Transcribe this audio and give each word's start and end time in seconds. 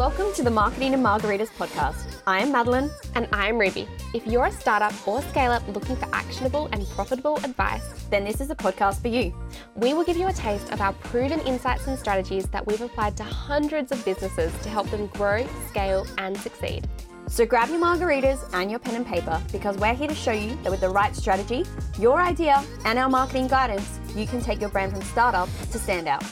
Welcome 0.00 0.32
to 0.36 0.42
the 0.42 0.50
Marketing 0.50 0.94
and 0.94 1.04
Margaritas 1.04 1.50
podcast. 1.58 2.22
I 2.26 2.40
am 2.40 2.52
Madeline. 2.52 2.88
And 3.16 3.28
I'm 3.34 3.58
Ruby. 3.58 3.86
If 4.14 4.26
you're 4.26 4.46
a 4.46 4.50
startup 4.50 4.94
or 5.06 5.20
scale 5.20 5.52
up 5.52 5.62
looking 5.68 5.94
for 5.94 6.08
actionable 6.14 6.70
and 6.72 6.88
profitable 6.88 7.36
advice, 7.44 7.82
Then 8.08 8.24
this 8.24 8.40
is 8.40 8.48
a 8.48 8.54
podcast 8.54 9.02
for 9.02 9.08
you. 9.08 9.34
we 9.74 9.92
will 9.92 10.02
give 10.02 10.16
you 10.16 10.28
a 10.28 10.32
taste 10.32 10.72
of 10.72 10.80
our 10.80 10.94
proven 10.94 11.40
insights 11.40 11.86
and 11.86 11.98
strategies 11.98 12.46
that 12.46 12.66
we've 12.66 12.80
applied 12.80 13.14
to 13.18 13.24
hundreds 13.24 13.92
of 13.92 14.02
businesses 14.06 14.50
to 14.62 14.70
help 14.70 14.90
them 14.90 15.06
grow, 15.08 15.46
scale, 15.68 16.06
and 16.16 16.34
succeed. 16.34 16.88
So 17.26 17.44
grab 17.44 17.68
your 17.68 17.78
margaritas 17.78 18.38
and 18.54 18.70
your 18.70 18.80
pen 18.80 18.94
and 18.94 19.06
paper 19.06 19.38
because 19.52 19.76
we're 19.76 19.92
here 19.92 20.08
to 20.08 20.14
show 20.14 20.32
you 20.32 20.56
that 20.62 20.70
with 20.70 20.80
the 20.80 20.88
right 20.88 21.14
strategy, 21.14 21.66
your 21.98 22.22
idea, 22.22 22.64
and 22.86 22.98
our 22.98 23.10
marketing 23.10 23.48
guidance, 23.48 24.00
you 24.16 24.26
can 24.26 24.40
take 24.40 24.62
your 24.62 24.70
brand 24.70 24.92
from 24.92 25.02
startup 25.02 25.50
to 25.72 25.78
standout. 25.78 26.24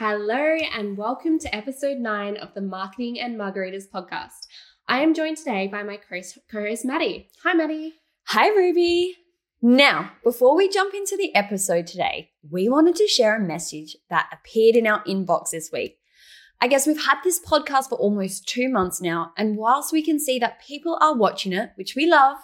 Hello, 0.00 0.56
and 0.76 0.96
welcome 0.96 1.40
to 1.40 1.52
episode 1.52 1.98
nine 1.98 2.36
of 2.36 2.54
the 2.54 2.60
Marketing 2.60 3.18
and 3.18 3.36
Margaritas 3.36 3.90
podcast. 3.92 4.46
I 4.86 5.00
am 5.00 5.12
joined 5.12 5.38
today 5.38 5.66
by 5.66 5.82
my 5.82 5.96
co 5.96 6.20
host, 6.52 6.84
Maddie. 6.84 7.30
Hi, 7.42 7.52
Maddie. 7.52 7.94
Hi, 8.26 8.48
Ruby. 8.48 9.16
Now, 9.60 10.12
before 10.22 10.54
we 10.54 10.68
jump 10.68 10.94
into 10.94 11.16
the 11.16 11.34
episode 11.34 11.88
today, 11.88 12.30
we 12.48 12.68
wanted 12.68 12.94
to 12.94 13.08
share 13.08 13.34
a 13.34 13.44
message 13.44 13.96
that 14.08 14.30
appeared 14.32 14.76
in 14.76 14.86
our 14.86 15.02
inbox 15.02 15.50
this 15.50 15.70
week. 15.72 15.98
I 16.60 16.68
guess 16.68 16.86
we've 16.86 17.04
had 17.04 17.18
this 17.24 17.40
podcast 17.44 17.88
for 17.88 17.98
almost 17.98 18.46
two 18.46 18.68
months 18.68 19.00
now, 19.00 19.32
and 19.36 19.56
whilst 19.56 19.92
we 19.92 20.04
can 20.04 20.20
see 20.20 20.38
that 20.38 20.62
people 20.64 20.96
are 21.00 21.16
watching 21.16 21.52
it, 21.52 21.72
which 21.74 21.96
we 21.96 22.06
love, 22.06 22.36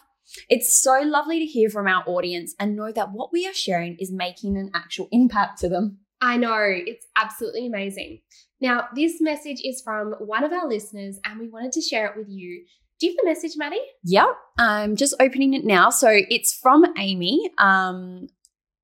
it's 0.49 0.75
so 0.75 1.03
lovely 1.05 1.39
to 1.39 1.47
hear 1.47 1.71
from 1.71 1.87
our 1.87 2.03
audience 2.09 2.57
and 2.59 2.75
know 2.75 2.91
that 2.91 3.13
what 3.13 3.33
we 3.33 3.47
are 3.47 3.55
sharing 3.55 3.97
is 4.01 4.11
making 4.11 4.57
an 4.57 4.73
actual 4.75 5.07
impact 5.13 5.61
to 5.61 5.69
them. 5.69 6.01
I 6.25 6.39
know, 6.39 6.59
it's 6.59 7.07
absolutely 7.17 7.67
amazing. 7.67 8.21
Now, 8.59 8.89
this 8.95 9.21
message 9.21 9.61
is 9.63 9.83
from 9.83 10.15
one 10.19 10.43
of 10.43 10.55
our 10.55 10.67
listeners, 10.67 11.21
and 11.23 11.39
we 11.39 11.51
wanted 11.51 11.73
to 11.73 11.83
share 11.83 12.07
it 12.07 12.17
with 12.17 12.31
you. 12.31 12.65
Do 12.99 13.07
you 13.07 13.13
have 13.13 13.17
the 13.19 13.29
message, 13.29 13.59
Maddie? 13.59 13.85
Yep, 14.05 14.29
I'm 14.59 14.97
just 14.97 15.13
opening 15.21 15.53
it 15.53 15.67
now. 15.67 15.91
So 15.91 16.09
it's 16.11 16.55
from 16.55 16.87
Amy. 16.97 17.51
Um, 17.59 18.29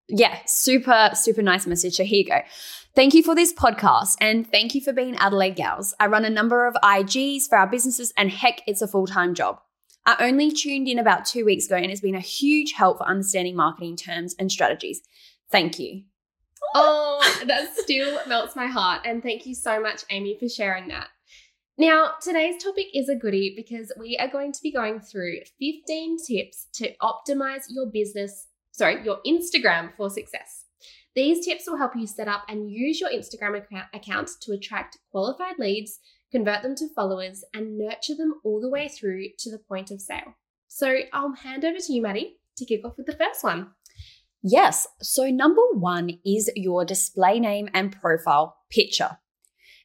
yeah, 0.07 0.37
super, 0.45 1.13
super 1.15 1.41
nice 1.41 1.67
message. 1.67 1.95
So 1.95 2.05
here 2.05 2.19
you 2.19 2.27
go. 2.27 2.41
Thank 2.95 3.15
you 3.15 3.23
for 3.23 3.35
this 3.35 3.55
podcast 3.55 4.17
and 4.21 4.47
thank 4.51 4.75
you 4.75 4.83
for 4.83 4.93
being 4.93 5.17
Adelaide 5.17 5.57
Gals. 5.57 5.95
I 5.99 6.09
run 6.09 6.27
a 6.27 6.31
number 6.31 6.67
of 6.67 6.75
IGs 6.83 7.49
for 7.49 7.57
our 7.57 7.69
businesses, 7.69 8.13
and 8.19 8.31
heck, 8.31 8.61
it's 8.67 8.83
a 8.83 8.89
full 8.89 9.07
time 9.07 9.33
job. 9.33 9.61
I 10.05 10.17
only 10.29 10.51
tuned 10.51 10.89
in 10.89 10.99
about 10.99 11.25
two 11.25 11.47
weeks 11.47 11.67
ago 11.67 11.77
and 11.77 11.91
it's 11.91 12.01
been 12.03 12.15
a 12.15 12.21
huge 12.21 12.73
help 12.73 12.99
for 12.99 13.05
understanding 13.05 13.57
marketing 13.57 13.97
terms 13.97 14.35
and 14.39 14.53
strategies. 14.53 15.01
Thank 15.51 15.79
you. 15.79 16.03
Oh, 16.75 17.43
that 17.47 17.77
still 17.77 18.21
melts 18.27 18.57
my 18.57 18.67
heart. 18.67 19.03
And 19.05 19.23
thank 19.23 19.47
you 19.47 19.55
so 19.55 19.81
much, 19.81 20.05
Amy, 20.11 20.37
for 20.39 20.49
sharing 20.49 20.89
that. 20.89 21.09
Now, 21.79 22.13
today's 22.21 22.63
topic 22.63 22.89
is 22.93 23.09
a 23.09 23.17
goodie 23.17 23.55
because 23.57 23.91
we 23.99 24.19
are 24.19 24.29
going 24.29 24.53
to 24.53 24.61
be 24.63 24.71
going 24.71 25.01
through 25.01 25.39
15 25.59 26.19
tips 26.27 26.67
to 26.75 26.95
optimize 27.03 27.65
your 27.71 27.87
business, 27.87 28.49
sorry, 28.73 29.03
your 29.03 29.19
Instagram 29.27 29.91
for 29.97 30.11
success. 30.11 30.67
These 31.17 31.45
tips 31.45 31.65
will 31.67 31.79
help 31.79 31.97
you 31.97 32.07
set 32.07 32.29
up 32.29 32.45
and 32.49 32.71
use 32.71 33.01
your 33.01 33.11
Instagram 33.11 33.61
account, 33.95 34.31
to 34.43 34.53
attract 34.53 34.99
qualified 35.11 35.59
leads, 35.59 35.99
convert 36.31 36.63
them 36.63 36.77
to 36.77 36.95
followers, 36.95 37.43
and 37.55 37.79
nurture 37.79 38.15
them 38.15 38.35
all 38.45 38.61
the 38.61 38.69
way 38.69 38.87
through 38.87 39.29
to 39.39 39.51
the 39.51 39.59
point 39.59 39.91
of 39.91 40.01
sale. 40.01 40.35
So 40.69 40.99
I'll 41.13 41.35
hand 41.35 41.65
over 41.65 41.79
to 41.79 41.93
you, 41.93 42.03
Maddie, 42.03 42.37
to 42.59 42.65
kick 42.65 42.85
off 42.85 42.97
with 42.97 43.07
the 43.07 43.17
first 43.17 43.43
one. 43.43 43.71
Yes. 44.43 44.87
So, 45.03 45.27
number 45.31 45.63
one 45.73 46.19
is 46.25 46.51
your 46.57 46.85
display 46.85 47.39
name 47.41 47.69
and 47.75 47.93
profile 47.93 48.57
picture. 48.71 49.19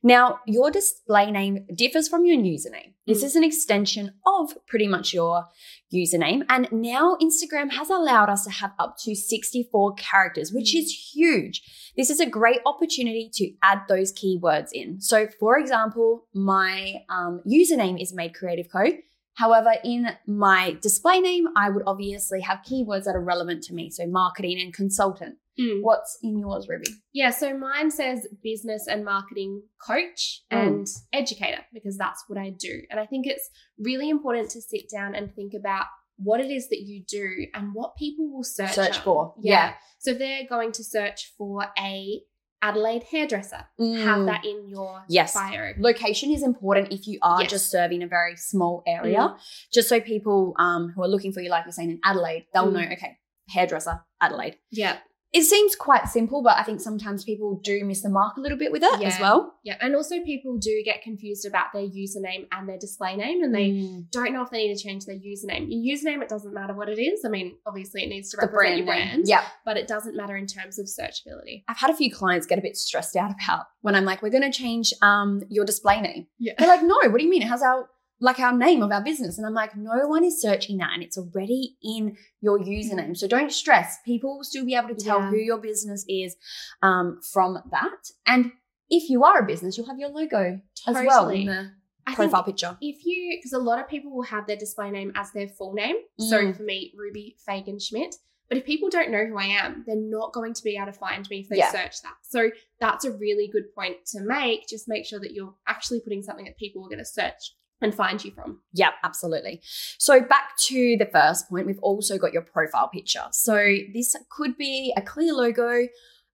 Now, 0.02 0.40
your 0.46 0.70
display 0.70 1.32
name 1.32 1.66
differs 1.74 2.08
from 2.08 2.26
your 2.26 2.38
username. 2.38 2.94
This 3.08 3.22
Mm. 3.22 3.26
is 3.26 3.36
an 3.36 3.44
extension 3.44 4.14
of 4.26 4.56
pretty 4.68 4.88
much 4.88 5.14
your 5.16 5.46
username. 5.92 6.46
And 6.48 6.68
now 6.72 7.18
Instagram 7.20 7.72
has 7.72 7.90
allowed 7.90 8.30
us 8.30 8.44
to 8.46 8.52
have 8.52 8.74
up 8.78 8.98
to 9.04 9.16
64 9.16 9.96
characters, 9.96 10.52
which 10.54 10.76
is 10.76 11.12
huge. 11.16 11.64
This 11.98 12.12
is 12.12 12.20
a 12.20 12.26
great 12.30 12.60
opportunity 12.68 13.32
to 13.34 13.52
add 13.64 13.80
those 13.88 14.14
keywords 14.14 14.70
in. 14.74 15.02
So, 15.02 15.28
for 15.40 15.58
example, 15.58 16.28
my 16.34 17.04
um, 17.10 17.42
username 17.48 18.00
is 18.00 18.14
Made 18.14 18.36
Creative 18.36 18.68
Co. 18.72 18.86
However, 19.36 19.74
in 19.84 20.08
my 20.28 20.78
display 20.82 21.20
name, 21.20 21.46
I 21.56 21.70
would 21.70 21.84
obviously 21.86 22.42
have 22.42 22.60
keywords 22.70 23.04
that 23.06 23.16
are 23.16 23.24
relevant 23.24 23.64
to 23.64 23.74
me. 23.74 23.90
So, 23.90 24.08
marketing 24.08 24.60
and 24.60 24.74
consultant. 24.74 25.36
Mm. 25.60 25.82
What's 25.84 26.18
in 26.22 26.38
yours, 26.38 26.68
Ruby? 26.68 26.90
Yeah, 27.14 27.30
so 27.30 27.58
mine 27.58 27.90
says 27.90 28.28
business 28.44 28.88
and 28.88 29.06
marketing 29.06 29.64
coach 29.86 30.42
Mm. 30.52 30.68
and 30.68 30.88
educator 31.14 31.62
because 31.74 31.98
that's 31.98 32.26
what 32.28 32.38
I 32.38 32.50
do. 32.50 32.82
And 32.90 33.00
I 33.00 33.06
think 33.06 33.26
it's 33.26 33.50
really 33.80 34.10
important 34.10 34.50
to 34.52 34.62
sit 34.62 34.90
down 34.90 35.16
and 35.16 35.34
think 35.34 35.54
about 35.54 35.86
what 36.18 36.40
it 36.42 36.50
is 36.52 36.68
that 36.70 36.82
you 36.82 37.04
do 37.08 37.48
and 37.54 37.74
what 37.74 37.96
people 37.98 38.30
will 38.30 38.44
search, 38.44 38.74
Search 38.74 38.98
for, 39.00 39.34
Yeah. 39.42 39.52
yeah. 39.54 39.74
So 40.00 40.12
if 40.12 40.18
they're 40.18 40.48
going 40.48 40.72
to 40.74 40.84
search 40.84 41.34
for 41.38 41.66
a 41.78 42.22
Adelaide 42.62 43.04
hairdresser, 43.12 43.58
have 43.58 44.20
Mm. 44.20 44.26
that 44.26 44.44
in 44.46 44.68
your 44.70 45.04
Yes. 45.08 45.34
bio. 45.34 45.74
Location 45.78 46.32
is 46.32 46.42
important 46.42 46.92
if 46.92 47.08
you 47.08 47.20
are 47.22 47.42
Yes. 47.42 47.52
just 47.52 47.70
serving 47.70 48.02
a 48.02 48.08
very 48.08 48.36
small 48.36 48.82
area. 48.88 49.20
Mm. 49.20 49.40
Just 49.72 49.88
so 49.90 50.00
people 50.00 50.56
um, 50.58 50.90
who 50.96 51.04
are 51.04 51.08
looking 51.08 51.32
for 51.32 51.42
you, 51.42 51.50
like 51.50 51.66
you're 51.66 51.72
saying 51.72 51.92
in 51.92 52.00
Adelaide, 52.04 52.48
they'll 52.54 52.68
Mm. 52.68 52.74
know, 52.74 52.94
okay, 52.94 53.18
hairdresser, 53.50 54.04
Adelaide. 54.22 54.58
Yeah. 54.72 54.98
It 55.38 55.44
seems 55.44 55.76
quite 55.76 56.08
simple, 56.08 56.42
but 56.42 56.58
I 56.58 56.64
think 56.64 56.80
sometimes 56.80 57.26
people 57.26 57.60
do 57.62 57.84
miss 57.84 58.02
the 58.04 58.10
mark 58.10 58.38
a 58.38 58.40
little 58.40 58.58
bit 58.58 58.72
with 58.72 58.84
it 58.84 59.02
as 59.04 59.20
well. 59.20 59.54
Yeah. 59.64 59.76
And 59.82 59.94
also 59.94 60.22
people 60.24 60.58
do 60.58 60.82
get 60.86 61.02
confused 61.02 61.46
about 61.46 61.74
their 61.74 61.82
username 61.84 62.48
and 62.54 62.70
their 62.70 62.78
display 62.78 63.18
name 63.18 63.44
and 63.44 63.54
they 63.54 63.72
Mm. 63.72 64.10
don't 64.12 64.32
know 64.32 64.44
if 64.44 64.50
they 64.50 64.66
need 64.68 64.78
to 64.78 64.82
change 64.82 65.04
their 65.06 65.18
username. 65.18 65.68
Your 65.70 65.98
username, 65.98 66.22
it 66.22 66.30
doesn't 66.30 66.54
matter 66.54 66.74
what 66.74 66.88
it 66.88 67.00
is. 67.02 67.26
I 67.26 67.30
mean, 67.30 67.58
obviously 67.66 68.04
it 68.04 68.08
needs 68.08 68.30
to 68.32 68.38
the 68.38 68.44
represent 68.48 68.56
brand 68.66 68.78
your 68.78 68.86
brand. 68.86 69.28
Yeah. 69.28 69.44
but 69.66 69.76
it 69.76 69.88
doesn't 69.90 70.16
matter 70.16 70.38
in 70.38 70.48
terms 70.48 70.80
of 70.80 70.86
searchability. 70.86 71.64
I've 71.68 71.78
had 71.80 71.90
a 71.90 71.96
few 71.96 72.10
clients 72.14 72.48
get 72.48 72.58
a 72.58 72.62
bit 72.62 72.78
stressed 72.78 73.18
out 73.18 73.32
about 73.32 73.66
when 73.82 73.94
I'm 73.94 74.06
like, 74.06 74.22
we're 74.22 74.30
going 74.30 74.50
to 74.50 74.58
change 74.58 74.94
um, 75.02 75.42
your 75.50 75.66
display 75.66 76.00
name. 76.00 76.28
Yeah. 76.40 76.54
They're 76.58 76.68
like, 76.70 76.82
no, 76.84 76.96
what 77.10 77.18
do 77.18 77.24
you 77.26 77.30
mean? 77.30 77.42
It 77.42 77.50
has 77.50 77.62
our 77.62 77.90
like 78.20 78.40
our 78.40 78.56
name 78.58 78.82
of 78.82 78.92
our 78.92 79.04
business. 79.04 79.38
And 79.38 79.46
I'm 79.46 79.54
like, 79.54 79.76
no 79.76 80.08
one 80.08 80.24
is 80.24 80.42
searching 80.42 80.78
that 80.78 80.92
and 80.94 81.04
it's 81.04 81.18
already 81.18 81.76
in 81.84 82.16
your 82.42 82.60
username. 82.60 83.16
So 83.18 83.28
don't 83.28 83.52
stress. 83.52 83.98
People 84.06 84.38
will 84.38 84.44
still 84.44 84.66
be 84.66 84.76
able 84.76 84.90
to 84.90 84.96
tell 84.96 85.20
Yeah. 85.20 85.30
who 85.32 85.38
your 85.38 85.58
business 85.58 86.06
is 86.08 86.36
um, 86.82 87.20
from 87.34 87.60
that. 87.72 88.12
And 88.26 88.52
if 88.90 89.10
you 89.10 89.24
are 89.26 89.40
a 89.40 89.46
business, 89.46 89.78
you'll 89.78 89.88
have 89.88 90.00
your 90.00 90.10
logo 90.10 90.62
as 90.88 90.96
well 90.96 91.24
Totally. 91.26 91.42
in 91.42 91.48
the 91.48 91.72
I 92.08 92.14
profile 92.16 92.44
picture. 92.44 92.78
if 92.82 93.04
you, 93.06 93.36
because 93.38 93.52
a 93.54 93.58
lot 93.60 93.80
of 93.80 93.88
people 93.90 94.12
will 94.16 94.24
have 94.24 94.46
their 94.48 94.56
display 94.58 94.92
name 94.92 95.12
as 95.16 95.32
their 95.32 95.48
full 95.50 95.74
name. 95.74 95.96
So 96.20 96.38
Mm. 96.40 96.56
for 96.56 96.64
me, 96.64 96.94
Ruby 96.96 97.36
Fagan 97.46 97.80
Schmidt. 97.80 98.16
But 98.48 98.60
if 98.60 98.66
people 98.66 98.90
don't 98.92 99.10
know 99.10 99.26
who 99.26 99.38
I 99.40 99.46
am, 99.46 99.84
they're 99.88 99.96
not 99.96 100.32
going 100.32 100.54
to 100.54 100.64
be 100.64 100.78
able 100.78 100.86
to 100.86 100.94
find 100.94 101.28
me 101.32 101.40
if 101.40 101.50
they 101.50 101.58
Yeah. 101.58 101.72
search 101.72 102.02
that. 102.04 102.14
So 102.22 102.52
that's 102.80 103.04
a 103.04 103.12
really 103.12 103.48
good 103.48 103.74
point 103.74 104.06
to 104.12 104.22
make. 104.22 104.68
Just 104.70 104.88
make 104.88 105.06
sure 105.08 105.20
that 105.20 105.34
you're 105.34 105.56
actually 105.68 106.00
putting 106.02 106.22
something 106.22 106.46
that 106.46 106.56
people 106.58 106.86
are 106.86 106.90
going 106.90 107.00
to 107.00 107.06
search 107.06 107.56
and 107.82 107.94
find 107.94 108.24
you 108.24 108.32
from. 108.32 108.62
Yeah, 108.74 108.92
absolutely. 109.04 109.62
So 110.00 110.22
back 110.22 110.58
to 110.68 110.96
the 110.98 111.06
first 111.12 111.50
point, 111.50 111.68
we've 111.68 111.80
also 111.82 112.18
got 112.18 112.34
your 112.34 112.42
profile 112.42 112.88
picture. 112.88 113.24
So 113.32 113.56
this 113.94 114.16
could 114.32 114.58
be 114.58 114.94
a 114.98 115.02
clear 115.02 115.34
logo 115.34 115.88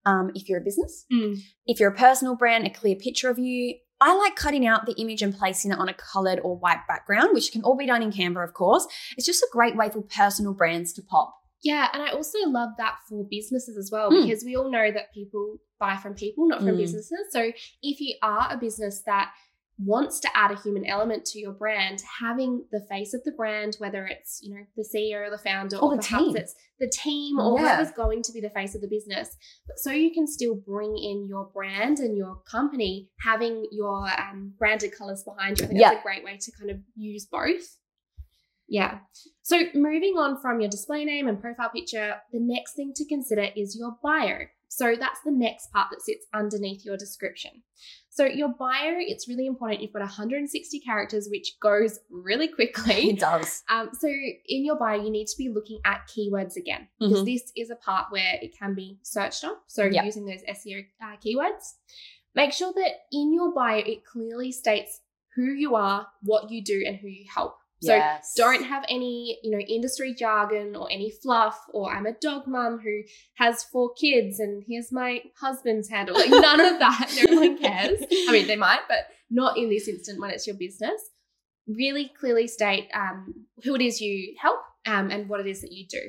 um, 0.05 0.31
if 0.35 0.47
you're 0.49 0.59
a 0.59 0.63
business. 0.63 1.05
If 1.65 1.79
you're 1.79 1.91
a 1.91 1.95
personal 1.95 2.35
brand, 2.35 2.65
a 2.67 2.69
clear 2.69 2.95
picture 2.95 3.29
of 3.29 3.37
you. 3.39 3.75
I 4.03 4.15
like 4.15 4.35
cutting 4.35 4.65
out 4.65 4.87
the 4.87 4.93
image 4.99 5.21
and 5.21 5.31
placing 5.37 5.71
it 5.71 5.77
on 5.77 5.87
a 5.87 5.93
colored 5.93 6.39
or 6.43 6.57
white 6.57 6.79
background, 6.87 7.29
which 7.33 7.51
can 7.51 7.61
all 7.61 7.77
be 7.77 7.85
done 7.85 8.01
in 8.01 8.11
Canva, 8.11 8.43
of 8.43 8.53
course. 8.55 8.87
It's 9.15 9.27
just 9.27 9.43
a 9.43 9.47
great 9.51 9.75
way 9.75 9.89
for 9.91 10.01
personal 10.01 10.53
brands 10.55 10.91
to 10.93 11.03
pop. 11.03 11.35
Yeah, 11.63 11.87
and 11.93 12.01
I 12.01 12.09
also 12.09 12.39
love 12.47 12.69
that 12.79 12.95
for 13.07 13.23
businesses 13.29 13.77
as 13.77 13.91
well 13.91 14.09
Mm. 14.09 14.23
because 14.25 14.43
we 14.43 14.55
all 14.55 14.71
know 14.71 14.91
that 14.91 15.13
people 15.13 15.57
buy 15.79 15.97
from 15.97 16.15
people, 16.15 16.47
not 16.47 16.59
from 16.61 16.69
Mm. 16.69 16.77
businesses. 16.77 17.27
So 17.29 17.51
if 17.83 17.99
you 18.01 18.15
are 18.23 18.47
a 18.49 18.57
business 18.57 19.03
that 19.05 19.31
wants 19.79 20.19
to 20.19 20.29
add 20.37 20.51
a 20.51 20.61
human 20.61 20.85
element 20.85 21.25
to 21.25 21.39
your 21.39 21.53
brand, 21.53 22.01
having 22.19 22.65
the 22.71 22.81
face 22.89 23.13
of 23.15 23.23
the 23.23 23.31
brand, 23.31 23.75
whether 23.79 24.05
it's 24.05 24.39
you 24.43 24.53
know 24.53 24.61
the 24.75 24.83
CEO 24.83 25.25
or 25.27 25.29
the 25.31 25.37
founder, 25.37 25.77
Or 25.77 25.93
or, 25.93 25.95
the 25.97 26.01
perhaps 26.03 26.23
team. 26.25 26.35
it's 26.37 26.55
the 26.79 26.89
team 26.89 27.39
or 27.39 27.59
Yeah. 27.59 27.75
whoever's 27.77 27.93
going 27.93 28.21
to 28.23 28.31
be 28.31 28.41
the 28.41 28.49
face 28.51 28.75
of 28.75 28.81
the 28.81 28.87
business, 28.87 29.35
but 29.67 29.79
so 29.79 29.91
you 29.91 30.11
can 30.13 30.27
still 30.27 30.55
bring 30.55 30.95
in 30.97 31.27
your 31.27 31.45
brand 31.53 31.99
and 31.99 32.15
your 32.15 32.35
company, 32.49 33.09
having 33.21 33.65
your 33.71 34.07
um, 34.19 34.53
branded 34.59 34.91
colors 34.95 35.23
behind 35.23 35.59
you. 35.59 35.65
I 35.65 35.67
think 35.69 35.79
Yeah. 35.79 35.89
that's 35.91 36.01
a 36.01 36.03
great 36.03 36.23
way 36.23 36.37
to 36.37 36.51
kind 36.59 36.69
of 36.71 36.77
use 36.95 37.25
both. 37.25 37.77
Yeah. 38.67 38.99
So 39.41 39.63
moving 39.73 40.13
on 40.17 40.39
from 40.41 40.61
your 40.61 40.69
display 40.69 41.03
name 41.05 41.27
and 41.27 41.41
profile 41.41 41.69
picture, 41.69 42.15
the 42.31 42.39
next 42.39 42.73
thing 42.73 42.93
to 42.95 43.05
consider 43.05 43.47
is 43.55 43.75
your 43.77 43.97
bio. 44.01 44.45
So 44.69 44.95
that's 44.97 45.19
the 45.25 45.31
next 45.31 45.71
part 45.73 45.89
that 45.91 46.01
sits 46.01 46.25
underneath 46.33 46.85
your 46.85 46.95
description. 46.95 47.63
So 48.13 48.25
your 48.25 48.49
bio, 48.49 48.95
it's 48.97 49.29
really 49.29 49.45
important. 49.47 49.81
You've 49.81 49.93
got 49.93 50.01
160 50.01 50.79
characters, 50.81 51.29
which 51.31 51.57
goes 51.61 51.97
really 52.09 52.49
quickly. 52.49 53.09
It 53.11 53.19
does. 53.19 53.63
Um, 53.69 53.89
so 53.97 54.07
in 54.09 54.65
your 54.65 54.75
bio, 54.77 55.01
you 55.01 55.09
need 55.09 55.27
to 55.27 55.37
be 55.37 55.47
looking 55.47 55.79
at 55.85 56.01
keywords 56.13 56.57
again 56.57 56.89
because 56.99 57.21
Mhm. 57.21 57.25
this 57.25 57.51
is 57.55 57.69
a 57.69 57.77
part 57.77 58.07
where 58.11 58.37
it 58.41 58.51
can 58.57 58.75
be 58.75 58.99
searched 59.01 59.45
on. 59.45 59.55
So 59.67 59.85
Yeah. 59.85 60.03
using 60.03 60.25
those 60.25 60.43
SEO 60.45 60.85
uh, 61.01 61.15
keywords. 61.25 61.75
Make 62.35 62.51
sure 62.51 62.73
that 62.73 62.91
in 63.13 63.33
your 63.33 63.53
bio 63.53 63.77
it 63.79 64.03
clearly 64.05 64.51
states 64.51 64.99
who 65.35 65.45
you 65.45 65.75
are, 65.75 66.05
what 66.23 66.51
you 66.51 66.61
do, 66.61 66.83
and 66.85 66.97
who 66.97 67.07
you 67.07 67.25
help. 67.33 67.55
So 67.81 67.95
yes. 67.95 68.33
don't 68.35 68.63
have 68.63 68.85
any, 68.89 69.39
you 69.43 69.51
know, 69.51 69.59
industry 69.59 70.13
jargon 70.13 70.75
or 70.75 70.87
any 70.91 71.09
fluff 71.09 71.59
or 71.73 71.91
I'm 71.91 72.05
a 72.05 72.13
dog 72.13 72.43
mum 72.45 72.79
who 72.83 73.01
has 73.37 73.63
four 73.63 73.91
kids 73.93 74.39
and 74.39 74.63
here's 74.67 74.91
my 74.91 75.21
husband's 75.39 75.89
handle. 75.89 76.15
Like 76.15 76.29
none 76.29 76.61
of 76.61 76.79
that. 76.79 77.09
No 77.31 77.39
one 77.39 77.57
cares. 77.57 77.99
I 78.27 78.31
mean, 78.31 78.47
they 78.47 78.55
might, 78.55 78.81
but 78.87 79.05
not 79.31 79.57
in 79.57 79.69
this 79.69 79.87
instant 79.87 80.19
when 80.19 80.29
it's 80.29 80.45
your 80.45 80.55
business. 80.55 81.01
Really 81.67 82.11
clearly 82.19 82.47
state 82.47 82.87
um, 82.93 83.45
who 83.63 83.75
it 83.75 83.81
is 83.81 83.99
you 83.99 84.35
help 84.39 84.59
um, 84.85 85.09
and 85.09 85.27
what 85.27 85.39
it 85.39 85.47
is 85.47 85.61
that 85.61 85.71
you 85.71 85.87
do. 85.87 86.01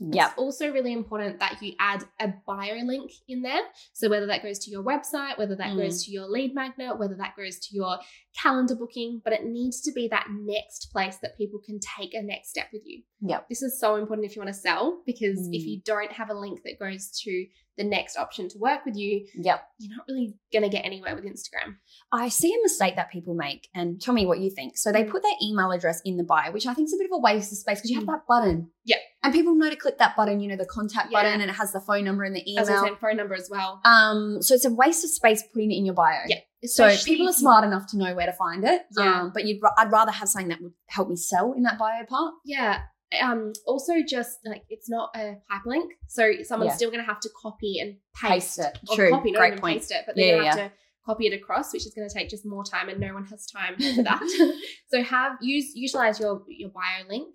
Yep. 0.00 0.28
It's 0.30 0.38
also 0.38 0.72
really 0.72 0.92
important 0.94 1.40
that 1.40 1.60
you 1.62 1.74
add 1.78 2.04
a 2.18 2.32
bio 2.46 2.76
link 2.84 3.12
in 3.28 3.42
there. 3.42 3.60
So 3.92 4.08
whether 4.08 4.26
that 4.26 4.42
goes 4.42 4.58
to 4.60 4.70
your 4.70 4.82
website, 4.82 5.36
whether 5.36 5.54
that 5.56 5.74
Mm. 5.74 5.82
goes 5.82 6.04
to 6.06 6.10
your 6.10 6.26
lead 6.26 6.54
magnet, 6.54 6.98
whether 6.98 7.14
that 7.16 7.36
goes 7.36 7.58
to 7.58 7.74
your 7.76 7.98
calendar 8.40 8.74
booking, 8.74 9.20
but 9.22 9.32
it 9.34 9.44
needs 9.44 9.82
to 9.82 9.92
be 9.92 10.08
that 10.08 10.26
next 10.30 10.86
place 10.90 11.18
that 11.18 11.36
people 11.36 11.58
can 11.64 11.78
take 11.98 12.14
a 12.14 12.22
next 12.22 12.48
step 12.50 12.68
with 12.72 12.82
you. 12.86 13.02
Yep. 13.20 13.48
This 13.50 13.60
is 13.62 13.78
so 13.78 13.96
important 13.96 14.24
if 14.26 14.34
you 14.34 14.40
want 14.40 14.54
to 14.54 14.58
sell 14.60 15.02
because 15.04 15.38
if 15.52 15.62
Mm. 15.62 15.66
you 15.68 15.80
don't 15.84 16.12
have 16.12 16.30
a 16.30 16.34
link 16.34 16.62
that 16.64 16.78
goes 16.78 17.10
to 17.24 17.46
the 17.76 17.84
next 17.84 18.16
option 18.16 18.48
to 18.48 18.58
work 18.58 18.84
with 18.84 18.96
you, 18.96 19.26
Yep. 19.34 19.68
you're 19.78 19.96
not 19.96 20.06
really 20.08 20.34
going 20.52 20.62
to 20.62 20.68
get 20.68 20.84
anywhere 20.84 21.14
with 21.14 21.24
Instagram. 21.24 21.76
I 22.12 22.28
see 22.28 22.52
a 22.54 22.62
mistake 22.62 22.96
that 22.96 23.10
people 23.10 23.34
make, 23.34 23.68
and 23.74 24.00
tell 24.00 24.12
me 24.14 24.26
what 24.26 24.38
you 24.40 24.50
think. 24.50 24.76
So 24.78 24.92
they 24.92 25.04
Mm. 25.04 25.10
put 25.10 25.22
their 25.22 25.36
email 25.42 25.70
address 25.70 26.00
in 26.04 26.16
the 26.16 26.24
bio, 26.24 26.52
which 26.52 26.66
I 26.66 26.74
think 26.74 26.86
is 26.86 26.94
a 26.94 26.98
bit 26.98 27.06
of 27.06 27.12
a 27.12 27.18
waste 27.18 27.52
of 27.52 27.58
space 27.58 27.78
because 27.78 27.90
you 27.90 27.96
have 27.96 28.04
Mm. 28.08 28.12
that 28.12 28.26
button. 28.26 28.70
Yeah. 28.84 28.96
And 29.22 29.34
people 29.34 29.54
know 29.54 29.68
to 29.68 29.76
click 29.76 29.98
that 29.98 30.16
button, 30.16 30.40
you 30.40 30.48
know, 30.48 30.56
the 30.56 30.64
contact 30.64 31.10
Yeah. 31.10 31.18
button, 31.22 31.40
and 31.42 31.50
it 31.50 31.54
has 31.54 31.72
the 31.72 31.80
phone 31.80 32.04
number 32.04 32.24
and 32.24 32.34
the 32.34 32.40
As 32.58 32.68
email. 32.70 32.84
said, 32.84 32.98
phone 32.98 33.16
number 33.16 33.34
as 33.34 33.48
well. 33.50 33.80
Um, 33.84 34.40
so 34.40 34.54
it's 34.54 34.64
a 34.64 34.70
waste 34.72 35.04
of 35.04 35.10
space 35.10 35.42
putting 35.52 35.70
it 35.70 35.76
in 35.76 35.84
your 35.84 35.94
bio. 35.94 36.20
Yeah. 36.26 36.38
So 36.64 36.88
people 37.04 37.28
are 37.28 37.32
smart 37.34 37.64
enough 37.64 37.86
to 37.88 37.98
know 37.98 38.14
where 38.14 38.26
to 38.26 38.32
find 38.32 38.64
it. 38.64 38.82
Yeah. 38.96 39.22
Um, 39.22 39.30
but 39.34 39.44
you'd, 39.44 39.60
I'd 39.78 39.90
rather 39.92 40.10
have 40.10 40.28
something 40.28 40.48
that 40.48 40.60
would 40.62 40.72
help 40.88 41.08
me 41.10 41.16
sell 41.16 41.52
in 41.52 41.62
that 41.64 41.78
bio 41.78 42.04
part. 42.06 42.34
Yeah. 42.44 42.80
Um, 43.20 43.52
also 43.66 43.94
just 44.08 44.38
like 44.44 44.62
it's 44.70 44.88
not 44.88 45.10
a 45.16 45.36
hyperlink. 45.50 45.88
So 46.08 46.32
someone's 46.44 46.70
Yeah. 46.70 46.76
still 46.76 46.90
gonna 46.90 47.02
have 47.02 47.20
to 47.20 47.30
copy 47.42 47.78
and 47.80 47.96
paste. 48.14 48.58
Paste 48.58 48.58
it. 48.60 48.78
Or 48.88 48.96
True. 48.96 49.10
copy, 49.10 49.32
not 49.32 49.38
Great 49.40 49.48
even 49.48 49.60
point. 49.60 49.78
paste 49.80 49.90
it, 49.90 50.04
but 50.06 50.16
Yeah, 50.16 50.24
they're 50.26 50.42
yeah, 50.42 50.54
have 50.56 50.70
to 50.70 50.72
copy 51.04 51.26
it 51.26 51.32
across, 51.34 51.72
which 51.72 51.84
is 51.86 51.92
gonna 51.94 52.08
take 52.08 52.28
just 52.30 52.46
more 52.46 52.62
time 52.64 52.88
and 52.88 53.00
no 53.00 53.12
one 53.12 53.24
has 53.26 53.46
time 53.46 53.74
for 53.76 54.02
that. 54.04 54.22
so 54.92 55.02
have 55.02 55.32
use 55.42 55.72
utilize 55.74 56.20
your 56.20 56.42
your 56.46 56.70
bio 56.70 57.06
link. 57.08 57.34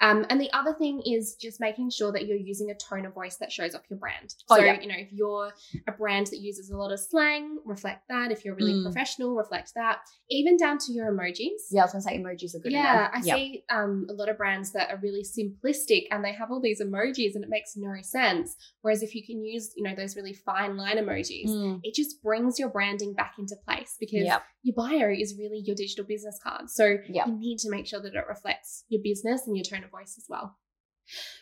Um, 0.00 0.26
and 0.28 0.40
the 0.40 0.52
other 0.52 0.74
thing 0.74 1.00
is 1.06 1.36
just 1.40 1.60
making 1.60 1.90
sure 1.90 2.12
that 2.12 2.26
you're 2.26 2.36
using 2.36 2.70
a 2.70 2.74
tone 2.74 3.06
of 3.06 3.14
voice 3.14 3.36
that 3.36 3.50
shows 3.52 3.74
off 3.74 3.82
your 3.88 3.98
brand. 3.98 4.34
Oh, 4.50 4.56
so, 4.56 4.64
yeah. 4.64 4.80
you 4.80 4.88
know, 4.88 4.94
if 4.98 5.12
you're 5.12 5.52
a 5.88 5.92
brand 5.92 6.26
that 6.28 6.38
uses 6.40 6.68
a 6.70 6.76
lot 6.76 6.92
of 6.92 6.98
slang, 7.00 7.58
reflect 7.64 8.08
that. 8.08 8.30
If 8.32 8.44
you're 8.44 8.54
really 8.56 8.74
Mm. 8.74 8.82
professional, 8.84 9.34
reflect 9.34 9.72
that. 9.76 10.00
Even 10.30 10.56
down 10.56 10.78
to 10.78 10.92
your 10.92 11.10
emojis. 11.12 11.50
Yeah, 11.70 11.82
I 11.82 11.84
was 11.84 11.92
gonna 11.92 12.02
say 12.02 12.18
emojis 12.18 12.54
are 12.54 12.58
good. 12.58 12.72
Yeah. 12.72 13.08
I 13.12 13.20
Yep. 13.24 13.36
see 13.36 13.64
um, 13.70 14.06
a 14.10 14.12
lot 14.12 14.28
of 14.28 14.36
brands 14.36 14.72
that 14.72 14.90
are 14.90 14.98
really 14.98 15.22
simplistic 15.22 16.06
and 16.10 16.24
they 16.24 16.32
have 16.32 16.50
all 16.50 16.60
these 16.60 16.82
emojis 16.82 17.34
and 17.34 17.44
it 17.44 17.50
makes 17.50 17.76
no 17.76 17.94
sense. 18.02 18.56
Whereas 18.82 19.02
if 19.02 19.14
you 19.14 19.24
can 19.24 19.42
use, 19.44 19.72
you 19.76 19.84
know, 19.84 19.94
those 19.94 20.16
really 20.16 20.34
fine 20.34 20.76
line 20.76 20.96
emojis, 20.98 21.48
Mm. 21.48 21.80
it 21.82 21.94
just 21.94 22.22
brings 22.22 22.58
your 22.58 22.68
branding 22.68 23.14
back 23.14 23.34
into 23.38 23.54
place 23.66 23.96
because 24.00 24.24
Yep. 24.24 24.42
your 24.64 24.74
bio 24.74 25.08
is 25.10 25.36
really 25.38 25.60
your 25.64 25.76
digital 25.76 26.04
business 26.04 26.38
card. 26.42 26.68
So 26.70 26.98
Yep. 27.08 27.26
you 27.28 27.32
need 27.38 27.58
to 27.60 27.70
make 27.70 27.86
sure 27.86 28.00
that 28.00 28.14
it 28.14 28.24
reflects 28.28 28.84
your 28.88 29.00
business 29.02 29.46
and 29.46 29.56
your 29.56 29.64
tone 29.64 29.83
of 29.84 29.90
voice 29.90 30.14
as 30.18 30.26
well. 30.28 30.56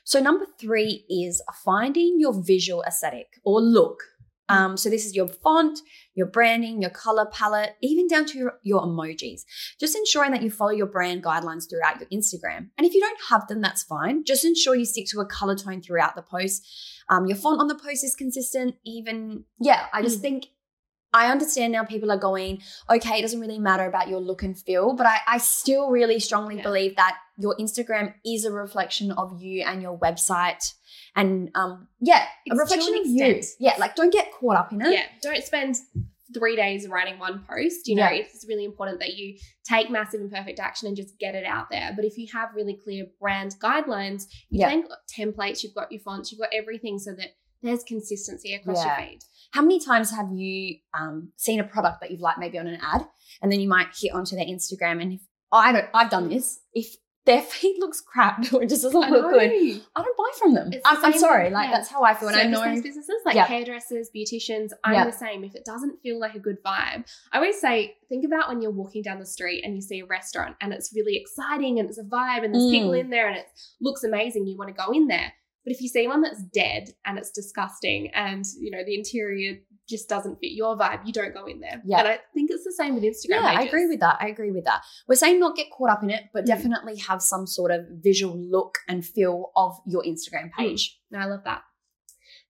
So 0.04 0.20
number 0.20 0.46
three 0.58 1.04
is 1.08 1.42
finding 1.64 2.16
your 2.18 2.34
visual 2.42 2.82
aesthetic 2.82 3.28
or 3.44 3.60
look. 3.60 4.02
Um, 4.48 4.76
so 4.76 4.90
this 4.90 5.06
is 5.06 5.14
your 5.14 5.28
font, 5.28 5.78
your 6.14 6.26
branding, 6.26 6.82
your 6.82 6.90
color 6.90 7.26
palette, 7.32 7.76
even 7.80 8.06
down 8.08 8.26
to 8.26 8.38
your, 8.38 8.54
your 8.62 8.82
emojis. 8.82 9.42
Just 9.80 9.96
ensuring 9.96 10.32
that 10.32 10.42
you 10.42 10.50
follow 10.50 10.72
your 10.72 10.88
brand 10.88 11.22
guidelines 11.22 11.70
throughout 11.70 12.00
your 12.00 12.08
Instagram. 12.10 12.68
And 12.76 12.86
if 12.86 12.92
you 12.92 13.00
don't 13.00 13.20
have 13.30 13.46
them, 13.46 13.60
that's 13.62 13.84
fine. 13.84 14.24
Just 14.24 14.44
ensure 14.44 14.74
you 14.74 14.84
stick 14.84 15.06
to 15.10 15.20
a 15.20 15.26
color 15.26 15.54
tone 15.54 15.80
throughout 15.80 16.16
the 16.16 16.22
post. 16.22 16.66
Um, 17.08 17.26
your 17.26 17.36
font 17.36 17.60
on 17.60 17.68
the 17.68 17.76
post 17.76 18.04
is 18.04 18.14
consistent. 18.16 18.74
Even 18.84 19.44
yeah, 19.60 19.86
I 19.92 20.02
just 20.02 20.18
Mm. 20.18 20.22
think 20.22 20.46
I 21.14 21.30
understand 21.30 21.72
now 21.72 21.84
people 21.84 22.10
are 22.10 22.18
going, 22.18 22.62
okay, 22.90 23.18
it 23.18 23.22
doesn't 23.22 23.40
really 23.40 23.58
matter 23.58 23.84
about 23.86 24.08
your 24.08 24.18
look 24.20 24.42
and 24.42 24.58
feel, 24.58 24.94
but 24.94 25.06
I, 25.06 25.18
I 25.26 25.38
still 25.38 25.90
really 25.90 26.18
strongly 26.18 26.56
Yeah. 26.56 26.62
believe 26.62 26.96
that 26.96 27.16
your 27.42 27.56
Instagram 27.56 28.14
is 28.24 28.44
a 28.44 28.52
reflection 28.52 29.10
of 29.12 29.42
you 29.42 29.64
and 29.66 29.82
your 29.82 29.98
website. 29.98 30.72
And 31.14 31.50
um, 31.54 31.88
yeah, 32.00 32.24
It's 32.46 32.56
a 32.56 32.58
reflection 32.62 32.94
of 33.00 33.06
you. 33.06 33.42
Yeah, 33.60 33.74
like 33.78 33.94
don't 33.96 34.12
get 34.12 34.32
caught 34.32 34.56
up 34.56 34.72
in 34.72 34.80
it. 34.80 34.92
Yeah, 34.92 35.04
don't 35.22 35.42
spend 35.44 35.76
three 36.34 36.56
days 36.56 36.88
writing 36.88 37.18
one 37.18 37.44
post. 37.46 37.86
You 37.88 37.96
know, 37.96 38.08
Yeah. 38.08 38.20
it's 38.22 38.46
really 38.48 38.64
important 38.64 39.00
that 39.00 39.14
you 39.14 39.36
take 39.68 39.90
massive 39.90 40.20
and 40.20 40.30
perfect 40.32 40.58
action 40.60 40.88
and 40.88 40.96
just 40.96 41.18
get 41.18 41.34
it 41.34 41.44
out 41.44 41.66
there. 41.70 41.92
But 41.94 42.06
if 42.06 42.16
you 42.16 42.26
have 42.32 42.48
really 42.54 42.78
clear 42.82 43.04
brand 43.20 43.56
guidelines, 43.62 44.22
you've 44.48 44.60
Yeah. 44.60 44.70
then 44.70 44.82
got 44.88 44.98
templates, 45.14 45.62
you've 45.62 45.74
got 45.74 45.92
your 45.92 46.00
fonts, 46.00 46.32
you've 46.32 46.40
got 46.40 46.48
everything 46.54 46.98
so 46.98 47.12
that 47.14 47.28
there's 47.62 47.84
consistency 47.84 48.54
across 48.54 48.82
Yeah. 48.84 48.98
your 49.00 49.08
feed. 49.10 49.18
How 49.52 49.60
many 49.60 49.78
times 49.78 50.10
have 50.10 50.30
you 50.34 50.78
um, 50.98 51.32
seen 51.36 51.60
a 51.60 51.64
product 51.64 52.00
that 52.00 52.10
you've 52.10 52.20
liked 52.20 52.38
maybe 52.38 52.58
on 52.58 52.66
an 52.66 52.78
ad, 52.82 53.06
and 53.42 53.52
then 53.52 53.60
you 53.60 53.68
might 53.68 53.88
hit 53.94 54.12
onto 54.12 54.34
their 54.34 54.46
Instagram, 54.46 55.02
and 55.02 55.12
if 55.12 55.20
I 55.52 55.72
don't, 55.72 55.88
I've 55.92 56.08
done 56.08 56.30
this. 56.30 56.60
If 56.72 56.96
their 57.24 57.40
feed 57.42 57.76
looks 57.78 58.00
crap 58.00 58.52
or 58.52 58.62
it 58.64 58.69
just 58.69 58.82
doesn't 58.82 59.10
look 59.10 59.30
good, 59.30 59.42
I 59.96 60.02
don't 60.02 60.16
buy 60.16 60.30
from 60.38 60.54
them. 60.54 60.70
The 60.70 60.80
I'm, 60.84 61.04
I'm 61.04 61.12
sorry, 61.19 61.50
like 61.50 61.69
yeah. 61.70 61.76
that's 61.76 61.88
how 61.88 62.02
I 62.02 62.14
feel, 62.14 62.28
and 62.28 62.36
I 62.36 62.44
know. 62.44 62.62
Businesses 62.82 63.20
like 63.24 63.36
Yeah. 63.36 63.44
hairdressers, 63.46 64.10
beauticians, 64.14 64.70
I'm 64.84 64.94
Yeah. 64.94 65.04
the 65.04 65.12
same. 65.12 65.44
If 65.44 65.54
it 65.54 65.64
doesn't 65.64 66.00
feel 66.02 66.19
like 66.19 66.34
a 66.34 66.40
good 66.40 66.62
vibe, 66.64 67.04
I 67.32 67.36
always 67.36 67.60
say, 67.60 67.96
think 68.08 68.24
about 68.24 68.48
when 68.48 68.60
you're 68.60 68.72
walking 68.72 69.02
down 69.02 69.19
the 69.20 69.26
street 69.26 69.62
and 69.64 69.74
you 69.74 69.82
see 69.82 70.00
a 70.00 70.06
restaurant 70.06 70.56
and 70.60 70.72
it's 70.72 70.92
really 70.94 71.16
exciting 71.16 71.78
and 71.78 71.88
it's 71.88 71.98
a 71.98 72.04
vibe 72.04 72.44
and 72.44 72.54
there's 72.54 72.70
people 72.70 72.90
Mm. 72.90 73.00
in 73.00 73.10
there 73.10 73.28
and 73.28 73.36
it 73.36 73.46
looks 73.80 74.02
amazing. 74.04 74.46
You 74.46 74.56
want 74.58 74.74
to 74.74 74.84
go 74.84 74.92
in 74.92 75.06
there. 75.06 75.32
But 75.64 75.72
if 75.74 75.80
you 75.80 75.86
see 75.88 76.08
one 76.08 76.22
that's 76.22 76.42
dead 76.42 76.88
and 77.06 77.19
it's 77.19 77.30
disgusting 77.30 78.10
and 78.14 78.44
you 78.58 78.70
know 78.72 78.82
the 78.84 78.96
interior 78.96 79.58
just 79.88 80.08
doesn't 80.08 80.37
fit 80.40 80.52
your 80.52 80.76
vibe, 80.76 81.06
you 81.06 81.12
don't 81.12 81.34
go 81.34 81.46
in 81.46 81.61
there. 81.61 81.82
Yeah. 81.84 81.99
And 82.00 82.08
I 82.08 82.19
think 82.34 82.50
it's 82.50 82.64
the 82.64 82.73
same 82.73 82.94
with 82.94 83.05
Instagram. 83.05 83.43
Yeah, 83.43 83.55
I 83.58 83.62
agree 83.62 83.87
with 83.87 84.00
that. 84.00 84.17
I 84.20 84.29
agree 84.29 84.50
with 84.50 84.64
that. 84.64 84.82
We're 85.08 85.17
saying 85.17 85.40
not 85.40 85.56
get 85.56 85.67
caught 85.70 85.90
up 85.90 86.02
in 86.02 86.11
it, 86.11 86.25
but 86.32 86.44
Mm. 86.44 86.49
definitely 86.49 86.96
have 86.99 87.20
some 87.23 87.46
sort 87.46 87.70
of 87.70 87.87
visual 87.90 88.37
look 88.38 88.79
and 88.88 89.05
feel 89.05 89.52
of 89.56 89.76
your 89.87 90.02
Instagram 90.05 90.50
page. 90.52 91.00
No, 91.11 91.19
I 91.19 91.25
love 91.26 91.44
that. 91.44 91.62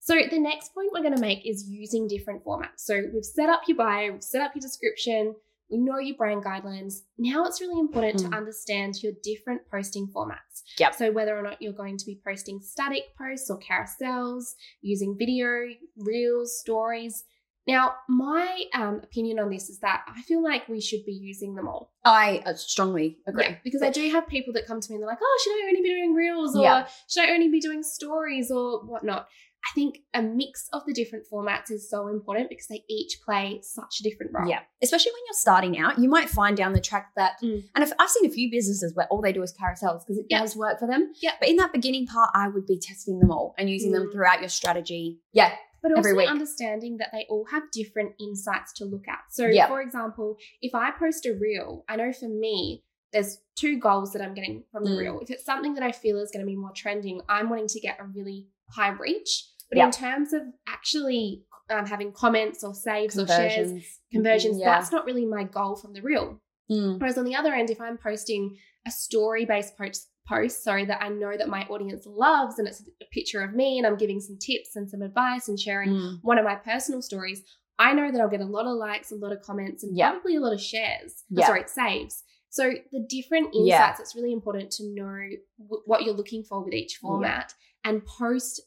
So 0.01 0.15
the 0.31 0.39
next 0.41 0.75
point 0.75 0.89
we're 0.93 1.03
going 1.03 1.15
to 1.15 1.21
make 1.21 1.47
is 1.47 1.69
using 1.69 2.09
different 2.09 2.45
formats. 2.45 2.79
So 2.79 3.03
we've 3.15 3.25
set 3.25 3.49
up 3.49 3.63
your 3.69 3.77
bio, 3.77 4.13
we've 4.13 4.23
set 4.23 4.43
up 4.43 4.53
your 4.55 4.61
description, 4.61 5.35
we 5.73 5.79
know 5.79 5.99
your 5.99 6.17
brand 6.17 6.45
guidelines. 6.45 7.01
Now 7.19 7.45
it's 7.47 7.61
really 7.61 7.81
important 7.81 8.17
Mm. 8.23 8.31
to 8.31 8.37
understand 8.37 9.03
your 9.03 9.13
different 9.23 9.63
posting 9.71 10.07
formats. 10.15 10.63
Yep. 10.79 10.95
So 10.95 11.11
whether 11.11 11.37
or 11.37 11.43
not 11.43 11.61
you're 11.63 11.73
going 11.73 11.97
to 11.97 12.05
be 12.07 12.21
posting 12.25 12.61
static 12.61 13.17
posts 13.17 13.51
or 13.51 13.59
carousels, 13.59 14.45
using 14.83 15.17
video, 15.19 15.69
reels, 15.97 16.61
stories. 16.61 17.25
Now, 17.67 17.95
my 18.09 18.65
um, 18.75 18.97
opinion 19.05 19.39
on 19.39 19.49
this 19.49 19.71
is 19.71 19.79
that 19.81 20.05
I 20.09 20.21
feel 20.23 20.43
like 20.43 20.69
we 20.69 20.81
should 20.81 21.05
be 21.07 21.13
using 21.13 21.55
them 21.55 21.69
all. 21.69 21.93
I 22.05 22.43
uh, 22.45 22.55
strongly 22.55 23.19
agree. 23.27 23.45
Yeah, 23.45 23.55
because 23.63 23.83
I 23.83 23.91
do 23.91 24.11
have 24.11 24.27
people 24.27 24.53
that 24.55 24.67
come 24.67 24.81
to 24.81 24.91
me 24.91 24.97
and 24.97 25.03
they're 25.03 25.09
like, 25.09 25.19
oh, 25.23 25.41
should 25.43 25.53
I 25.53 25.69
only 25.69 25.81
be 25.83 25.89
doing 25.89 26.13
reels 26.13 26.57
or 26.57 26.63
Yeah. 26.65 26.89
should 27.09 27.25
I 27.29 27.33
only 27.33 27.49
be 27.49 27.61
doing 27.61 27.85
stories 27.85 28.51
or 28.51 28.85
whatnot? 28.85 29.29
I 29.65 29.75
think 29.75 29.99
a 30.13 30.21
mix 30.23 30.69
of 30.73 30.83
the 30.87 30.93
different 30.93 31.25
formats 31.33 31.71
is 31.71 31.89
so 31.89 32.09
important 32.09 32.49
because 32.49 32.67
they 32.67 32.85
each 32.89 33.21
play 33.25 33.61
such 33.63 34.01
a 34.01 34.03
different 34.03 34.33
role. 34.35 34.49
Yeah, 34.49 34.61
especially 34.83 35.13
when 35.13 35.23
you're 35.27 35.35
starting 35.35 35.79
out, 35.79 35.99
you 35.99 36.09
might 36.09 36.29
find 36.29 36.57
down 36.57 36.73
the 36.73 36.81
track 36.81 37.13
that, 37.17 37.35
Mm. 37.43 37.63
and 37.75 37.85
if, 37.85 37.93
I've 37.99 38.11
seen 38.11 38.27
a 38.29 38.33
few 38.33 38.51
businesses 38.51 38.95
where 38.95 39.07
all 39.07 39.21
they 39.23 39.33
do 39.33 39.43
is 39.43 39.55
carousels 39.55 40.01
because 40.01 40.19
it 40.19 40.27
Yeah. 40.29 40.41
does 40.41 40.57
work 40.57 40.79
for 40.81 40.89
them. 40.89 41.13
Yeah. 41.23 41.33
But 41.39 41.49
in 41.49 41.57
that 41.57 41.73
beginning 41.73 42.07
part, 42.07 42.31
I 42.35 42.49
would 42.49 42.67
be 42.67 42.79
testing 42.79 43.21
them 43.21 43.31
all 43.31 43.55
and 43.57 43.71
using 43.71 43.93
them 43.93 44.09
Mm. 44.09 44.13
throughout 44.13 44.41
your 44.41 44.49
strategy. 44.49 45.21
Yeah, 45.33 45.55
But 45.81 45.97
also 45.97 46.17
understanding 46.19 46.99
that 46.99 47.09
they 47.13 47.27
all 47.29 47.45
have 47.47 47.65
different 47.73 48.15
insights 48.21 48.73
to 48.75 48.85
look 48.85 49.07
at. 49.09 49.21
So, 49.31 49.47
Yeah. 49.47 49.67
for 49.69 49.81
example, 49.81 50.39
if 50.61 50.75
I 50.77 50.93
post 50.93 51.27
a 51.27 51.35
reel, 51.35 51.85
I 51.89 51.97
know 51.97 52.13
for 52.13 52.29
me, 52.29 52.85
there's 53.13 53.39
two 53.57 53.79
goals 53.79 54.13
that 54.13 54.23
I'm 54.23 54.33
getting 54.33 54.65
from 54.73 54.85
the 54.85 54.91
Mm. 54.91 54.99
reel. 54.99 55.21
If 55.21 55.31
it's 55.31 55.45
something 55.45 55.75
that 55.75 55.83
I 55.83 55.93
feel 55.93 56.19
is 56.19 56.31
going 56.31 56.41
to 56.45 56.47
be 56.47 56.57
more 56.57 56.73
trending, 56.75 57.21
I'm 57.29 57.51
wanting 57.51 57.67
to 57.69 57.81
get 57.81 57.99
a 58.01 58.05
really 58.05 58.49
high 58.71 58.89
reach. 58.91 59.49
But 59.73 59.79
Yeah. 59.79 59.87
in 59.87 59.91
terms 59.93 60.33
of 60.35 60.43
actually 60.67 61.45
um, 61.71 61.87
having 61.87 62.13
comments 62.13 62.63
or 62.63 62.75
saves 62.75 63.19
or 63.19 63.27
shares, 63.27 63.73
conversions. 64.13 64.59
Yeah. 64.59 64.67
that's 64.75 64.93
not 64.93 65.07
really 65.07 65.25
my 65.25 65.45
goal 65.45 65.75
from 65.77 65.95
the 65.95 66.03
reel. 66.03 66.39
Mm. 66.71 67.01
Whereas 67.01 67.17
on 67.17 67.25
the 67.25 67.35
other 67.35 67.55
end, 67.55 67.71
if 67.71 67.81
I'm 67.81 67.97
posting 67.97 68.59
a 68.87 68.91
story 68.91 69.47
based 69.47 69.79
post, 69.79 70.11
post, 70.29 70.63
sorry, 70.63 70.85
that 70.85 71.03
I 71.03 71.09
know 71.09 71.35
that 71.37 71.49
my 71.49 71.63
audience 71.71 72.05
loves 72.05 72.59
and 72.59 72.69
it's 72.69 72.83
a 73.01 73.05
picture 73.13 73.41
of 73.43 73.55
me 73.55 73.79
and 73.79 73.87
I'm 73.87 73.97
giving 73.97 74.21
some 74.21 74.37
tips 74.39 74.77
and 74.77 74.91
some 74.91 75.01
advice 75.01 75.49
and 75.49 75.59
sharing 75.59 75.91
Mm. 75.91 76.19
one 76.23 76.37
of 76.37 76.45
my 76.45 76.57
personal 76.57 77.01
stories, 77.01 77.43
I 77.79 77.95
know 77.95 78.11
that 78.13 78.21
I'll 78.21 78.29
get 78.29 78.41
a 78.43 78.45
lot 78.45 78.67
of 78.67 78.77
likes, 78.77 79.11
a 79.11 79.15
lot 79.15 79.33
of 79.33 79.41
comments, 79.41 79.83
and 79.83 79.97
Yeah. 79.97 80.11
probably 80.11 80.37
a 80.37 80.41
lot 80.41 80.53
of 80.53 80.61
shares. 80.61 81.25
Yeah. 81.31 81.47
sorry, 81.47 81.65
saves. 81.69 82.23
So 82.51 82.71
the 82.93 83.01
different 83.09 83.47
insights, 83.55 83.67
Yeah. 83.67 83.97
it's 83.99 84.15
really 84.15 84.33
important 84.33 84.71
to 84.73 84.85
know 84.95 85.17
w- 85.59 85.83
what 85.87 86.03
you're 86.03 86.13
looking 86.15 86.43
for 86.45 86.63
with 86.63 86.75
each 86.75 86.97
format 86.97 87.55
and 87.83 88.05
post 88.05 88.61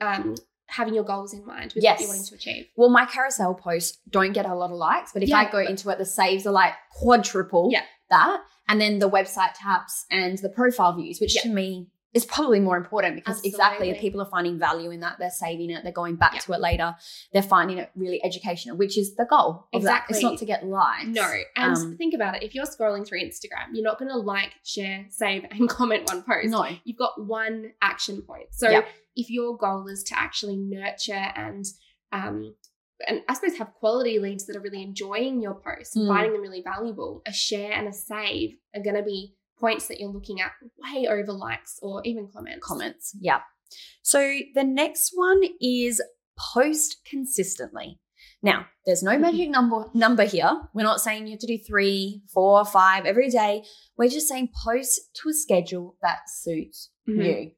um, 0.00 0.34
having 0.66 0.94
your 0.94 1.04
goals 1.04 1.32
in 1.34 1.44
mind 1.44 1.72
with 1.74 1.82
Yes. 1.82 1.98
what 1.98 2.00
you're 2.02 2.08
wanting 2.10 2.26
to 2.26 2.34
achieve. 2.36 2.66
Well, 2.76 2.90
my 2.90 3.04
carousel 3.06 3.54
posts 3.54 3.98
don't 4.08 4.32
get 4.32 4.46
a 4.46 4.54
lot 4.54 4.70
of 4.70 4.76
likes, 4.76 5.12
but 5.12 5.22
if 5.22 5.28
Yeah, 5.28 5.38
I 5.38 5.44
go 5.44 5.62
but- 5.64 5.70
into 5.70 5.90
it, 5.90 5.98
the 5.98 6.04
saves 6.04 6.46
are 6.46 6.52
like 6.52 6.74
quadruple 6.92 7.68
Yeah. 7.72 7.82
that. 8.10 8.42
And 8.68 8.80
then 8.80 9.00
the 9.00 9.10
website 9.10 9.54
taps 9.54 10.06
and 10.10 10.38
the 10.38 10.48
profile 10.48 10.92
views, 10.94 11.20
which 11.20 11.34
Yeah. 11.34 11.42
to 11.42 11.48
me 11.48 11.88
is 12.12 12.24
probably 12.24 12.58
more 12.58 12.76
important 12.76 13.14
because 13.14 13.40
exactly 13.44 13.88
Absolutely. 13.88 13.90
if 13.90 14.00
people 14.00 14.20
are 14.20 14.28
finding 14.28 14.58
value 14.58 14.90
in 14.90 15.00
that, 15.00 15.16
they're 15.20 15.30
saving 15.30 15.70
it, 15.70 15.84
they're 15.84 15.92
going 15.92 16.16
back 16.16 16.34
Yeah. 16.34 16.40
to 16.40 16.52
it 16.54 16.60
later, 16.60 16.96
they're 17.32 17.42
finding 17.42 17.78
it 17.78 17.90
really 17.94 18.22
educational, 18.24 18.76
which 18.76 18.98
is 18.98 19.14
the 19.14 19.24
goal 19.26 19.66
exactly 19.72 20.14
that. 20.14 20.16
It's 20.18 20.22
not 20.24 20.38
to 20.38 20.44
get 20.44 20.66
likes. 20.66 21.06
No, 21.06 21.32
and 21.56 21.76
Um, 21.76 21.96
think 21.96 22.14
about 22.14 22.34
it. 22.36 22.42
If 22.42 22.54
you're 22.54 22.66
scrolling 22.66 23.06
through 23.06 23.20
Instagram, 23.20 23.68
you're 23.72 23.84
not 23.84 23.98
going 23.98 24.10
to 24.10 24.16
like, 24.18 24.52
share, 24.64 25.06
save, 25.10 25.44
and 25.50 25.68
comment 25.78 26.08
one 26.08 26.22
post. 26.24 26.48
No. 26.48 26.66
You've 26.84 26.98
got 26.98 27.24
one 27.24 27.72
action 27.80 28.22
point. 28.22 28.48
So 28.52 28.68
Yeah. 28.68 28.84
if 29.14 29.30
your 29.30 29.56
goal 29.56 29.86
is 29.86 30.02
to 30.04 30.18
actually 30.18 30.56
nurture 30.56 31.12
and 31.36 31.64
um, 32.12 32.56
and 33.08 33.22
I 33.28 33.34
suppose 33.34 33.56
have 33.56 33.72
quality 33.74 34.18
leads 34.18 34.44
that 34.46 34.56
are 34.56 34.60
really 34.60 34.82
enjoying 34.82 35.40
your 35.40 35.54
posts, 35.54 35.96
Mm. 35.96 36.08
finding 36.08 36.32
them 36.32 36.42
really 36.42 36.60
valuable, 36.60 37.22
a 37.26 37.32
share 37.32 37.72
and 37.72 37.88
a 37.88 37.92
save 37.94 38.56
are 38.74 38.82
going 38.82 38.96
to 38.96 39.02
be 39.02 39.36
points 39.60 39.88
that 39.88 40.00
you're 40.00 40.10
looking 40.10 40.40
at 40.40 40.52
way 40.78 41.06
over 41.08 41.32
likes 41.32 41.78
or 41.82 42.00
even 42.04 42.28
comments. 42.32 42.66
comments. 42.66 43.16
Yeah. 43.20 43.40
So 44.02 44.38
the 44.54 44.64
next 44.64 45.12
one 45.14 45.42
is 45.60 46.02
post 46.54 46.98
consistently. 47.08 48.00
Now, 48.42 48.66
there's 48.86 49.02
no 49.02 49.18
magic 49.18 49.50
number 49.58 49.84
number 49.94 50.24
here. 50.24 50.50
We're 50.74 50.82
not 50.82 51.00
saying 51.00 51.26
you 51.26 51.32
have 51.32 51.40
to 51.40 51.46
do 51.46 51.58
three, 51.58 52.22
four, 52.32 52.64
five 52.64 53.04
every 53.04 53.28
day. 53.28 53.64
We're 53.98 54.08
just 54.08 54.28
saying 54.28 54.48
post 54.64 55.00
to 55.22 55.28
a 55.28 55.32
schedule 55.34 55.96
that 56.02 56.20
suits 56.28 56.90
Mhm. 57.08 57.24
you. 57.24 57.50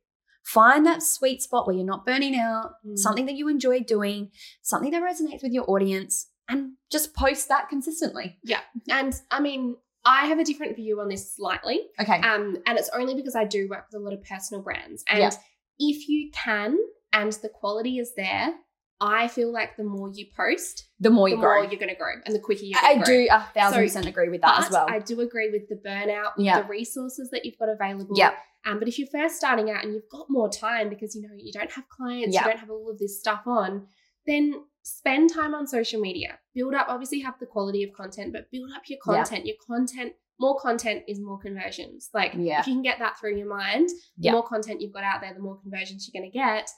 Find 0.45 0.85
that 0.87 1.03
sweet 1.05 1.41
spot 1.41 1.67
where 1.67 1.77
you're 1.77 1.87
not 1.87 2.05
burning 2.05 2.35
out, 2.35 2.73
Mm. 2.85 2.99
something 2.99 3.27
that 3.27 3.37
you 3.37 3.47
enjoy 3.49 3.81
doing, 3.81 4.33
something 4.61 4.91
that 4.91 5.03
resonates 5.03 5.43
with 5.43 5.53
your 5.53 5.71
audience, 5.71 6.29
and 6.49 6.73
just 6.91 7.15
post 7.15 7.49
that 7.49 7.69
consistently. 7.69 8.39
Yeah. 8.43 8.61
And 8.91 9.15
I 9.31 9.39
mean, 9.41 9.77
I 10.05 10.27
have 10.27 10.39
a 10.39 10.45
different 10.45 10.77
view 10.77 11.01
on 11.01 11.09
this 11.09 11.35
slightly. 11.35 11.81
Okay. 12.01 12.17
Um, 12.21 12.57
and 12.67 12.79
it's 12.79 12.91
only 12.93 13.15
because 13.15 13.37
I 13.37 13.45
do 13.45 13.69
work 13.69 13.87
with 13.93 14.01
a 14.01 14.05
lot 14.05 14.13
of 14.13 14.23
personal 14.25 14.63
brands. 14.63 15.05
And 15.09 15.33
if 15.79 16.09
you 16.09 16.31
can 16.33 16.77
and 17.13 17.33
the 17.33 17.49
quality 17.49 17.99
is 17.99 18.15
there, 18.17 18.55
I 19.01 19.27
feel 19.29 19.53
like 19.53 19.77
the 19.77 19.83
more 19.85 20.11
you 20.13 20.27
post, 20.37 20.87
the 21.01 21.11
more 21.11 21.29
the 21.29 21.35
you 21.37 21.41
grow. 21.41 21.63
more 21.63 21.71
you're 21.71 21.79
going 21.81 21.89
to 21.89 21.97
grow 21.97 22.13
and 22.25 22.35
the 22.35 22.39
quicker 22.39 22.65
you're 22.65 22.79
I 22.83 22.95
grow. 22.97 23.05
do 23.05 23.29
a 23.31 23.41
thousand 23.55 23.79
So- 23.79 23.83
percent 23.85 24.07
agree 24.07 24.29
with 24.29 24.43
that 24.43 24.65
as 24.65 24.71
well. 24.71 24.87
I 24.89 25.01
do 25.01 25.21
agree 25.21 25.51
with 25.51 25.69
the 25.69 25.75
burnout, 25.77 26.37
with 26.37 26.47
the 26.47 26.69
resources 26.69 27.31
that 27.31 27.45
you've 27.45 27.59
got 27.59 27.69
available. 27.69 28.15
Yeah. 28.17 28.33
Um, 28.65 28.79
but 28.79 28.87
if 28.87 28.97
you're 28.99 29.09
first 29.09 29.37
starting 29.37 29.71
out 29.73 29.85
and 29.85 29.93
you've 29.93 30.09
got 30.09 30.27
more 30.31 30.49
time 30.49 30.89
because 30.89 31.17
you 31.17 31.23
know 31.23 31.35
you 31.37 31.53
don't 31.53 31.71
have 31.73 31.89
clients, 31.89 32.37
you 32.37 32.43
don't 32.43 32.59
have 32.59 32.71
all 32.71 32.89
of 32.91 32.99
this 32.99 33.19
stuff 33.19 33.43
on, 33.47 33.87
then 34.27 34.55
spend 34.83 35.33
time 35.33 35.55
on 35.55 35.67
social 35.67 36.01
media. 36.01 36.39
Build 36.55 36.75
up, 36.75 36.87
obviously 36.89 37.21
have 37.21 37.39
the 37.39 37.47
quality 37.47 37.83
of 37.83 37.93
content, 37.93 38.33
but 38.33 38.51
build 38.51 38.71
up 38.75 38.83
your 38.89 38.99
Yeah. 39.07 39.15
content. 39.25 39.47
Your 39.47 39.57
content, 39.67 40.15
more 40.41 40.59
content 40.59 41.05
is 41.09 41.21
more 41.21 41.39
conversions. 41.39 42.11
Like 42.13 42.33
Yeah. 42.37 42.61
if 42.61 42.67
you 42.67 42.75
can 42.75 42.83
get 42.83 42.99
that 42.99 43.19
through 43.19 43.37
your 43.37 43.47
mind, 43.49 43.89
the 43.89 43.95
Yeah. 44.27 44.33
more 44.33 44.43
content 44.47 44.81
you've 44.81 44.93
got 44.93 45.05
out 45.05 45.21
there, 45.21 45.33
the 45.35 45.41
more 45.41 45.57
conversions 45.61 46.09
you're 46.13 46.21
going 46.21 46.31
to 46.31 46.37
get. 46.37 46.69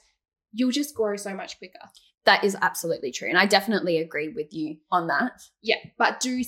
You'll 0.53 0.71
just 0.71 0.95
grow 0.95 1.15
so 1.15 1.33
much 1.35 1.57
quicker. 1.57 1.79
that 2.25 2.43
is 2.43 2.57
absolutely 2.59 3.11
true. 3.11 3.29
And 3.29 3.37
I 3.37 3.45
definitely 3.45 3.99
agree 3.99 4.29
with 4.29 4.51
you 4.51 4.77
on 4.91 5.05
that. 5.09 5.43
Yeah, 5.61 5.75
but 5.99 6.19
do 6.19 6.43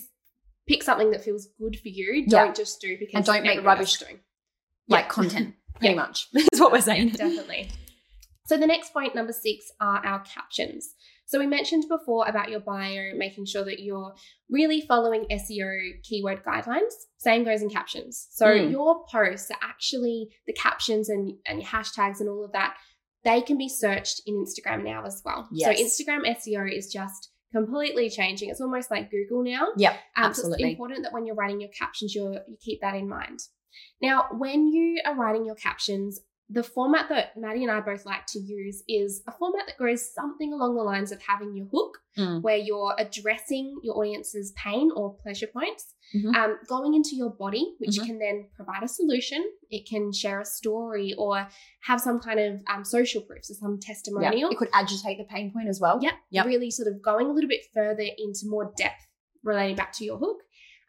pick 0.68 0.82
something 0.82 1.12
that 1.12 1.24
feels 1.24 1.50
good 1.60 1.80
for 1.80 1.90
you. 1.90 2.26
Don't 2.28 2.56
just 2.56 2.82
do 2.82 2.98
because 2.98 3.14
And 3.14 3.24
don't 3.26 3.44
make 3.44 3.64
rubbish 3.64 3.98
doing. 4.00 4.22
like 4.88 5.08
content, 5.08 5.54
pretty 5.80 5.94
much. 5.94 6.30
is 6.52 6.60
what 6.60 6.72
we're 6.72 6.82
saying. 6.82 7.10
Definitely. 7.10 7.70
So 8.48 8.58
the 8.58 8.66
next 8.66 8.92
point, 8.92 9.14
number 9.14 9.34
six, 9.34 9.72
are 9.80 10.04
our 10.04 10.22
captions. 10.22 10.96
So 11.28 11.40
we 11.40 11.46
mentioned 11.46 11.84
before 11.90 12.26
about 12.28 12.50
your 12.50 12.62
bio, 12.62 13.12
making 13.16 13.46
sure 13.46 13.64
that 13.66 13.80
you're 13.82 14.14
really 14.50 14.82
following 14.82 15.26
SEO 15.30 16.02
keyword 16.04 16.42
guidelines. 16.44 16.94
Same 17.18 17.44
goes 17.44 17.62
in 17.62 17.70
captions. 17.70 18.28
So 18.32 18.46
Mm. 18.48 18.72
your 18.72 19.06
posts 19.12 19.52
are 19.52 19.58
actually 19.62 20.30
the 20.48 20.54
captions 20.54 21.10
and, 21.10 21.34
and 21.46 21.60
your 21.62 21.68
hashtags 21.70 22.22
and 22.22 22.30
all 22.30 22.46
of 22.46 22.54
that, 22.54 22.76
they 23.26 23.42
can 23.42 23.58
be 23.58 23.68
searched 23.68 24.22
in 24.26 24.36
Instagram 24.36 24.84
now 24.86 25.04
as 25.06 25.22
well. 25.26 25.50
Yes. 25.52 25.78
So 25.78 25.84
Instagram 26.06 26.26
SEO 26.26 26.72
is 26.74 26.92
just 26.92 27.30
completely 27.54 28.10
changing. 28.10 28.50
It's 28.50 28.62
almost 28.62 28.90
like 28.90 29.12
Google 29.12 29.44
now. 29.44 29.68
Yeah, 29.78 29.92
Um, 29.92 29.98
so 29.98 30.30
absolutely. 30.30 30.64
it's 30.64 30.72
important 30.72 31.04
that 31.04 31.12
when 31.14 31.26
you're 31.26 31.36
writing 31.36 31.60
your 31.60 31.72
captions, 31.78 32.16
you 32.16 32.38
you 32.48 32.56
keep 32.60 32.80
that 32.82 32.96
in 32.96 33.08
mind. 33.10 33.40
Now, 34.02 34.28
when 34.32 34.68
you 34.68 35.02
are 35.06 35.16
writing 35.16 35.46
your 35.46 35.56
captions, 35.56 36.20
the 36.50 36.64
format 36.64 37.10
that 37.10 37.36
Maddie 37.36 37.64
and 37.64 37.72
I 37.72 37.82
both 37.82 38.06
like 38.06 38.26
to 38.28 38.40
use 38.40 38.82
is 38.88 39.22
a 39.28 39.32
format 39.34 39.68
that 39.68 39.78
goes 39.78 40.14
something 40.14 40.54
along 40.54 40.76
the 40.76 40.84
lines 40.84 41.12
of 41.12 41.22
having 41.22 41.56
your 41.56 41.68
hook, 41.68 41.98
Mm. 42.18 42.42
where 42.42 42.58
you're 42.58 42.96
addressing 42.98 43.80
your 43.84 43.96
audience's 43.98 44.52
pain 44.54 44.90
or 44.96 45.16
pleasure 45.22 45.46
points, 45.48 45.94
Mhm. 46.16 46.34
um, 46.36 46.58
going 46.68 46.94
into 46.96 47.16
your 47.16 47.30
body, 47.30 47.76
which 47.80 48.00
Mhm. 48.00 48.06
can 48.06 48.18
then 48.20 48.50
provide 48.56 48.82
a 48.82 48.88
solution. 48.88 49.44
It 49.70 49.88
can 49.88 50.12
share 50.14 50.40
a 50.40 50.46
story 50.46 51.14
or 51.18 51.48
have 51.82 52.00
some 52.02 52.20
kind 52.20 52.40
of 52.40 52.62
um, 52.74 52.84
social 52.86 53.22
proof, 53.22 53.44
so 53.46 53.54
some 53.54 53.78
testimonial 53.80 54.50
It 54.50 54.58
could 54.58 54.70
agitate 54.74 55.18
the 55.20 55.26
pain 55.26 55.52
point 55.52 55.68
as 55.68 55.80
well. 55.82 56.00
Yeah. 56.02 56.14
Yep. 56.32 56.46
really 56.48 56.72
sort 56.72 56.88
of 56.88 57.02
going 57.02 57.28
a 57.28 57.34
little 57.34 57.50
bit 57.50 57.66
further 57.74 58.06
into 58.18 58.48
more 58.48 58.74
depth 58.78 59.06
relating 59.44 59.76
back 59.76 59.92
to 59.94 60.04
your 60.06 60.18
hook. 60.18 60.38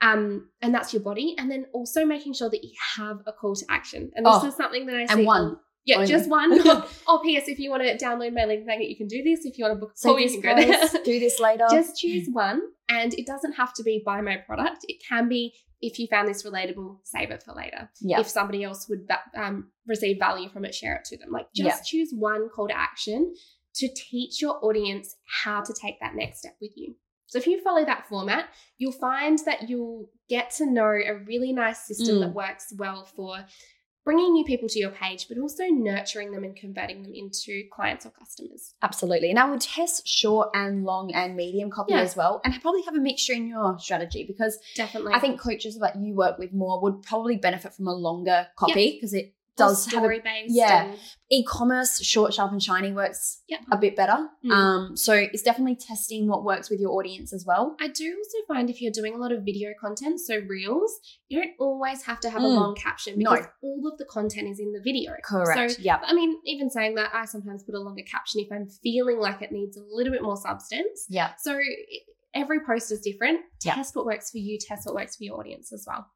Um, 0.00 0.48
and 0.62 0.74
that's 0.74 0.92
your 0.92 1.02
body. 1.02 1.34
And 1.38 1.50
then 1.50 1.66
also 1.72 2.04
making 2.04 2.34
sure 2.34 2.48
that 2.50 2.62
you 2.62 2.70
have 2.96 3.18
a 3.26 3.32
call 3.32 3.54
to 3.56 3.64
action. 3.68 4.10
And 4.14 4.24
this 4.26 4.34
Oh, 4.42 4.46
is 4.46 4.54
something 4.56 4.86
that 4.86 4.96
I 4.96 5.06
see. 5.06 5.12
and 5.14 5.26
one 5.26 5.56
yeah, 5.84 5.96
only. 5.96 6.06
just 6.08 6.28
one. 6.28 6.52
or, 6.68 6.84
or 7.08 7.18
PS, 7.22 7.48
if 7.48 7.58
you 7.58 7.70
want 7.70 7.82
to 7.82 7.96
download 7.96 8.34
my 8.34 8.44
link 8.44 8.66
magnet, 8.66 8.88
you 8.90 8.96
can 8.96 9.08
do 9.08 9.22
this. 9.22 9.44
If 9.44 9.58
you 9.58 9.64
want 9.64 9.74
to 9.76 9.80
book 9.80 9.94
a 9.96 10.06
call, 10.06 10.20
you 10.20 10.30
can 10.30 10.40
go 10.40 10.54
there. 10.54 11.02
do 11.04 11.18
this 11.18 11.40
later. 11.40 11.66
just 11.70 11.96
choose 11.98 12.28
one. 12.30 12.60
And 12.88 13.12
it 13.14 13.26
doesn't 13.26 13.54
have 13.54 13.72
to 13.74 13.82
be 13.82 14.02
buy 14.04 14.20
my 14.20 14.36
product. 14.36 14.84
It 14.86 15.02
can 15.08 15.28
be 15.28 15.54
if 15.80 15.98
you 15.98 16.06
found 16.08 16.28
this 16.28 16.42
relatable, 16.42 16.98
save 17.04 17.30
it 17.30 17.42
for 17.44 17.54
later 17.54 17.88
yeah. 18.00 18.18
if 18.18 18.28
somebody 18.28 18.64
else 18.64 18.88
would 18.88 19.08
um, 19.36 19.68
receive 19.86 20.18
value 20.18 20.48
from 20.48 20.64
it, 20.64 20.74
share 20.74 20.96
it 20.96 21.04
to 21.04 21.16
them. 21.16 21.30
Like 21.30 21.46
just 21.54 21.78
Yeah. 21.78 21.82
choose 22.00 22.12
one 22.12 22.48
call 22.48 22.66
to 22.68 22.76
action 22.76 23.32
to 23.76 23.88
teach 23.94 24.42
your 24.42 24.58
audience 24.64 25.14
how 25.44 25.62
to 25.62 25.72
take 25.72 26.00
that 26.00 26.16
next 26.16 26.40
step 26.40 26.56
with 26.60 26.72
you. 26.76 26.96
So 27.28 27.38
if 27.38 27.46
you 27.46 27.60
follow 27.62 27.84
that 27.84 28.08
format, 28.08 28.48
you'll 28.78 28.92
find 28.92 29.38
that 29.46 29.68
you'll 29.68 30.10
get 30.28 30.50
to 30.56 30.66
know 30.66 30.84
a 30.88 31.14
really 31.26 31.52
nice 31.52 31.78
system 31.86 32.16
Mm. 32.16 32.20
that 32.20 32.34
works 32.34 32.72
well 32.76 33.04
for 33.04 33.44
bringing 34.04 34.32
new 34.32 34.44
people 34.46 34.66
to 34.70 34.78
your 34.78 34.90
page, 34.90 35.28
but 35.28 35.36
also 35.36 35.64
nurturing 35.66 36.32
them 36.32 36.42
and 36.42 36.56
converting 36.56 37.02
them 37.02 37.12
into 37.14 37.64
clients 37.70 38.06
or 38.06 38.10
customers. 38.10 38.72
Absolutely. 38.80 39.28
And 39.28 39.38
I 39.38 39.50
would 39.50 39.60
test 39.60 40.08
short 40.08 40.48
and 40.54 40.84
long 40.84 41.12
and 41.12 41.36
medium 41.36 41.70
copy 41.70 41.92
Yeah. 41.92 42.00
as 42.00 42.16
well. 42.16 42.40
And 42.42 42.58
probably 42.62 42.80
have 42.82 42.94
a 42.94 43.00
mixture 43.00 43.34
in 43.34 43.46
your 43.48 43.78
strategy 43.78 44.24
because 44.26 44.58
Definitely. 44.74 45.12
I 45.12 45.20
think 45.20 45.38
coaches 45.38 45.78
that 45.80 45.96
you 46.00 46.14
work 46.14 46.38
with 46.38 46.54
more 46.54 46.80
would 46.80 47.02
probably 47.02 47.36
benefit 47.36 47.74
from 47.74 47.86
a 47.86 47.92
longer 47.94 48.48
copy 48.56 48.92
because 48.92 49.12
it 49.12 49.34
does 49.58 49.84
have 49.86 49.94
a 49.94 49.98
story 50.06 50.20
based. 50.20 50.54
yeah. 50.54 50.94
e-commerce 51.30 52.00
short 52.02 52.32
sharp 52.32 52.52
and 52.52 52.62
shiny 52.62 52.92
works 52.92 53.42
Yep. 53.48 53.60
a 53.72 53.76
bit 53.78 53.94
better 53.96 54.28
Mm. 54.44 54.50
um 54.52 54.96
so 54.96 55.12
it's 55.12 55.42
definitely 55.42 55.76
testing 55.76 56.26
what 56.28 56.44
works 56.44 56.70
with 56.70 56.80
your 56.80 56.92
audience 56.92 57.32
as 57.32 57.44
well 57.46 57.76
I 57.80 57.88
do 57.88 58.16
also 58.16 58.38
find 58.52 58.70
if 58.70 58.80
you're 58.80 58.92
doing 58.92 59.14
a 59.14 59.18
lot 59.18 59.32
of 59.32 59.42
video 59.44 59.70
content, 59.80 60.20
so 60.20 60.38
reels, 60.48 60.92
you 61.28 61.40
don't 61.40 61.52
always 61.58 62.02
have 62.04 62.20
to 62.20 62.30
have 62.30 62.42
a 62.42 62.46
Mm. 62.46 62.56
long 62.56 62.74
caption 62.74 63.18
No. 63.18 63.30
because 63.32 63.46
all 63.62 63.82
of 63.90 63.98
the 63.98 64.04
content 64.06 64.48
is 64.48 64.58
in 64.60 64.72
the 64.72 64.80
video. 64.80 65.12
correct 65.24 65.72
So, 65.72 65.82
yep 65.82 66.00
I 66.04 66.12
mean, 66.14 66.38
even 66.46 66.70
saying 66.70 66.94
that, 66.94 67.10
I 67.14 67.24
sometimes 67.26 67.62
put 67.64 67.74
a 67.74 67.80
longer 67.80 68.02
caption 68.14 68.40
if 68.40 68.48
I'm 68.50 68.68
feeling 68.68 69.18
like 69.18 69.42
it 69.42 69.52
needs 69.52 69.76
a 69.76 69.82
little 69.82 70.12
bit 70.12 70.22
more 70.22 70.36
substance. 70.36 71.06
yeah 71.08 71.32
So 71.38 71.58
every 72.34 72.60
post 72.64 72.92
is 72.92 73.00
different. 73.00 73.40
Yeah. 73.64 73.74
Test 73.74 73.96
what 73.96 74.06
works 74.06 74.30
for 74.30 74.38
you, 74.38 74.58
test 74.60 74.86
what 74.86 74.94
works 74.94 75.16
for 75.16 75.24
your 75.24 75.38
audience 75.40 75.72
as 75.72 75.84
well. 75.88 76.06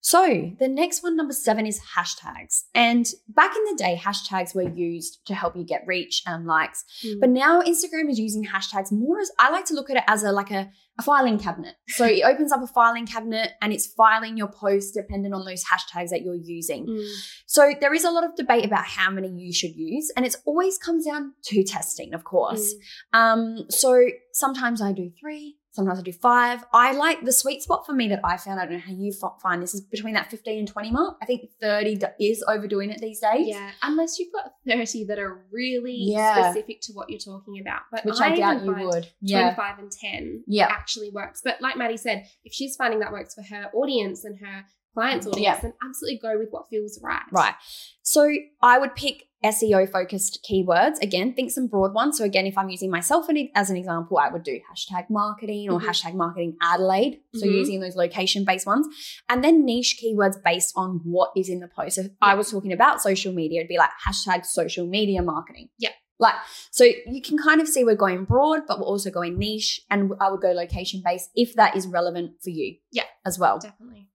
So 0.00 0.52
the 0.58 0.68
next 0.68 1.02
one, 1.02 1.16
number 1.16 1.32
seven, 1.32 1.66
is 1.66 1.80
hashtags. 1.96 2.64
And 2.74 3.06
back 3.28 3.54
in 3.56 3.64
the 3.64 3.76
day, 3.76 4.00
hashtags 4.02 4.54
were 4.54 4.68
used 4.68 5.18
to 5.26 5.34
help 5.34 5.56
you 5.56 5.64
get 5.64 5.82
reach 5.86 6.22
and 6.26 6.46
likes. 6.46 6.84
But 7.20 7.30
now 7.30 7.62
Instagram 7.62 8.08
is 8.10 8.18
using 8.18 8.46
hashtags 8.46 8.92
more 8.92 9.20
as 9.20 9.30
I 9.38 9.50
like 9.50 9.64
to 9.66 9.74
look 9.74 9.90
at 9.90 9.96
it 9.96 10.04
as 10.06 10.22
a 10.22 10.30
like 10.30 10.50
a, 10.50 10.70
a 10.98 11.02
filing 11.02 11.38
cabinet. 11.38 11.74
So 11.88 12.04
it 12.06 12.22
opens 12.24 12.52
up 12.52 12.62
a 12.62 12.66
filing 12.66 13.06
cabinet 13.06 13.52
and 13.60 13.72
it's 13.72 13.86
filing 13.86 14.36
your 14.36 14.48
posts 14.48 14.92
dependent 14.92 15.34
on 15.34 15.44
those 15.44 15.64
hashtags 15.64 16.10
that 16.10 16.22
you're 16.22 16.34
using. 16.34 16.86
Mm. 16.86 17.08
So 17.46 17.72
there 17.80 17.92
is 17.92 18.04
a 18.04 18.10
lot 18.10 18.24
of 18.24 18.36
debate 18.36 18.64
about 18.64 18.84
how 18.84 19.10
many 19.10 19.28
you 19.28 19.52
should 19.52 19.74
use, 19.74 20.12
and 20.16 20.24
it 20.24 20.36
always 20.44 20.78
comes 20.78 21.06
down 21.06 21.34
to 21.46 21.64
testing, 21.64 22.14
of 22.14 22.24
course. 22.24 22.74
Mm. 23.14 23.18
Um, 23.18 23.66
so 23.68 24.06
sometimes 24.32 24.80
I 24.80 24.92
do 24.92 25.10
three, 25.20 25.56
sometimes 25.78 26.00
I 26.00 26.02
do 26.02 26.12
five. 26.12 26.64
I 26.72 26.92
like 26.92 27.24
the 27.24 27.32
sweet 27.32 27.62
spot 27.62 27.86
for 27.86 27.92
me 27.92 28.08
that 28.08 28.20
I 28.24 28.36
found. 28.36 28.58
I 28.60 28.64
don't 28.64 28.74
know 28.74 28.78
how 28.80 28.92
you 28.92 29.12
find 29.40 29.62
this 29.62 29.74
is 29.74 29.80
between 29.80 30.14
that 30.14 30.28
15 30.30 30.58
and 30.58 30.66
20 30.68 30.90
mark. 30.90 31.16
I 31.22 31.26
think 31.26 31.42
30 31.60 32.00
is 32.20 32.44
overdoing 32.48 32.90
it 32.90 33.00
these 33.00 33.20
days. 33.20 33.46
Yeah, 33.48 33.70
unless 33.82 34.18
you've 34.18 34.32
got 34.32 34.52
30 34.66 35.04
that 35.04 35.18
are 35.20 35.46
really 35.52 35.94
Yeah. 35.96 36.50
specific 36.50 36.80
to 36.82 36.92
what 36.94 37.08
you're 37.10 37.20
talking 37.20 37.60
about. 37.60 37.82
But 37.92 38.04
Which 38.04 38.20
I, 38.20 38.34
doubt 38.34 38.64
you 38.64 38.74
would. 38.74 39.08
Yeah. 39.20 39.54
25 39.54 39.78
and 39.78 39.92
10 39.92 40.44
Yeah. 40.48 40.66
actually 40.68 41.10
works. 41.10 41.40
But 41.44 41.60
like 41.60 41.76
Maddie 41.76 41.96
said, 41.96 42.26
if 42.44 42.52
she's 42.52 42.74
finding 42.74 42.98
that 43.00 43.12
works 43.12 43.34
for 43.34 43.42
her 43.42 43.70
audience 43.72 44.24
and 44.24 44.36
her 44.40 44.64
clients' 44.94 45.26
audience, 45.28 45.44
Yeah. 45.44 45.60
then 45.60 45.74
absolutely 45.86 46.18
go 46.18 46.36
with 46.38 46.48
what 46.50 46.68
feels 46.68 46.98
right. 47.00 47.22
Right. 47.30 47.54
So 48.02 48.28
I 48.60 48.78
would 48.80 48.96
pick 48.96 49.27
SEO 49.44 49.88
focused 49.90 50.44
keywords. 50.48 51.00
Again, 51.00 51.32
think 51.32 51.50
some 51.50 51.68
broad 51.68 51.94
ones. 51.94 52.18
So, 52.18 52.24
again, 52.24 52.46
if 52.46 52.58
I'm 52.58 52.68
using 52.70 52.90
myself 52.90 53.26
as 53.54 53.70
an 53.70 53.76
example, 53.76 54.18
I 54.18 54.28
would 54.30 54.42
do 54.42 54.58
hashtag 54.72 55.08
marketing 55.10 55.70
or 55.70 55.78
Mhm. 55.78 55.84
hashtag 55.86 56.14
marketing 56.14 56.56
Adelaide. 56.60 57.20
So, 57.34 57.46
Mhm. 57.46 57.52
using 57.52 57.80
those 57.80 57.94
location 57.94 58.44
based 58.44 58.66
ones. 58.66 58.86
And 59.28 59.44
then 59.44 59.64
niche 59.64 60.00
keywords 60.02 60.42
based 60.42 60.72
on 60.76 61.00
what 61.04 61.30
is 61.36 61.48
in 61.48 61.60
the 61.60 61.68
post. 61.68 61.96
So, 61.96 62.02
if 62.02 62.10
I 62.20 62.34
was 62.34 62.50
talking 62.50 62.72
about 62.72 63.00
social 63.00 63.32
media, 63.32 63.60
it'd 63.60 63.68
be 63.68 63.78
like 63.78 63.90
hashtag 64.06 64.44
social 64.44 64.86
media 64.86 65.22
marketing. 65.22 65.68
Yeah. 65.78 65.92
Like, 66.20 66.34
so 66.72 66.82
you 66.82 67.22
can 67.22 67.38
kind 67.38 67.60
of 67.60 67.68
see 67.68 67.84
we're 67.84 67.94
going 67.94 68.24
broad, 68.24 68.62
but 68.66 68.80
we're 68.80 68.86
also 68.86 69.08
going 69.08 69.38
niche. 69.38 69.82
And 69.88 70.12
I 70.20 70.32
would 70.32 70.40
go 70.40 70.50
location 70.50 71.00
based 71.04 71.30
if 71.36 71.54
that 71.54 71.76
is 71.76 71.86
relevant 71.86 72.42
for 72.42 72.50
you. 72.50 72.78
Yeah. 72.90 73.04
As 73.24 73.38
well 73.38 73.60
Definitely. 73.60 74.08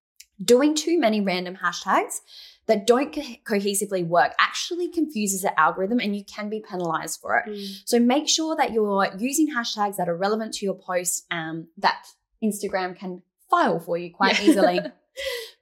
doing 0.44 0.75
too 0.75 1.00
many 1.00 1.22
random 1.22 1.56
hashtags 1.63 2.20
that 2.67 2.88
don't 2.88 3.13
co- 3.13 3.22
cohesively 3.48 4.05
work 4.08 4.34
actually 4.39 4.89
confuses 4.89 5.41
the 5.41 5.60
algorithm 5.60 6.00
and 6.00 6.15
you 6.15 6.24
can 6.24 6.50
be 6.50 6.62
penalized 6.62 7.20
for 7.22 7.38
it. 7.38 7.50
Mm. 7.50 7.82
So 7.86 8.00
make 8.00 8.27
sure 8.29 8.55
that 8.55 8.72
you're 8.72 9.10
using 9.17 9.53
hashtags 9.53 9.98
that 9.98 10.08
are 10.08 10.15
relevant 10.17 10.53
to 10.55 10.65
your 10.65 10.75
post 10.75 11.25
um, 11.32 11.67
that 11.77 12.05
Instagram 12.43 12.96
can 12.98 13.22
file 13.50 13.79
for 13.79 13.98
you 13.98 14.12
quite 14.13 14.41
Yeah. 14.41 14.50
easily. 14.50 14.79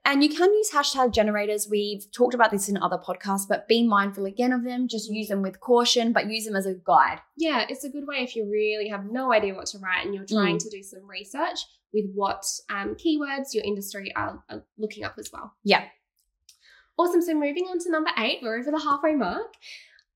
And 0.03 0.23
you 0.23 0.29
can 0.29 0.51
use 0.53 0.71
hashtag 0.71 1.13
generators. 1.13 1.67
We've 1.69 2.09
talked 2.11 2.33
about 2.33 2.49
this 2.51 2.67
in 2.69 2.77
other 2.77 2.97
podcasts, 2.97 3.47
but 3.47 3.67
be 3.67 3.85
mindful 3.87 4.25
again 4.25 4.51
of 4.51 4.63
them. 4.63 4.87
Just 4.87 5.11
use 5.11 5.27
them 5.27 5.41
with 5.43 5.59
caution, 5.59 6.11
but 6.11 6.27
use 6.27 6.45
them 6.45 6.55
as 6.55 6.65
a 6.65 6.73
guide. 6.73 7.19
yeah, 7.37 7.65
it's 7.69 7.83
a 7.83 7.89
good 7.89 8.07
way 8.07 8.17
if 8.23 8.35
you 8.35 8.49
really 8.49 8.87
have 8.89 9.05
no 9.11 9.31
idea 9.31 9.53
what 9.53 9.67
to 9.67 9.77
write 9.77 10.05
and 10.05 10.15
you're 10.15 10.25
trying 10.25 10.57
to 10.57 10.69
do 10.71 10.81
some 10.81 11.05
research 11.07 11.59
with 11.93 12.05
what 12.15 12.43
um, 12.71 12.95
keywords 12.95 13.53
your 13.53 13.63
industry 13.63 14.11
are, 14.15 14.43
are 14.49 14.63
looking 14.77 15.03
up 15.03 15.15
as 15.19 15.29
well. 15.31 15.53
Yeah. 15.63 15.83
Awesome. 17.01 17.21
So 17.21 17.33
moving 17.33 17.65
on 17.65 17.79
to 17.79 17.91
number 17.91 18.11
eight, 18.17 18.39
we're 18.41 18.57
over 18.59 18.71
the 18.71 18.79
halfway 18.79 19.15
mark. 19.15 19.53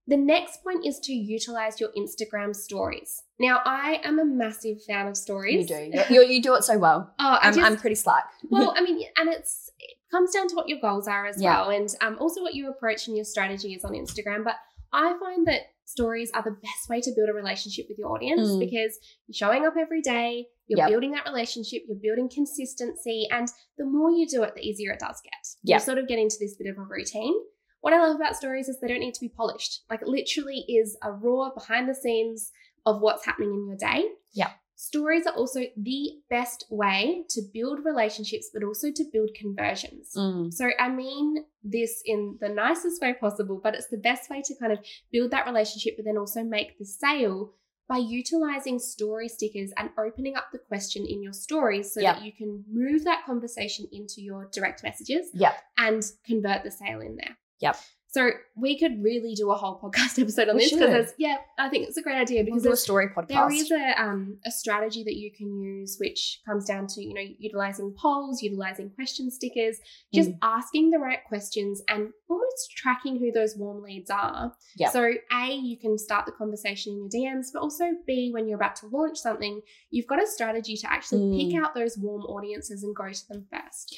The 0.07 0.17
next 0.17 0.63
point 0.63 0.85
is 0.85 0.99
to 0.99 1.13
utilize 1.13 1.79
your 1.79 1.89
Instagram 1.97 2.55
stories. 2.55 3.23
Now, 3.39 3.61
I 3.65 4.01
am 4.03 4.19
a 4.19 4.25
massive 4.25 4.83
fan 4.87 5.07
of 5.07 5.17
stories. 5.17 5.67
You 5.69 5.75
do. 5.91 6.13
You, 6.13 6.21
you, 6.23 6.41
do 6.43 6.53
it 6.53 6.63
so 6.63 6.77
well. 6.77 7.11
Oh, 7.19 7.39
I'm, 7.41 7.53
just, 7.55 7.65
I'm 7.65 7.77
pretty 7.77 7.95
slack. 7.95 8.25
well, 8.49 8.71
I 8.77 8.81
mean, 8.81 9.01
and 9.17 9.29
it's 9.29 9.71
it 9.79 9.95
comes 10.11 10.31
down 10.31 10.47
to 10.49 10.55
what 10.55 10.69
your 10.69 10.79
goals 10.79 11.07
are 11.07 11.25
as 11.25 11.41
Yeah. 11.41 11.59
well, 11.61 11.71
and 11.71 11.89
um, 12.01 12.17
also 12.19 12.41
what 12.43 12.53
your 12.53 12.69
approach 12.69 13.07
and 13.07 13.15
your 13.17 13.25
strategy 13.25 13.73
is 13.73 13.83
on 13.83 13.93
Instagram. 13.93 14.43
But 14.43 14.55
I 14.93 15.17
find 15.19 15.47
that 15.47 15.61
stories 15.85 16.29
are 16.35 16.43
the 16.43 16.51
best 16.51 16.87
way 16.89 17.01
to 17.01 17.11
build 17.15 17.29
a 17.29 17.33
relationship 17.33 17.87
with 17.89 17.97
your 17.97 18.11
audience 18.11 18.47
Mm. 18.51 18.59
because 18.59 18.99
you're 19.27 19.33
showing 19.35 19.65
up 19.65 19.73
every 19.75 20.01
day, 20.01 20.47
you're 20.67 20.79
Yep. 20.79 20.89
building 20.89 21.11
that 21.11 21.25
relationship, 21.25 21.83
you're 21.87 21.97
building 21.97 22.29
consistency, 22.29 23.27
and 23.31 23.47
the 23.77 23.85
more 23.85 24.11
you 24.11 24.27
do 24.27 24.43
it, 24.43 24.55
the 24.55 24.61
easier 24.67 24.91
it 24.91 24.99
does 24.99 25.21
get. 25.23 25.33
Yep. 25.63 25.79
You 25.79 25.85
sort 25.85 25.97
of 25.97 26.07
get 26.07 26.19
into 26.19 26.37
this 26.39 26.55
bit 26.55 26.67
of 26.67 26.77
a 26.77 26.81
routine. 26.81 27.35
What 27.81 27.93
I 27.93 27.99
love 28.05 28.15
about 28.15 28.35
stories 28.35 28.67
is 28.67 28.79
they 28.79 28.87
don't 28.87 28.99
need 28.99 29.13
to 29.13 29.21
be 29.21 29.29
polished. 29.29 29.83
Like 29.89 30.01
it 30.01 30.07
literally 30.07 30.65
is 30.67 30.97
a 31.03 31.11
raw 31.11 31.51
behind 31.53 31.87
the 31.87 31.93
scenes 31.93 32.51
of 32.85 33.01
what's 33.01 33.25
happening 33.25 33.53
in 33.53 33.67
your 33.67 33.77
day. 33.77 34.09
Yeah. 34.33 34.51
Stories 34.77 35.25
are 35.25 35.33
also 35.33 35.61
the 35.77 36.19
best 36.29 36.65
way 36.69 37.23
to 37.29 37.41
build 37.53 37.85
relationships, 37.85 38.49
but 38.53 38.63
also 38.63 38.91
to 38.91 39.05
build 39.13 39.29
conversions. 39.39 40.11
Mm. 40.17 40.51
So, 40.51 40.69
I 40.79 40.89
mean 40.89 41.45
this 41.63 42.01
in 42.05 42.37
the 42.41 42.49
nicest 42.49 43.01
way 43.01 43.13
possible, 43.13 43.59
but 43.63 43.73
it's 43.75 43.87
the 43.87 43.97
best 43.97 44.29
way 44.29 44.41
to 44.43 44.55
kind 44.59 44.73
of 44.73 44.79
build 45.11 45.31
that 45.31 45.45
relationship, 45.45 45.95
but 45.95 46.05
then 46.05 46.17
also 46.17 46.43
make 46.43 46.77
the 46.77 46.85
sale 46.85 47.53
by 47.87 47.97
utilizing 47.97 48.79
story 48.79 49.27
stickers 49.29 49.71
and 49.77 49.89
opening 49.97 50.35
up 50.35 50.45
the 50.51 50.57
question 50.57 51.05
in 51.05 51.21
your 51.21 51.33
stories 51.33 51.93
so 51.93 51.99
Yep. 52.01 52.15
that 52.15 52.25
you 52.25 52.31
can 52.31 52.63
move 52.71 53.03
that 53.03 53.23
conversation 53.25 53.87
into 53.91 54.21
your 54.21 54.45
direct 54.51 54.83
messages 54.83 55.29
Yep. 55.33 55.55
and 55.77 56.03
convert 56.25 56.63
the 56.63 56.71
sale 56.71 57.01
in 57.01 57.15
there. 57.15 57.37
Yep. 57.59 57.77
So 58.15 58.29
we 58.55 58.79
could 58.79 59.03
really 59.03 59.33
do 59.35 59.51
a 59.51 59.55
whole 59.55 59.77
podcast 59.83 60.17
episode 60.23 60.47
on 60.47 60.55
We 60.55 60.63
this 60.69 60.73
because 60.79 61.13
yeah, 61.17 61.35
I 61.57 61.67
think 61.67 61.87
it's 61.89 61.97
a 61.97 62.01
great 62.01 62.15
idea 62.15 62.37
We'll 62.43 62.45
because 62.55 62.63
do 62.63 62.71
a 62.71 62.75
story 62.77 63.07
podcast. 63.15 63.27
there 63.27 63.51
is 63.51 63.71
a 63.71 64.01
um, 64.01 64.37
a 64.45 64.51
strategy 64.51 65.03
that 65.03 65.15
you 65.17 65.31
can 65.37 65.49
use, 65.59 65.97
which 65.99 66.39
comes 66.47 66.63
down 66.65 66.87
to 66.93 67.03
you 67.03 67.13
know 67.13 67.25
utilizing 67.37 67.93
polls, 68.01 68.41
utilizing 68.41 68.89
question 68.91 69.29
stickers, 69.29 69.79
just 70.13 70.29
Mm. 70.29 70.37
asking 70.41 70.85
the 70.91 70.99
right 70.99 71.19
questions, 71.27 71.81
and 71.89 72.01
almost 72.29 72.71
tracking 72.81 73.19
who 73.19 73.33
those 73.33 73.57
warm 73.57 73.83
leads 73.83 74.09
are. 74.09 74.55
Yeah. 74.77 74.91
So 74.91 75.01
a 75.33 75.53
you 75.53 75.77
can 75.77 75.97
start 75.97 76.25
the 76.25 76.31
conversation 76.31 76.93
in 76.93 76.97
your 76.99 77.09
DMs, 77.35 77.47
but 77.53 77.61
also 77.61 77.85
b 78.07 78.31
when 78.33 78.47
you're 78.47 78.55
about 78.63 78.77
to 78.77 78.87
launch 78.87 79.17
something, 79.17 79.59
you've 79.89 80.07
got 80.07 80.23
a 80.23 80.27
strategy 80.27 80.77
to 80.77 80.87
actually 80.89 81.23
pick 81.37 81.53
Mm. 81.53 81.61
out 81.65 81.75
those 81.75 81.97
warm 81.97 82.21
audiences 82.35 82.81
and 82.83 82.95
go 82.95 83.11
to 83.11 83.27
them 83.27 83.45
first. 83.51 83.93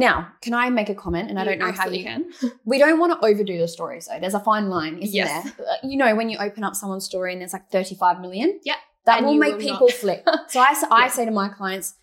Now, 0.00 0.28
can 0.40 0.54
I 0.54 0.70
make 0.70 0.88
a 0.88 0.94
comment? 0.94 1.28
And 1.30 1.38
I 1.38 1.44
don't 1.44 1.58
know 1.58 1.70
how 1.72 1.88
you 1.88 2.02
can. 2.02 2.20
We 2.64 2.78
don't 2.78 2.98
want 2.98 3.10
to 3.20 3.26
overdo 3.28 3.58
the 3.58 3.68
story, 3.68 4.00
so 4.00 4.12
there's 4.20 4.34
a 4.34 4.40
fine 4.40 4.68
line, 4.76 4.94
isn't 4.98 5.14
Yes. 5.14 5.30
there? 5.58 5.66
Uh, 5.66 5.76
You 5.90 5.96
know, 6.02 6.14
when 6.16 6.28
you 6.30 6.38
open 6.38 6.64
up 6.64 6.74
someone's 6.74 7.04
story 7.04 7.32
and 7.32 7.40
there's 7.40 7.52
like 7.52 7.70
35 7.70 8.20
million, 8.20 8.48
Yep. 8.64 8.76
that 9.06 9.22
will 9.24 9.34
make 9.34 9.52
will 9.54 9.60
people 9.68 9.88
not- 9.88 10.02
flip. 10.02 10.22
So 10.48 10.60
I 10.60 11.04
Yeah. 11.04 11.08
say 11.16 11.24
to 11.26 11.30
my 11.42 11.48
clients, 11.58 11.94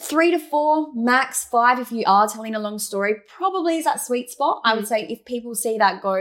three 0.00 0.30
to 0.36 0.38
four, 0.38 0.88
max 0.94 1.44
five 1.44 1.78
if 1.78 1.92
you 1.92 2.02
are 2.06 2.26
telling 2.34 2.54
a 2.54 2.58
long 2.66 2.78
story, 2.78 3.12
probably 3.38 3.76
is 3.78 3.84
that 3.84 4.00
sweet 4.00 4.30
spot. 4.30 4.60
I 4.64 4.74
would 4.74 4.84
Mm. 4.84 4.92
say 4.92 4.98
if 5.14 5.24
people 5.24 5.54
see 5.54 5.76
that 5.78 6.02
go 6.02 6.16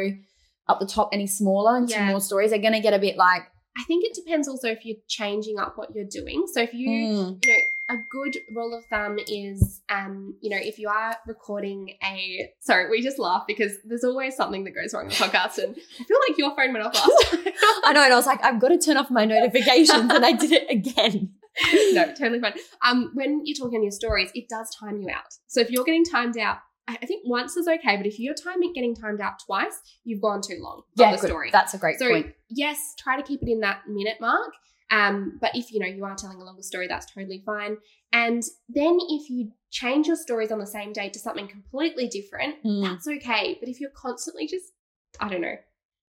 up 0.69 0.79
the 0.79 0.85
top 0.97 1.09
any 1.13 1.27
smaller 1.27 1.77
into 1.77 1.93
Yeah. 1.93 2.09
more 2.11 2.21
stories, 2.21 2.49
they're 2.51 2.59
going 2.67 2.73
to 2.81 2.85
get 2.87 2.93
a 2.93 2.99
bit 3.07 3.15
like, 3.17 3.43
I 3.81 3.83
think 3.87 4.05
it 4.05 4.13
depends 4.13 4.47
also 4.47 4.67
if 4.69 4.85
you're 4.85 4.97
changing 5.07 5.57
up 5.63 5.71
what 5.77 5.87
you're 5.95 6.11
doing. 6.19 6.39
So 6.53 6.59
if 6.67 6.73
you 6.73 6.87
mm, 6.89 7.45
you 7.45 7.51
know, 7.51 7.59
a 7.89 7.97
good 8.09 8.37
rule 8.55 8.73
of 8.77 8.85
thumb 8.85 9.17
is, 9.27 9.81
um, 9.89 10.35
you 10.41 10.49
know, 10.49 10.57
if 10.61 10.79
you 10.79 10.87
are 10.89 11.17
recording 11.27 11.95
a, 12.03 12.49
sorry, 12.61 12.89
we 12.89 13.01
just 13.01 13.19
laugh 13.19 13.43
because 13.47 13.73
there's 13.83 14.03
always 14.05 14.35
something 14.35 14.63
that 14.63 14.71
goes 14.71 14.93
wrong 14.93 15.05
with 15.07 15.15
podcasts, 15.15 15.57
and 15.57 15.75
I 15.99 16.03
feel 16.03 16.17
like 16.29 16.37
your 16.37 16.55
phone 16.55 16.71
went 16.73 16.85
off 16.85 16.95
last 16.95 17.31
time. 17.31 17.53
I 17.83 17.91
know. 17.93 18.03
And 18.03 18.13
I 18.13 18.15
was 18.15 18.25
like, 18.25 18.43
I've 18.43 18.59
got 18.59 18.69
to 18.69 18.77
turn 18.77 18.97
off 18.97 19.11
my 19.11 19.25
notifications. 19.25 20.11
and 20.11 20.25
I 20.25 20.31
did 20.31 20.51
it 20.51 20.69
again. 20.69 21.31
no, 21.93 22.05
totally 22.13 22.39
fine. 22.39 22.53
Um, 22.83 23.11
when 23.13 23.41
you're 23.43 23.55
talking 23.55 23.77
on 23.79 23.83
your 23.83 23.91
stories, 23.91 24.31
it 24.33 24.49
does 24.49 24.73
time 24.79 24.97
you 24.97 25.09
out. 25.09 25.33
So 25.47 25.59
if 25.59 25.69
you're 25.69 25.83
getting 25.83 26.05
timed 26.05 26.37
out, 26.37 26.57
I 26.87 26.95
think 27.05 27.23
once 27.25 27.55
is 27.55 27.67
okay, 27.67 27.95
but 27.95 28.05
if 28.05 28.19
you're 28.19 28.33
timing 28.33 28.73
getting 28.73 28.95
timed 28.95 29.21
out 29.21 29.33
twice, 29.45 29.79
you've 30.03 30.21
gone 30.21 30.41
too 30.41 30.57
long 30.59 30.81
Yeah, 30.95 31.07
on 31.07 31.11
the 31.13 31.17
good. 31.21 31.27
story. 31.27 31.49
That's 31.51 31.73
a 31.73 31.77
great 31.77 31.99
so 31.99 32.09
point. 32.09 32.33
yes, 32.49 32.93
try 32.97 33.15
to 33.17 33.23
keep 33.23 33.41
it 33.41 33.49
in 33.49 33.59
that 33.61 33.81
minute 33.87 34.17
mark. 34.19 34.51
Um, 34.91 35.37
but 35.41 35.51
if 35.55 35.71
you 35.71 35.79
know 35.79 35.87
you 35.87 36.05
are 36.05 36.15
telling 36.15 36.39
a 36.41 36.43
longer 36.43 36.61
story, 36.61 36.87
that's 36.87 37.11
totally 37.11 37.41
fine. 37.45 37.77
And 38.11 38.43
then 38.69 38.97
if 39.09 39.29
you 39.29 39.51
change 39.71 40.07
your 40.07 40.15
stories 40.15 40.51
on 40.51 40.59
the 40.59 40.67
same 40.67 40.93
day 40.93 41.09
to 41.09 41.19
something 41.19 41.47
completely 41.47 42.07
different, 42.07 42.63
Mm. 42.63 42.83
that's 42.83 43.07
okay. 43.07 43.57
But 43.59 43.69
if 43.69 43.79
you're 43.79 43.89
constantly 43.89 44.47
just, 44.47 44.71
I 45.19 45.29
don't 45.29 45.41
know, 45.41 45.57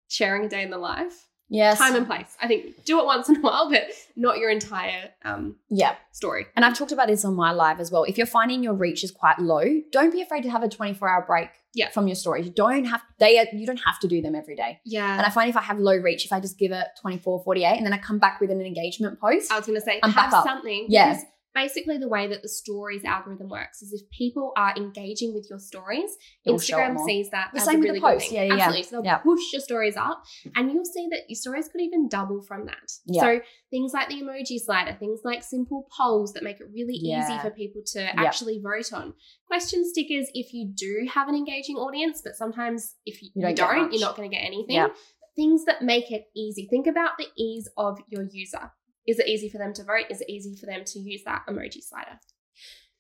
sharing 0.07 0.45
a 0.45 0.49
day 0.49 0.63
in 0.63 0.71
the 0.71 0.77
life, 0.77 1.27
Yes. 1.53 1.77
time 1.77 1.95
and 1.95 2.07
place. 2.07 2.35
I 2.41 2.47
think 2.47 2.85
do 2.85 2.99
it 2.99 3.05
once 3.05 3.27
in 3.29 3.35
a 3.35 3.39
while, 3.47 3.69
but 3.69 3.83
not 4.15 4.37
your 4.37 4.49
entire 4.49 5.09
um, 5.25 5.57
yeah. 5.69 5.95
story. 6.11 6.47
And 6.55 6.63
I've 6.63 6.77
talked 6.77 6.93
about 6.93 7.07
this 7.07 7.25
on 7.25 7.35
my 7.35 7.51
live 7.51 7.79
as 7.81 7.91
well. 7.91 8.05
If 8.05 8.17
you're 8.17 8.25
finding 8.25 8.63
your 8.63 8.73
reach 8.73 9.03
is 9.03 9.11
quite 9.11 9.37
low, 9.37 9.63
don't 9.91 10.11
be 10.11 10.21
afraid 10.21 10.43
to 10.43 10.49
have 10.49 10.63
a 10.63 10.69
24 10.69 11.09
hour 11.09 11.25
break 11.27 11.49
Yeah. 11.73 11.89
from 11.89 12.07
your 12.07 12.15
stories. 12.15 12.45
You 12.45 12.53
don't 12.53 12.85
have 12.85 13.01
they 13.19 13.37
are, 13.37 13.45
you 13.53 13.65
don't 13.67 13.81
have 13.85 13.99
to 13.99 14.07
do 14.07 14.21
them 14.21 14.33
every 14.33 14.55
day. 14.55 14.79
Yeah. 14.85 15.11
And 15.17 15.25
I 15.25 15.29
find 15.29 15.49
if 15.49 15.57
I 15.57 15.61
have 15.61 15.77
low 15.77 15.97
reach, 15.97 16.23
if 16.25 16.31
I 16.31 16.39
just 16.39 16.57
give 16.57 16.71
it 16.71 16.87
24, 17.01 17.43
48, 17.43 17.65
and 17.77 17.85
then 17.85 17.93
I 17.93 17.97
come 17.97 18.17
back 18.17 18.39
with 18.39 18.49
an 18.49 18.61
engagement 18.61 19.19
post, 19.19 19.51
I 19.51 19.57
was 19.57 19.65
going 19.67 19.77
to 19.79 19.85
say, 19.85 19.99
I'm 20.01 20.11
have 20.11 20.31
back 20.31 20.39
up. 20.39 20.45
something. 20.45 20.85
Yeah. 20.87 21.19
Basically, 21.53 21.97
the 21.97 22.07
way 22.07 22.27
that 22.27 22.41
the 22.41 22.47
stories 22.47 23.03
algorithm 23.03 23.49
works 23.49 23.81
is 23.81 23.91
if 23.91 24.09
people 24.09 24.53
are 24.55 24.73
engaging 24.77 25.33
with 25.33 25.47
your 25.49 25.59
stories, 25.59 26.15
It 26.45 26.51
will 26.51 26.59
Instagram 26.59 26.97
sees 27.05 27.29
that 27.31 27.51
The 27.53 27.59
same 27.59 27.83
a 27.83 27.87
with 27.87 27.95
the 27.95 27.99
posts. 28.01 28.31
Yeah, 28.31 28.43
yeah, 28.43 28.47
yeah. 28.47 28.53
Absolutely. 28.63 28.83
So 28.83 28.95
they'll 28.95 29.05
Yeah. 29.05 29.17
push 29.17 29.41
your 29.51 29.61
stories 29.61 29.97
up, 29.97 30.23
and 30.55 30.71
you'll 30.71 30.85
see 30.85 31.07
that 31.11 31.23
your 31.27 31.35
stories 31.35 31.67
could 31.67 31.81
even 31.81 32.07
double 32.07 32.41
from 32.41 32.65
that. 32.67 32.91
Yeah. 33.05 33.21
So 33.21 33.41
things 33.69 33.91
like 33.93 34.07
the 34.07 34.21
emoji 34.21 34.59
slider, 34.59 34.95
things 34.97 35.21
like 35.25 35.43
simple 35.43 35.87
polls 35.95 36.31
that 36.33 36.43
make 36.43 36.61
it 36.61 36.67
really 36.71 36.95
easy 36.95 37.37
for 37.39 37.49
people 37.51 37.81
to 37.93 38.19
actually 38.19 38.61
vote 38.61 38.93
on. 38.93 39.13
Question 39.47 39.83
stickers 39.87 40.29
if 40.33 40.53
you 40.53 40.71
do 40.73 41.07
have 41.13 41.27
an 41.27 41.35
engaging 41.35 41.75
audience, 41.75 42.21
but 42.23 42.35
sometimes 42.35 42.95
if 43.05 43.21
you, 43.21 43.29
You 43.35 43.41
don't 43.41 43.55
don't, 43.55 43.91
you're 43.91 44.01
not 44.01 44.15
going 44.15 44.29
to 44.29 44.35
get 44.35 44.45
anything. 44.45 44.87
Things 45.35 45.63
that 45.65 45.81
make 45.81 46.11
it 46.11 46.25
easy. 46.35 46.67
Think 46.69 46.87
about 46.87 47.17
the 47.17 47.27
ease 47.37 47.69
of 47.77 47.97
your 48.09 48.23
user. 48.31 48.71
Is 49.07 49.19
it 49.19 49.27
easy 49.27 49.49
for 49.49 49.57
them 49.57 49.73
to 49.73 49.83
vote? 49.83 50.05
Is 50.09 50.21
it 50.21 50.29
easy 50.29 50.55
for 50.55 50.65
them 50.65 50.83
to 50.85 50.99
use 50.99 51.23
that 51.25 51.43
emoji 51.49 51.81
slider? 51.83 52.19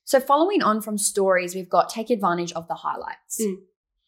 So, 0.03 0.19
following 0.19 0.63
on 0.63 0.81
from 0.81 0.97
stories, 0.97 1.55
we've 1.55 1.69
got 1.69 1.89
take 1.89 2.09
advantage 2.09 2.51
of 2.53 2.67
the 2.67 2.75
highlights. 2.75 3.39
Mm. 3.41 3.57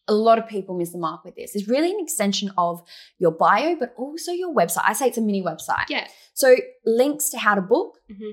A 0.08 0.14
lot 0.14 0.38
of 0.38 0.46
people 0.46 0.76
miss 0.76 0.90
the 0.92 0.98
mark 0.98 1.24
with 1.24 1.34
this. 1.34 1.54
It's 1.54 1.66
really 1.68 1.90
an 1.90 1.98
extension 2.00 2.50
of 2.58 2.82
your 3.18 3.30
bio, 3.30 3.74
but 3.76 3.94
also 3.96 4.32
your 4.32 4.54
website. 4.54 4.82
I 4.84 4.92
say 4.92 5.06
it's 5.06 5.16
a 5.16 5.22
mini 5.22 5.42
website. 5.42 5.86
Yeah. 5.88 6.06
So, 6.34 6.56
links 6.84 7.30
to 7.30 7.38
how 7.38 7.54
to 7.54 7.62
book, 7.62 8.00
Mhm. 8.10 8.32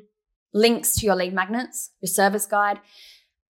links 0.54 0.96
to 0.96 1.06
your 1.06 1.16
lead 1.16 1.34
magnets, 1.34 1.92
your 2.02 2.08
service 2.10 2.46
guide 2.46 2.82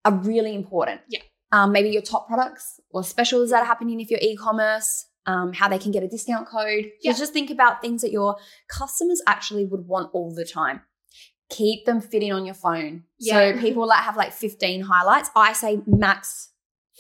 are 0.05 0.15
really 0.15 0.55
important. 0.55 1.03
Yeah. 1.09 1.21
Um, 1.53 1.71
maybe 1.73 1.91
your 1.91 2.03
top 2.03 2.27
products 2.27 2.81
or 2.91 3.05
specials 3.05 3.51
that 3.51 3.63
are 3.63 3.67
happening 3.67 4.01
if 4.01 4.11
you're 4.11 4.21
e 4.21 4.37
commerce, 4.37 5.07
um, 5.29 5.53
how 5.53 5.69
they 5.69 5.79
can 5.79 5.93
get 5.93 6.03
a 6.03 6.09
discount 6.09 6.49
code. 6.49 6.87
Yeah. 7.03 7.13
Just 7.13 7.33
think 7.33 7.51
about 7.51 7.81
things 7.83 8.01
that 8.03 8.11
your 8.11 8.37
customers 8.69 9.21
actually 9.27 9.65
would 9.67 9.87
want 9.87 10.11
all 10.15 10.35
the 10.35 10.45
time. 10.45 10.81
Keep 11.51 11.87
them 11.87 12.01
fitting 12.01 12.33
on 12.33 12.45
your 12.45 12.55
phone. 12.55 13.05
Yeah. 13.19 13.53
So, 13.55 13.61
people 13.67 13.87
that 13.89 14.05
have 14.05 14.17
like 14.17 14.33
15 14.33 14.83
highlights, 14.83 15.31
I 15.37 15.53
say 15.53 15.81
max 15.87 16.51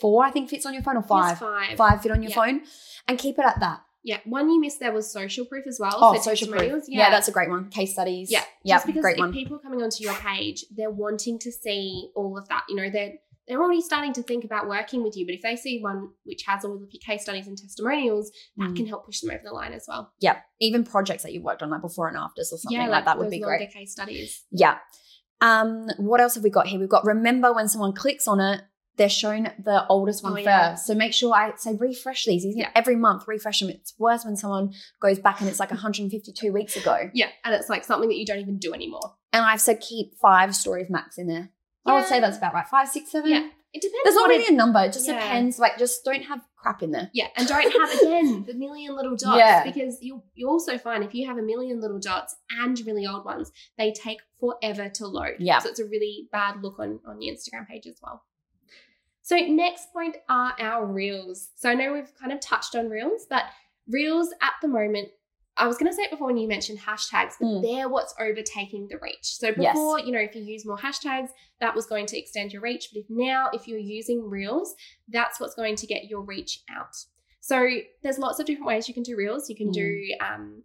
four, 0.01 0.25
I 0.25 0.31
think 0.31 0.49
fits 0.49 0.64
on 0.67 0.75
your 0.75 0.83
phone 0.83 0.97
or 0.97 1.03
five 1.03 1.38
five. 1.38 1.77
five 1.77 2.03
fit 2.03 2.12
on 2.12 2.23
your 2.23 2.31
Yeah. 2.31 2.37
phone 2.37 2.61
and 3.09 3.19
keep 3.19 3.38
it 3.38 3.45
at 3.45 3.61
that. 3.61 3.81
Yeah. 4.05 4.19
One 4.25 4.49
you 4.49 4.61
missed 4.61 4.79
there 4.81 4.93
was 4.93 5.11
social 5.12 5.45
proof 5.45 5.67
as 5.67 5.79
well. 5.81 5.93
Oh, 5.95 6.14
social 6.21 6.49
proof. 6.49 6.61
testimonials. 6.61 6.85
Yeah. 6.88 7.11
that's 7.11 7.29
a 7.29 7.33
great 7.33 7.51
one. 7.51 7.69
Case 7.69 7.93
studies. 7.93 8.31
Yeah, 8.31 8.45
Yeah. 8.62 8.77
just 8.77 8.87
because 8.87 9.03
Great 9.03 9.17
if 9.17 9.21
one. 9.21 9.33
people 9.33 9.57
are 9.57 9.61
coming 9.61 9.83
onto 9.83 10.03
your 10.05 10.14
page, 10.14 10.64
they're 10.75 10.91
wanting 10.91 11.38
to 11.41 11.51
see 11.51 12.11
all 12.14 12.38
of 12.38 12.49
that. 12.49 12.62
You 12.69 12.77
know, 12.77 12.88
they're 12.91 13.14
they're 13.49 13.61
already 13.63 13.81
starting 13.81 14.13
to 14.13 14.23
think 14.23 14.45
about 14.45 14.69
working 14.69 15.03
with 15.03 15.17
you. 15.17 15.25
But 15.27 15.35
if 15.37 15.43
they 15.43 15.57
see 15.57 15.81
one 15.81 16.11
which 16.25 16.43
has 16.47 16.65
all 16.65 16.75
of 16.75 16.81
your 16.81 17.01
case 17.05 17.23
studies 17.23 17.47
and 17.47 17.57
testimonials, 17.59 18.31
that 18.59 18.71
Mm. 18.71 18.77
can 18.77 18.87
help 18.87 19.07
push 19.07 19.21
them 19.21 19.31
over 19.31 19.41
the 19.45 19.53
line 19.53 19.73
as 19.73 19.87
well. 19.89 20.13
Yeah. 20.21 20.41
Even 20.61 20.85
projects 20.85 21.23
that 21.23 21.33
you've 21.33 21.43
worked 21.45 21.63
on, 21.63 21.71
like 21.71 21.81
before 21.83 22.09
and 22.09 22.17
afters 22.17 22.53
or 22.53 22.59
something 22.59 22.79
yeah, 22.79 22.87
like, 22.89 23.07
that 23.07 23.19
would 23.19 23.31
be 23.31 23.41
great. 23.41 23.73
Case 23.73 23.93
studies. 23.93 24.45
Yeah. 24.51 24.79
Um, 25.41 25.89
what 25.99 26.21
else 26.21 26.35
have 26.35 26.45
we 26.45 26.51
got 26.51 26.67
here? 26.67 26.81
We've 26.81 26.89
got 26.89 27.05
remember 27.05 27.53
when 27.53 27.69
someone 27.69 27.93
clicks 27.95 28.27
on 28.27 28.41
it, 28.41 28.63
they're 28.97 29.09
shown 29.09 29.45
the 29.63 29.87
oldest 29.89 30.25
one 30.25 30.33
Oh, 30.33 30.37
first. 30.37 30.47
yeah. 30.47 30.75
So 30.75 30.93
make 30.95 31.15
sure 31.15 31.33
I 31.33 31.53
say 31.57 31.77
refresh 31.79 32.25
these. 32.25 32.43
These 32.43 32.57
Yeah. 32.57 32.71
every 32.75 32.97
month, 32.97 33.29
refresh 33.29 33.61
them. 33.61 33.71
It's 33.71 33.95
worse 33.99 34.25
when 34.25 34.37
someone 34.37 34.73
goes 35.01 35.21
back 35.21 35.41
and 35.41 35.49
it's 35.49 35.61
like 35.61 35.71
152 35.71 36.53
weeks 36.53 36.77
ago. 36.77 37.09
Yeah, 37.15 37.29
and 37.45 37.55
it's 37.55 37.69
like 37.69 37.85
something 37.85 38.09
that 38.09 38.17
you 38.17 38.27
don't 38.27 38.41
even 38.41 38.59
do 38.59 38.75
anymore. 38.75 39.15
And 39.33 39.45
I've 39.45 39.61
said 39.61 39.81
keep 39.81 40.17
five 40.21 40.57
stories 40.57 40.91
max 40.91 41.17
in 41.19 41.29
there. 41.29 41.51
I 41.88 41.94
would 41.94 42.07
say 42.07 42.20
that's 42.20 42.38
about 42.38 42.55
right. 42.55 42.66
Five, 42.68 42.88
six, 42.88 43.11
seven. 43.11 43.31
Yeah, 43.31 43.48
it 43.72 43.81
depends. 43.83 44.01
There's 44.05 44.14
not 44.16 44.29
really 44.29 44.44
it- 44.44 44.51
a 44.51 44.55
number. 44.55 44.81
It 44.81 44.92
just 44.92 45.07
Yeah. 45.07 45.14
depends. 45.14 45.59
Like, 45.59 45.79
just 45.79 46.05
don't 46.05 46.22
have 46.22 46.40
crap 46.57 46.83
in 46.83 46.90
there. 46.90 47.11
Yeah, 47.12 47.29
and 47.37 47.46
don't 47.48 47.70
have 47.81 48.01
again 48.01 48.44
the 48.46 48.55
million 48.55 48.94
little 48.96 49.16
dots 49.16 49.37
Yeah. 49.38 49.64
because 49.64 50.03
you 50.03 50.22
you 50.35 50.48
also 50.48 50.79
find 50.79 51.03
if 51.05 51.14
you 51.14 51.27
have 51.27 51.38
a 51.38 51.42
million 51.42 51.81
little 51.81 51.98
dots 52.01 52.37
and 52.51 52.79
really 52.87 53.07
old 53.07 53.24
ones, 53.24 53.53
they 53.77 53.92
take 53.92 54.18
forever 54.40 54.88
to 54.88 55.07
load. 55.07 55.37
Yeah. 55.38 55.59
so 55.61 55.68
it's 55.68 55.81
a 55.81 55.85
really 55.87 56.29
bad 56.33 56.62
look 56.62 56.79
on 56.79 57.01
on 57.07 57.18
the 57.18 57.27
Instagram 57.29 57.66
page 57.66 57.87
as 57.87 57.98
well. 58.03 58.24
So 59.22 59.37
next 59.37 59.92
point 59.92 60.16
are 60.29 60.55
our 60.59 60.87
reels. 60.87 61.51
So 61.55 61.68
I 61.70 61.74
know 61.74 61.92
we've 61.92 62.11
kind 62.18 62.33
of 62.33 62.40
touched 62.40 62.74
on 62.74 62.88
reels, 62.88 63.27
but 63.29 63.42
reels 63.87 64.31
at 64.40 64.53
the 64.62 64.68
moment. 64.68 65.09
I 65.59 65.66
was 65.66 65.77
going 65.77 65.90
to 65.90 65.94
say 65.97 66.03
it 66.03 66.11
before 66.11 66.29
when 66.29 66.37
you 66.37 66.47
mentioned 66.49 66.79
hashtags, 66.79 67.33
but 67.40 67.47
Mm. 67.47 67.62
they're 67.62 67.88
what's 67.88 68.14
overtaking 68.21 68.87
the 68.88 68.99
reach. 68.99 69.25
So 69.37 69.49
Yes. 69.49 69.75
before, 69.75 69.99
you 70.01 70.12
know, 70.12 70.21
if 70.21 70.35
you 70.35 70.42
use 70.42 70.64
more 70.64 70.79
hashtags, 70.79 71.31
that 71.61 71.75
was 71.75 71.87
going 71.87 72.07
to 72.07 72.18
extend 72.18 72.53
your 72.53 72.62
reach. 72.62 72.90
But 72.92 73.01
if 73.01 73.07
now, 73.11 73.51
if 73.53 73.66
you're 73.66 73.79
using 73.79 74.29
reels, 74.31 74.75
that's 75.09 75.40
what's 75.40 75.55
going 75.55 75.77
to 75.77 75.87
get 75.87 76.05
your 76.05 76.23
reach 76.23 76.62
out. 76.71 76.94
So 77.40 77.68
there's 78.03 78.18
lots 78.18 78.38
of 78.38 78.47
different 78.47 78.66
ways 78.68 78.88
you 78.88 78.94
can 78.94 79.03
do 79.03 79.16
reels. 79.16 79.49
You 79.49 79.57
can 79.57 79.71
do 79.71 80.01
um, 80.21 80.62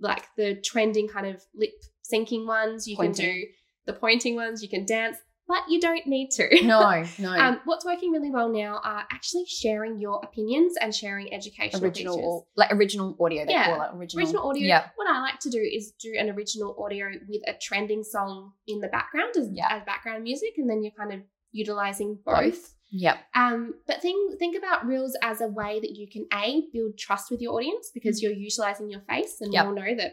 like 0.00 0.26
the 0.36 0.56
trending 0.56 1.08
kind 1.08 1.26
of 1.26 1.44
lip 1.54 1.72
syncing 2.12 2.46
ones. 2.46 2.88
You 2.88 2.96
can 2.96 3.12
do 3.12 3.44
the 3.86 3.92
pointing 3.92 4.34
ones. 4.34 4.62
You 4.62 4.68
can 4.68 4.84
dance, 4.86 5.18
but 5.52 5.62
you 5.68 5.78
don't 5.80 6.06
need 6.06 6.30
to. 6.38 6.44
No, 6.64 7.04
no. 7.18 7.32
Um, 7.42 7.60
what's 7.66 7.84
working 7.84 8.10
really 8.10 8.30
well 8.30 8.48
now 8.48 8.80
are 8.82 9.04
actually 9.12 9.44
sharing 9.46 9.98
your 10.00 10.20
opinions 10.24 10.74
and 10.80 10.94
sharing 10.94 11.32
educational 11.32 11.82
original, 11.84 12.16
features. 12.16 12.42
like 12.56 12.72
original 12.72 13.16
audio. 13.20 13.44
They 13.44 13.52
Yeah. 13.52 13.66
call 13.66 13.82
it 13.84 13.90
original. 13.98 14.20
Original 14.24 14.48
audio. 14.48 14.66
Yeah. 14.66 14.88
What 14.96 15.08
I 15.08 15.20
like 15.20 15.38
to 15.40 15.50
do 15.50 15.58
is 15.60 15.92
do 16.00 16.14
an 16.18 16.30
original 16.30 16.70
audio 16.82 17.06
with 17.28 17.42
a 17.46 17.54
trending 17.60 18.02
song 18.02 18.52
in 18.66 18.80
the 18.80 18.88
background 18.88 19.32
as, 19.36 19.48
Yeah. 19.52 19.68
as 19.70 19.82
background 19.84 20.22
music, 20.24 20.54
and 20.56 20.68
then 20.70 20.82
you're 20.82 20.92
kind 20.98 21.12
of 21.12 21.20
utilizing 21.52 22.18
Both. 22.24 22.34
both. 22.44 22.74
Yep. 22.92 23.16
Um, 23.34 23.74
but 23.86 24.00
think 24.02 24.38
think 24.38 24.56
about 24.56 24.86
reels 24.86 25.16
as 25.22 25.40
a 25.40 25.48
way 25.48 25.80
that 25.80 25.92
you 25.98 26.06
can 26.14 26.26
a 26.32 26.64
build 26.72 26.98
trust 26.98 27.30
with 27.30 27.40
your 27.40 27.52
audience 27.54 27.90
because 27.92 28.22
you're 28.22 28.32
utilizing 28.32 28.90
your 28.90 29.00
face, 29.08 29.40
and 29.42 29.52
Yep. 29.52 29.64
we 29.64 29.68
all 29.68 29.74
know 29.74 29.94
that 29.96 30.12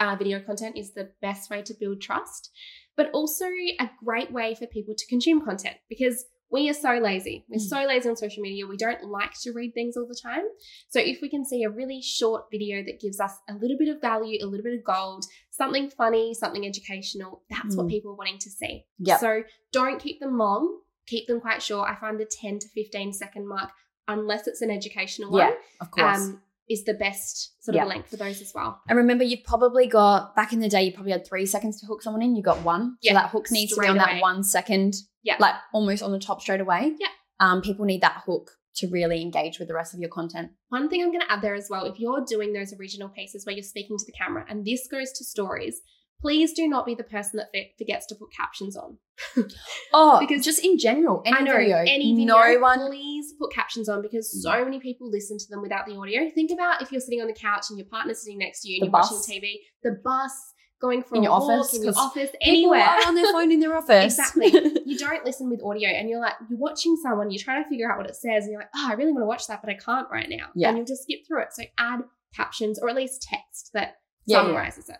uh, 0.00 0.16
video 0.16 0.40
content 0.40 0.76
is 0.76 0.92
the 0.94 1.10
best 1.20 1.50
way 1.50 1.62
to 1.62 1.74
build 1.74 2.00
trust. 2.00 2.50
But 2.96 3.10
also 3.12 3.46
a 3.46 3.90
great 4.04 4.30
way 4.32 4.54
for 4.54 4.66
people 4.66 4.94
to 4.96 5.06
consume 5.06 5.44
content 5.44 5.76
because 5.88 6.24
we 6.50 6.68
are 6.70 6.74
so 6.74 6.98
lazy. 6.98 7.44
We're 7.48 7.56
Mm. 7.58 7.68
so 7.68 7.84
lazy 7.84 8.08
on 8.08 8.16
social 8.16 8.40
media. 8.42 8.66
We 8.66 8.76
don't 8.76 9.02
like 9.04 9.32
to 9.42 9.50
read 9.52 9.74
things 9.74 9.96
all 9.96 10.06
the 10.06 10.14
time. 10.14 10.44
So 10.88 11.00
if 11.00 11.20
we 11.20 11.28
can 11.28 11.44
see 11.44 11.64
a 11.64 11.70
really 11.70 12.00
short 12.00 12.44
video 12.52 12.84
that 12.84 13.00
gives 13.00 13.18
us 13.18 13.32
a 13.48 13.54
little 13.54 13.76
bit 13.76 13.88
of 13.88 14.00
value, 14.00 14.38
a 14.40 14.46
little 14.46 14.62
bit 14.62 14.74
of 14.78 14.84
gold, 14.84 15.24
something 15.50 15.90
funny, 15.90 16.32
something 16.34 16.64
educational, 16.64 17.42
that's 17.50 17.74
what 17.76 17.86
Mm. 17.86 17.90
people 17.90 18.12
are 18.12 18.16
wanting 18.16 18.38
to 18.38 18.50
see. 18.50 18.84
Yep. 19.00 19.18
So 19.20 19.42
don't 19.72 19.98
keep 20.00 20.20
them 20.20 20.38
long. 20.38 20.80
Keep 21.06 21.26
them 21.26 21.40
quite 21.40 21.60
short. 21.62 21.90
I 21.90 21.96
find 21.96 22.20
the 22.20 22.24
10 22.26 22.60
to 22.60 22.68
15 22.68 23.12
second 23.12 23.48
mark, 23.48 23.70
unless 24.06 24.46
it's 24.46 24.62
an 24.62 24.70
educational 24.70 25.32
one, 25.32 25.48
Yeah, 25.48 25.54
of 25.80 25.90
course. 25.90 26.20
um, 26.20 26.42
is 26.68 26.84
the 26.84 26.94
best 26.94 27.52
sort 27.62 27.76
of 27.76 27.88
length 27.88 28.08
for 28.10 28.16
those 28.16 28.40
as 28.40 28.52
well. 28.54 28.80
And 28.88 28.96
remember, 28.96 29.24
you've 29.24 29.44
probably 29.44 29.86
got 29.86 30.34
back 30.34 30.52
in 30.52 30.60
the 30.60 30.68
day, 30.68 30.82
you 30.84 30.92
probably 30.92 31.12
had 31.12 31.26
three 31.26 31.46
seconds 31.46 31.80
to 31.80 31.86
hook 31.86 32.02
someone 32.02 32.22
in. 32.22 32.34
You 32.36 32.42
got 32.42 32.62
one. 32.62 32.96
Yeah, 33.02 33.12
So 33.12 33.14
that 33.18 33.30
hook 33.30 33.50
needs 33.50 33.74
to 33.74 33.80
be 33.80 33.86
on 33.86 33.96
away. 33.98 34.04
that 34.14 34.22
one 34.22 34.42
second. 34.42 34.94
Yeah. 35.22 35.36
Like 35.38 35.54
almost 35.72 36.02
on 36.02 36.12
the 36.12 36.18
top 36.18 36.40
straight 36.40 36.60
away. 36.60 36.94
Yeah. 36.98 37.08
Um, 37.40 37.60
people 37.62 37.84
need 37.84 38.00
that 38.02 38.22
hook 38.26 38.52
to 38.76 38.88
really 38.88 39.22
engage 39.22 39.58
with 39.58 39.68
the 39.68 39.74
rest 39.74 39.94
of 39.94 40.00
your 40.00 40.08
content. 40.10 40.50
One 40.68 40.88
thing 40.88 41.02
I'm 41.02 41.08
going 41.10 41.20
to 41.20 41.30
add 41.30 41.42
there 41.42 41.54
as 41.54 41.68
well 41.70 41.84
if 41.84 41.98
you're 42.00 42.24
doing 42.26 42.52
those 42.52 42.72
original 42.78 43.08
pieces 43.08 43.44
where 43.46 43.54
you're 43.54 43.62
speaking 43.62 43.96
to 43.98 44.04
the 44.06 44.12
camera, 44.12 44.44
and 44.48 44.64
this 44.64 44.88
goes 44.90 45.12
to 45.12 45.24
stories, 45.24 45.80
please 46.20 46.52
do 46.52 46.66
not 46.68 46.86
be 46.86 46.94
the 46.94 47.04
person 47.04 47.38
that 47.38 47.48
forgets 47.78 48.06
to 48.06 48.14
put 48.14 48.28
captions 48.32 48.76
on. 48.76 48.98
Oh, 49.92 50.18
Because- 50.20 50.44
just 50.44 50.64
in 50.64 50.78
general, 50.78 51.22
any 51.24 51.36
I 51.36 51.40
know 51.42 51.56
video, 51.56 51.76
any 51.78 52.14
video, 52.14 52.26
no 52.34 52.58
one. 52.60 52.86
please 52.88 53.32
put 53.38 53.52
captions 53.52 53.88
on 53.88 54.02
because 54.02 54.42
so 54.42 54.64
many 54.64 54.80
people 54.80 55.08
listen 55.10 55.38
to 55.38 55.44
them 55.48 55.62
without 55.62 55.86
the 55.86 55.94
audio. 55.96 56.28
Think 56.30 56.50
about 56.50 56.82
if 56.82 56.90
you're 56.90 57.00
sitting 57.00 57.20
on 57.20 57.26
the 57.28 57.32
couch 57.34 57.66
and 57.70 57.78
your 57.78 57.86
partner's 57.88 58.22
sitting 58.22 58.38
next 58.38 58.62
to 58.62 58.68
you 58.70 58.76
and 58.76 58.82
The 58.82 58.86
you're 58.86 58.92
bus. 59.02 59.12
watching 59.12 59.40
TV, 59.40 59.54
the 59.82 60.00
bus, 60.02 60.32
going 60.80 61.02
for 61.02 61.14
In 61.16 61.22
your 61.22 61.32
walk, 61.32 61.42
office, 61.42 61.74
in 61.76 61.84
your 61.84 61.92
office, 61.96 62.30
anywhere. 62.40 62.80
are 62.82 63.06
on 63.06 63.14
their 63.14 63.30
phone 63.32 63.52
in 63.52 63.60
their 63.60 63.76
office. 63.82 64.04
Exactly. 64.18 64.48
you 64.84 64.98
don't 64.98 65.24
listen 65.24 65.48
with 65.48 65.62
audio 65.62 65.88
and 65.88 66.08
you're 66.10 66.20
like 66.20 66.34
you're 66.50 66.58
watching 66.58 66.96
someone 67.02 67.30
you're 67.30 67.42
trying 67.42 67.62
to 67.62 67.68
figure 67.68 67.90
out 67.90 67.96
what 67.98 68.06
it 68.08 68.16
says 68.16 68.44
and 68.44 68.50
you're 68.52 68.60
like 68.60 68.68
oh 68.76 68.88
i 68.90 68.92
really 68.94 69.12
want 69.12 69.22
to 69.22 69.26
watch 69.26 69.46
that 69.46 69.62
but 69.62 69.70
i 69.70 69.74
can't 69.74 70.08
right 70.10 70.28
now 70.28 70.48
Yeah. 70.54 70.68
and 70.68 70.76
you'll 70.76 70.86
just 70.86 71.04
skip 71.04 71.20
through 71.26 71.42
it 71.42 71.48
so 71.52 71.62
add 71.78 72.00
captions 72.34 72.78
or 72.78 72.90
at 72.90 72.96
least 72.96 73.22
text 73.22 73.70
that 73.72 73.94
Yeah, 74.26 74.38
yeah. 74.38 74.42
summarizes 74.44 74.88
it 74.90 74.96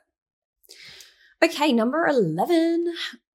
Okay, 1.43 1.73
number 1.73 2.07
11. 2.07 2.93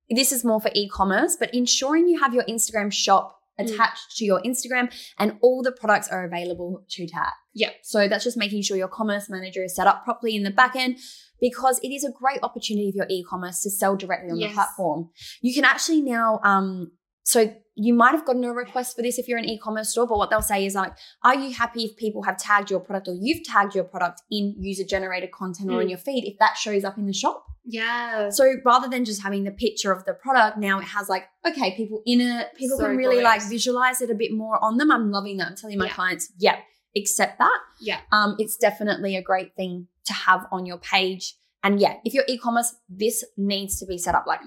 This 0.10 0.32
is 0.32 0.44
more 0.44 0.60
for 0.60 0.72
e 0.74 0.88
commerce, 0.90 1.36
but 1.40 1.54
ensuring 1.54 2.08
you 2.08 2.20
have 2.20 2.34
your 2.34 2.44
Instagram 2.46 2.92
shop 2.92 3.36
Mm. 3.60 3.66
attached 3.74 4.16
to 4.16 4.24
your 4.24 4.42
Instagram 4.44 4.90
and 5.18 5.38
all 5.42 5.62
the 5.62 5.72
products 5.74 6.08
are 6.08 6.24
available 6.24 6.86
to 6.92 7.06
tag. 7.06 7.34
Yeah. 7.54 7.72
So 7.84 8.08
that's 8.08 8.24
just 8.24 8.38
making 8.38 8.62
sure 8.62 8.78
your 8.78 8.88
commerce 8.88 9.30
manager 9.30 9.62
is 9.66 9.76
set 9.76 9.86
up 9.86 10.06
properly 10.06 10.34
in 10.38 10.44
the 10.44 10.50
back 10.50 10.78
end 10.78 10.98
because 11.42 11.78
it 11.84 11.90
is 11.90 12.06
a 12.06 12.12
great 12.12 12.40
opportunity 12.42 12.90
for 12.92 13.00
your 13.00 13.08
e 13.10 13.22
commerce 13.22 13.62
to 13.64 13.70
sell 13.70 13.98
directly 13.98 14.32
on 14.32 14.40
Yes. 14.40 14.52
the 14.52 14.54
platform. 14.56 15.10
You 15.42 15.54
can 15.54 15.66
actually 15.66 16.02
now, 16.02 16.40
um, 16.44 16.92
so 17.24 17.54
you 17.76 17.94
might 17.94 18.12
have 18.12 18.26
gotten 18.26 18.44
a 18.44 18.52
request 18.52 18.96
for 18.96 19.02
this 19.02 19.18
if 19.18 19.28
you're 19.28 19.38
an 19.38 19.46
e-commerce 19.46 19.90
store, 19.92 20.06
but 20.06 20.18
what 20.18 20.30
they'll 20.30 20.42
say 20.42 20.66
is 20.66 20.76
like, 20.76 20.92
are 21.24 21.36
you 21.36 21.54
happy 21.54 21.86
if 21.86 21.96
people 21.96 22.24
have 22.24 22.38
tagged 22.38 22.70
your 22.70 22.80
product 22.82 23.08
or 23.08 23.14
you've 23.20 23.44
tagged 23.46 23.74
your 23.74 23.86
product 23.86 24.22
in 24.30 24.54
user-generated 24.60 25.32
content 25.32 25.70
or 25.72 25.80
in 25.82 25.88
Mm. 25.88 25.92
your 25.92 26.00
feed 26.00 26.26
if 26.26 26.38
that 26.40 26.58
shows 26.58 26.84
up 26.84 26.98
in 26.98 27.06
the 27.06 27.14
shop? 27.14 27.46
yeah 27.64 28.30
So 28.30 28.56
rather 28.66 28.90
than 28.90 29.06
just 29.06 29.22
having 29.22 29.44
the 29.44 29.52
picture 29.52 29.92
of 29.94 30.04
the 30.06 30.14
product, 30.14 30.58
now 30.58 30.80
it 30.80 30.86
has 30.86 31.08
like, 31.08 31.26
okay, 31.48 31.76
people 31.78 32.02
in 32.06 32.20
it, 32.20 32.48
people 32.56 32.78
So 32.78 32.86
can 32.88 32.98
really 32.98 33.22
like 33.22 33.44
visualize 33.44 34.02
it 34.02 34.10
a 34.10 34.16
bit 34.16 34.34
more 34.34 34.62
on 34.64 34.78
them. 34.78 34.92
I'm 34.92 35.12
loving 35.12 35.38
that. 35.38 35.48
I'm 35.50 35.56
telling 35.56 35.78
my 35.78 35.86
Yeah. 35.86 35.94
clients, 35.94 36.32
yeah, 36.38 36.58
accept 36.98 37.38
that. 37.40 37.60
Yeah. 37.80 38.00
Um, 38.12 38.36
it's 38.40 38.58
definitely 38.58 39.16
a 39.16 39.22
great 39.22 39.56
thing 39.56 39.88
to 40.06 40.14
have 40.14 40.48
on 40.52 40.66
your 40.66 40.80
page. 40.80 41.36
And 41.64 41.80
yeah, 41.80 41.96
if 42.04 42.14
you're 42.14 42.24
e-commerce, 42.28 42.76
this 42.90 43.24
needs 43.38 43.80
to 43.80 43.86
be 43.86 43.98
set 43.98 44.16
up 44.16 44.26
like, 44.26 44.40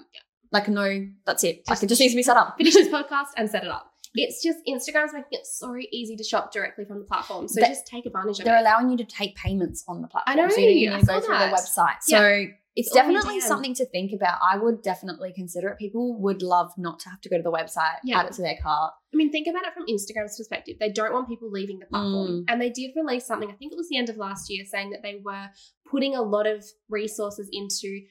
like 0.53 0.69
no, 0.69 1.09
that's 1.27 1.45
it. 1.45 1.63
Like 1.69 1.83
it 1.83 1.89
just 1.89 2.01
needs 2.01 2.13
to 2.13 2.17
be 2.17 2.23
set 2.23 2.37
up. 2.37 2.57
finish 2.59 2.75
this 2.75 2.89
podcast 2.97 3.29
and 3.37 3.51
set 3.51 3.65
it 3.65 3.71
up 3.71 3.89
it's 4.15 4.43
just 4.43 4.59
instagram's 4.69 5.13
making 5.15 5.29
it 5.33 5.47
so 5.47 5.75
easy 5.91 6.17
to 6.17 6.23
shop 6.23 6.53
directly 6.53 6.85
from 6.85 6.99
the 6.99 7.05
platform 7.05 7.49
so 7.49 7.61
just 7.63 7.87
take 7.87 8.05
advantage 8.05 8.39
of 8.39 8.45
They're 8.45 8.59
it 8.59 8.61
allowing 8.61 8.91
you 8.91 8.97
to 8.99 9.05
take 9.05 9.35
payments 9.37 9.85
on 9.89 10.03
the 10.03 10.09
platform. 10.09 10.39
I 10.39 10.43
know, 10.43 10.49
So 10.51 10.61
you 10.61 10.91
need 10.91 11.01
to 11.01 11.07
go 11.07 11.21
through 11.21 11.35
website. 11.35 11.97
Yeah. 12.09 12.19
So 12.19 12.27
it's 12.75 12.89
It's 12.89 12.93
definitely 12.93 13.41
something 13.41 13.75
to 13.75 13.87
think 13.87 14.13
about. 14.13 14.39
I 14.43 14.59
would 14.59 14.83
definitely 14.83 15.33
consider 15.33 15.69
it. 15.69 15.79
People 15.79 16.19
would 16.21 16.43
love 16.43 16.73
not 16.77 17.01
to 17.01 17.09
have 17.11 17.21
to 17.23 17.29
go 17.29 17.37
to 17.39 17.43
the 17.43 17.51
website, 17.51 17.97
Yeah. 18.05 18.21
add 18.21 18.27
it 18.27 18.33
to 18.35 18.43
their 18.43 18.57
cart. 18.63 18.93
I 19.13 19.17
mean, 19.17 19.31
think 19.33 19.47
about 19.47 19.65
it 19.67 19.73
from 19.75 19.87
Instagram's 19.87 20.37
perspective. 20.37 20.77
They 20.79 20.91
don't 20.91 21.13
want 21.13 21.29
people 21.29 21.51
leaving 21.51 21.79
the 21.79 21.87
platform. 21.87 22.29
Mm. 22.29 22.45
And 22.49 22.61
they 22.61 22.71
did 22.71 22.91
release 22.97 23.27
something, 23.27 23.51
I 23.51 23.55
think 23.55 23.73
it 23.73 23.77
was 23.77 23.89
the 23.89 23.97
end 23.97 24.09
of 24.11 24.17
last 24.17 24.51
year, 24.51 24.65
saying 24.67 24.91
that 24.91 25.03
they 25.03 25.21
were 25.25 25.49
putting 25.91 26.15
a 26.17 26.23
lot 26.23 26.47
of 26.47 26.65
resources 26.91 27.49
into 27.53 28.03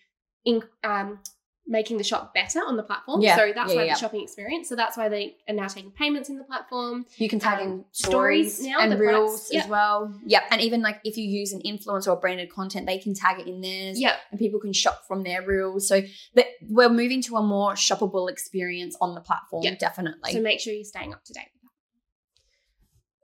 in, 0.45 0.63
um, 0.83 1.19
making 1.67 1.97
the 1.97 2.03
shop 2.03 2.33
better 2.33 2.59
on 2.59 2.75
the 2.75 2.83
platform. 2.83 3.21
Yeah, 3.21 3.35
So 3.37 3.51
that's 3.55 3.71
yeah, 3.71 3.75
why 3.77 3.83
yeah. 3.85 3.93
the 3.93 3.99
shopping 3.99 4.21
experience. 4.23 4.67
So 4.67 4.75
that's 4.75 4.97
why 4.97 5.07
they 5.09 5.35
are 5.47 5.53
now 5.55 5.67
taking 5.67 5.91
payments 5.91 6.27
in 6.29 6.37
the 6.37 6.43
platform. 6.43 7.05
You 7.17 7.29
can 7.29 7.39
tag 7.39 7.59
Um, 7.61 7.67
in 7.67 7.85
stories 7.91 8.55
stories 8.57 8.67
now, 8.67 8.79
and 8.79 8.91
the 8.91 8.97
reels 8.97 9.47
products- 9.49 9.55
as 9.65 9.67
well. 9.69 10.13
Yep. 10.25 10.43
And 10.51 10.61
even 10.61 10.81
like 10.81 10.99
if 11.03 11.17
you 11.17 11.23
use 11.23 11.53
an 11.53 11.61
influencer 11.61 12.07
or 12.07 12.17
branded 12.17 12.49
content, 12.51 12.87
they 12.87 12.97
can 12.97 13.13
tag 13.13 13.39
it 13.39 13.47
in 13.47 13.61
theirs. 13.61 13.99
Yeah. 13.99 14.15
And 14.31 14.39
people 14.39 14.59
can 14.59 14.73
shop 14.73 15.05
from 15.07 15.23
their 15.23 15.41
reels. 15.45 15.87
So 15.87 16.01
that 16.35 16.47
we're 16.67 16.89
moving 16.89 17.21
to 17.23 17.37
a 17.37 17.43
more 17.43 17.73
shoppable 17.73 18.29
experience 18.29 18.97
on 18.99 19.15
the 19.15 19.21
platform. 19.21 19.63
Yeah. 19.63 19.75
Definitely. 19.75 20.33
So 20.33 20.41
make 20.41 20.59
sure 20.59 20.73
you're 20.73 20.83
staying 20.83 21.13
up 21.13 21.23
to 21.25 21.33
date. 21.33 21.49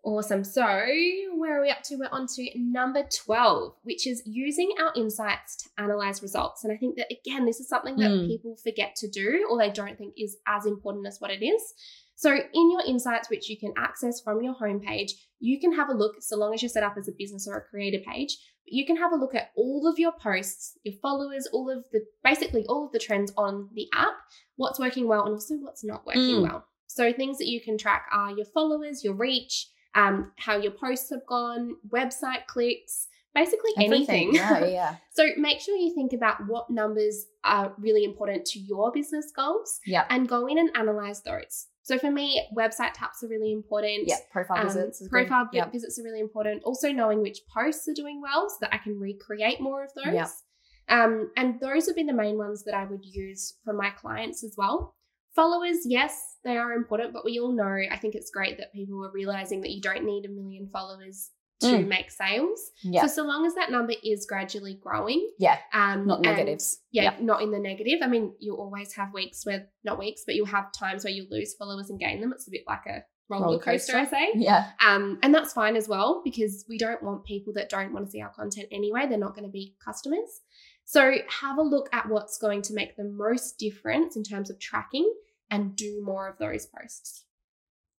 Awesome. 0.07 0.45
So 0.45 0.63
where 1.35 1.59
are 1.59 1.61
we 1.61 1.69
up 1.69 1.83
to? 1.83 1.97
We're 1.97 2.07
on 2.13 2.27
to 2.27 2.49
number 2.55 3.03
12, 3.13 3.73
which 3.83 4.07
is 4.07 4.23
using 4.25 4.71
our 4.79 4.93
insights 4.95 5.57
to 5.57 5.69
analyze 5.77 6.21
results. 6.21 6.63
And 6.63 6.71
I 6.71 6.77
think 6.77 6.95
that, 6.95 7.11
again, 7.11 7.45
this 7.45 7.59
is 7.59 7.67
something 7.67 7.97
that 7.97 8.11
Mm. 8.11 8.27
people 8.27 8.55
forget 8.55 8.95
to 8.95 9.09
do 9.09 9.45
or 9.49 9.57
they 9.57 9.69
don't 9.69 9.97
think 9.97 10.13
is 10.17 10.37
as 10.47 10.65
important 10.65 11.07
as 11.07 11.19
what 11.19 11.29
it 11.29 11.43
is. 11.45 11.73
So, 12.15 12.31
in 12.33 12.71
your 12.71 12.85
insights, 12.85 13.29
which 13.29 13.49
you 13.49 13.57
can 13.57 13.73
access 13.75 14.21
from 14.21 14.41
your 14.41 14.55
homepage, 14.55 15.11
you 15.39 15.59
can 15.59 15.73
have 15.73 15.89
a 15.89 15.93
look, 15.93 16.21
so 16.21 16.37
long 16.37 16.53
as 16.53 16.61
you're 16.61 16.69
set 16.69 16.83
up 16.83 16.95
as 16.97 17.09
a 17.09 17.11
business 17.11 17.45
or 17.45 17.57
a 17.57 17.61
creator 17.69 17.99
page, 17.99 18.37
you 18.63 18.85
can 18.85 18.95
have 18.95 19.11
a 19.11 19.17
look 19.17 19.35
at 19.35 19.51
all 19.57 19.87
of 19.91 19.99
your 19.99 20.13
posts, 20.13 20.77
your 20.83 20.95
followers, 21.01 21.47
all 21.51 21.69
of 21.69 21.83
the 21.91 22.05
basically 22.23 22.65
all 22.67 22.85
of 22.85 22.93
the 22.93 22.99
trends 22.99 23.33
on 23.35 23.69
the 23.73 23.89
app, 23.93 24.15
what's 24.55 24.79
working 24.79 25.05
well, 25.09 25.25
and 25.25 25.33
also 25.33 25.55
what's 25.55 25.83
not 25.83 26.05
working 26.05 26.37
Mm. 26.37 26.43
well. 26.43 26.65
So, 26.87 27.11
things 27.11 27.37
that 27.39 27.47
you 27.47 27.59
can 27.59 27.77
track 27.77 28.05
are 28.13 28.31
your 28.31 28.45
followers, 28.45 29.03
your 29.03 29.13
reach, 29.13 29.67
um, 29.97 30.31
how 30.37 30.55
your 30.57 30.71
posts 30.71 31.09
have 31.09 31.25
gone, 31.27 31.75
website 31.89 32.45
clicks, 32.47 33.07
basically 33.33 33.71
anything. 33.77 34.33
Yeah, 34.33 34.65
yeah. 34.65 34.95
So 35.17 35.23
make 35.37 35.59
sure 35.59 35.75
you 35.75 35.93
think 35.95 36.13
about 36.13 36.37
what 36.47 36.69
numbers 36.69 37.25
are 37.43 37.73
really 37.79 38.03
important 38.03 38.45
to 38.51 38.59
your 38.59 38.91
business 38.91 39.31
goals 39.35 39.79
Yeah. 39.85 40.05
and 40.11 40.29
go 40.29 40.45
in 40.47 40.57
and 40.59 40.69
analyze 40.75 41.21
those. 41.23 41.67
So 41.81 41.97
for 41.97 42.11
me, 42.11 42.45
website 42.55 42.93
taps 42.93 43.23
are 43.23 43.27
really 43.27 43.51
important. 43.51 44.03
Yeah. 44.07 44.17
Profile 44.31 44.57
Um, 44.61 44.67
visits. 44.67 45.01
is 45.01 45.09
profile 45.09 45.49
Yep. 45.51 45.71
visits 45.71 45.97
are 45.99 46.03
really 46.03 46.19
important. 46.19 46.61
Also 46.63 46.91
knowing 46.91 47.21
which 47.21 47.39
posts 47.51 47.87
are 47.87 47.93
doing 47.93 48.21
well 48.21 48.49
so 48.49 48.57
that 48.61 48.73
I 48.73 48.77
can 48.77 48.99
recreate 48.99 49.59
more 49.61 49.83
of 49.83 49.91
those. 49.95 50.13
Yep. 50.13 50.27
Um, 50.89 51.31
and 51.35 51.59
those 51.59 51.87
have 51.87 51.95
been 51.95 52.07
the 52.07 52.13
main 52.13 52.37
ones 52.37 52.63
that 52.65 52.73
I 52.75 52.85
would 52.85 53.03
use 53.05 53.55
for 53.63 53.73
my 53.73 53.89
clients 53.89 54.43
as 54.43 54.53
well. 54.57 54.95
Followers, 55.37 55.77
yes, 55.85 56.37
they 56.43 56.57
are 56.57 56.73
important, 56.73 57.13
but 57.13 57.23
we 57.23 57.39
all 57.39 57.53
know 57.53 57.77
I 57.91 57.97
think 57.97 58.15
it's 58.15 58.31
great 58.31 58.57
that 58.57 58.73
people 58.73 59.05
are 59.05 59.11
realizing 59.11 59.61
that 59.61 59.69
you 59.71 59.81
don't 59.81 60.03
need 60.03 60.25
a 60.25 60.29
million 60.29 60.67
followers 60.73 61.29
to 61.61 61.67
Mm. 61.67 61.87
make 61.87 62.09
sales. 62.11 62.59
Yeah. 62.83 63.01
So 63.01 63.07
so 63.07 63.23
long 63.23 63.45
as 63.45 63.53
that 63.55 63.71
number 63.71 63.93
is 64.03 64.25
gradually 64.27 64.75
growing, 64.81 65.21
yeah. 65.39 65.57
um, 65.73 66.05
Not 66.07 66.21
negatives. 66.21 66.81
yeah, 66.91 67.03
Yep. 67.03 67.21
not 67.21 67.41
in 67.43 67.51
the 67.51 67.59
negative. 67.59 67.99
I 68.03 68.07
mean, 68.07 68.33
you'll 68.39 68.57
always 68.59 68.93
have 68.95 69.13
weeks 69.13 69.45
where 69.45 69.67
not 69.83 69.97
weeks, 69.99 70.23
but 70.25 70.33
you'll 70.35 70.45
have 70.57 70.71
times 70.71 71.03
where 71.03 71.13
you 71.13 71.27
lose 71.31 71.53
followers 71.55 71.89
and 71.91 71.99
gain 71.99 72.19
them. 72.21 72.31
It's 72.33 72.47
a 72.47 72.51
bit 72.51 72.63
like 72.67 72.85
a 72.87 73.03
roller, 73.29 73.45
Roller 73.45 73.59
coaster, 73.59 73.93
coaster. 73.93 74.15
I 74.15 74.19
say. 74.19 74.31
Yeah. 74.35 74.71
Um, 74.85 75.19
and 75.23 75.33
that's 75.35 75.53
fine 75.53 75.75
as 75.75 75.87
well 75.87 76.21
because 76.23 76.65
we 76.69 76.77
don't 76.79 77.01
want 77.03 77.25
people 77.25 77.53
that 77.53 77.69
don't 77.69 77.91
want 77.93 78.05
to 78.05 78.11
see 78.11 78.21
our 78.21 78.33
content 78.33 78.67
anyway. 78.71 79.05
They're 79.07 79.17
not 79.17 79.35
going 79.35 79.45
to 79.47 79.51
be 79.51 79.75
customers. 79.83 80.41
So 80.85 81.01
have 81.41 81.57
a 81.57 81.61
look 81.63 81.89
at 81.91 82.07
what's 82.07 82.37
going 82.37 82.61
to 82.63 82.73
make 82.73 82.95
the 82.95 83.03
most 83.03 83.57
difference 83.59 84.15
in 84.15 84.23
terms 84.23 84.49
of 84.49 84.57
tracking 84.59 85.11
and 85.49 85.75
do 85.75 86.01
more 86.03 86.27
of 86.27 86.37
those 86.37 86.65
posts. 86.65 87.25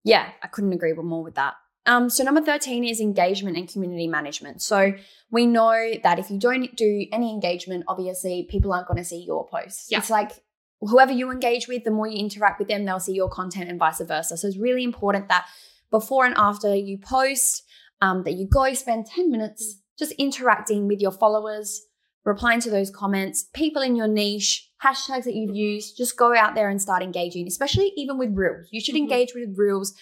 Yeah, 0.05 0.31
I 0.43 0.47
couldn't 0.47 0.73
agree 0.73 0.93
more 0.93 1.23
with 1.23 1.35
that. 1.35 1.55
Um, 1.87 2.11
so 2.11 2.23
number 2.23 2.43
13 2.43 2.85
is 2.85 3.01
engagement 3.01 3.57
and 3.57 3.67
community 3.67 4.07
management. 4.07 4.61
So 4.61 4.93
we 5.31 5.47
know 5.47 5.95
that 6.03 6.19
if 6.19 6.31
you 6.31 6.39
don't 6.39 6.77
do 6.77 7.07
any 7.11 7.31
engagement, 7.31 7.85
obviously 7.89 8.47
people 8.51 8.73
aren't 8.73 8.87
going 8.87 8.99
to 8.99 9.05
see 9.05 9.25
your 9.25 9.47
posts. 9.49 9.89
Yeah. 9.91 9.99
It's 9.99 10.11
like 10.11 10.33
whoever 10.81 11.13
you 11.13 11.31
engage 11.31 11.67
with, 11.67 11.85
the 11.85 11.91
more 11.91 12.07
you 12.07 12.19
interact 12.19 12.59
with 12.59 12.69
them, 12.69 12.85
they'll 12.85 13.01
see 13.01 13.15
your 13.15 13.31
content 13.31 13.71
and 13.71 13.79
vice 13.79 14.01
versa. 14.01 14.37
So 14.37 14.47
it's 14.47 14.59
really 14.59 14.85
important 14.85 15.29
that 15.29 15.47
before 15.91 16.27
and 16.27 16.35
after 16.37 16.75
you 16.75 16.99
post, 16.99 17.65
um, 18.01 18.23
that 18.25 18.35
you 18.35 18.47
go 18.47 18.75
spend 18.75 19.07
10 19.07 19.31
minutes 19.31 19.81
just 19.99 20.13
interacting 20.13 20.87
with 20.87 21.01
your 21.01 21.11
followers, 21.11 21.81
replying 22.25 22.61
to 22.61 22.71
those 22.71 22.91
comments, 22.91 23.47
people 23.55 23.83
in 23.83 23.97
your 23.97 24.09
niche, 24.09 24.68
hashtags 24.85 25.25
that 25.25 25.35
you've 25.35 25.55
used, 25.57 25.97
just 25.97 26.17
go 26.17 26.35
out 26.35 26.55
there 26.55 26.69
and 26.69 26.81
start 26.81 27.03
engaging, 27.03 27.47
especially 27.47 27.93
even 27.97 28.19
with 28.19 28.31
reels. 28.37 28.69
You 28.71 28.81
should 28.81 28.95
Mhm. 28.95 28.99
engage 28.99 29.35
with 29.35 29.57
reels 29.59 29.95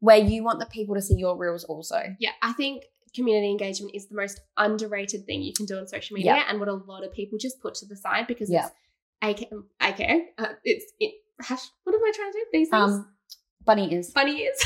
where 0.00 0.18
you 0.18 0.42
want 0.42 0.58
the 0.60 0.66
people 0.66 0.94
to 0.94 1.00
see 1.02 1.14
your 1.16 1.36
reels 1.36 1.64
also. 1.64 2.02
Yeah, 2.18 2.32
I 2.42 2.52
think 2.52 2.84
community 3.14 3.48
engagement 3.50 3.94
is 3.94 4.08
the 4.08 4.16
most 4.16 4.40
underrated 4.56 5.24
thing 5.24 5.40
you 5.42 5.52
can 5.52 5.66
do 5.66 5.78
on 5.78 5.86
social 5.86 6.14
media 6.14 6.34
Yeah. 6.34 6.44
and 6.48 6.58
what 6.58 6.68
a 6.68 6.74
lot 6.74 7.04
of 7.04 7.12
people 7.12 7.38
just 7.38 7.60
put 7.60 7.74
to 7.76 7.86
the 7.86 7.96
side 7.96 8.26
because 8.26 8.50
Yeah. 8.50 8.66
it's 8.66 8.74
AK, 9.22 9.48
AK 9.80 10.32
uh, 10.36 10.54
it's 10.64 10.92
it, 10.98 11.14
hash, 11.40 11.62
what 11.84 11.94
am 11.94 12.02
I 12.04 12.12
trying 12.14 12.32
to 12.32 12.38
do 12.38 12.44
these 12.52 12.68
things? 12.70 12.92
Um, 12.92 13.14
bunny 13.64 13.94
is. 13.94 14.12
Funny 14.12 14.42
is. 14.42 14.60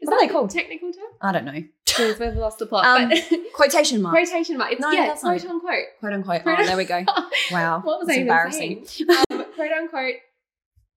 Is 0.00 0.06
What 0.08 0.10
that 0.20 0.20
they 0.26 0.28
a 0.28 0.32
called? 0.32 0.50
technical 0.50 0.92
term? 0.92 1.04
I 1.20 1.32
don't 1.32 1.44
know. 1.44 1.62
We've 1.98 2.36
lost 2.36 2.58
the 2.58 2.66
plot. 2.66 2.84
Um, 2.84 3.08
but 3.10 3.18
Quotation 3.54 4.00
mark. 4.02 4.14
quotation 4.14 4.56
mark. 4.56 4.72
It's 4.72 4.80
No, 4.80 4.90
yeah, 4.90 5.06
that's 5.08 5.22
not 5.22 5.38
quote 5.40 5.50
unquote. 5.50 5.84
Quote 6.00 6.12
unquote. 6.12 6.42
Quote- 6.42 6.58
Oh, 6.60 6.66
there 6.66 6.76
we 6.76 6.84
go. 6.84 7.04
Wow. 7.50 7.80
What 7.84 7.98
was 7.98 8.06
That's 8.08 8.18
I 8.18 8.22
embarrassing. 8.22 8.86
Um, 9.30 9.44
quote 9.54 9.72
unquote, 9.72 10.14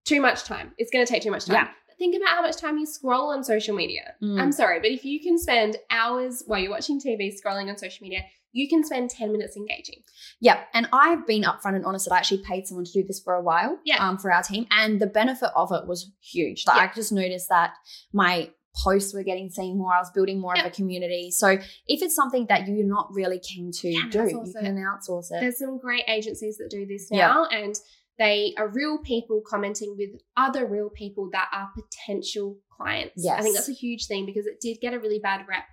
too 0.05 0.21
much 0.21 0.43
time. 0.43 0.71
It's 0.77 0.91
going 0.91 1.05
to 1.05 1.11
take 1.11 1.23
too 1.23 1.31
much 1.31 1.45
time. 1.45 1.55
Yeah. 1.55 1.67
But 1.87 1.97
Think 1.97 2.15
about 2.15 2.29
how 2.29 2.41
much 2.41 2.57
time 2.57 2.77
you 2.77 2.85
scroll 2.85 3.31
on 3.31 3.43
social 3.43 3.75
media. 3.75 4.13
Mm. 4.21 4.39
I'm 4.41 4.51
sorry, 4.51 4.79
but 4.79 4.89
if 4.91 5.03
you 5.05 5.19
can 5.21 5.37
spend 5.37 5.77
hours 5.89 6.43
while 6.45 6.59
you're 6.59 6.71
watching 6.71 6.99
TV 7.01 7.33
scrolling 7.33 7.69
on 7.69 7.77
social 7.77 8.03
media, 8.03 8.21
you 8.51 8.69
can 8.69 8.83
spend 8.85 9.09
10 9.09 9.31
minutes 9.33 9.57
engaging. 9.57 10.01
Yeah, 10.39 10.59
and 10.73 10.87
I've 10.93 11.25
been 11.27 11.43
upfront 11.43 11.75
and 11.75 11.85
honest 11.85 12.05
that 12.05 12.13
I 12.13 12.17
actually 12.19 12.43
paid 12.43 12.67
someone 12.67 12.85
to 12.85 12.91
do 12.91 13.03
this 13.03 13.19
for 13.21 13.33
a 13.33 13.41
while. 13.41 13.79
Yeah. 13.85 13.97
Um, 14.05 14.17
for 14.17 14.31
our 14.31 14.43
team, 14.43 14.65
and 14.71 15.01
the 15.01 15.07
benefit 15.07 15.49
of 15.55 15.71
it 15.73 15.87
was 15.87 16.11
huge. 16.21 16.63
Like 16.67 16.77
Yeah. 16.77 16.83
I 16.83 16.93
just 16.95 17.11
noticed 17.11 17.49
that 17.49 17.73
my 18.13 18.49
posts 18.83 19.13
were 19.13 19.23
getting 19.23 19.49
seen 19.49 19.77
more. 19.77 19.93
I 19.93 19.99
was 19.99 20.11
building 20.11 20.39
more 20.39 20.53
Yeah. 20.55 20.65
of 20.65 20.71
a 20.71 20.75
community. 20.75 21.31
So 21.31 21.49
if 21.49 22.01
it's 22.01 22.15
something 22.15 22.45
that 22.47 22.67
you're 22.67 22.85
not 22.85 23.07
really 23.13 23.39
keen 23.39 23.71
to 23.71 23.87
You 23.89 24.09
do, 24.09 24.19
outsource 24.19 24.47
you 24.47 24.53
can 24.61 24.75
outsource 24.77 25.31
it. 25.31 25.39
There's 25.41 25.57
some 25.59 25.77
great 25.77 26.03
agencies 26.07 26.57
that 26.57 26.69
do 26.69 26.85
this 26.85 27.09
now, 27.11 27.45
and 27.45 27.75
they 28.17 28.53
are 28.57 28.67
real 28.69 28.97
people 28.99 29.41
commenting 29.45 29.95
with 29.97 30.09
other 30.37 30.65
real 30.65 30.89
people 30.89 31.29
that 31.33 31.49
are 31.51 31.69
potential 31.75 32.57
clients. 32.77 33.25
I 33.27 33.41
think 33.41 33.55
that's 33.55 33.69
a 33.69 33.73
huge 33.73 34.07
thing 34.07 34.25
because 34.25 34.45
it 34.45 34.59
did 34.61 34.79
get 34.81 34.93
a 34.93 34.99
really 34.99 35.19
bad 35.19 35.45
rep. 35.47 35.63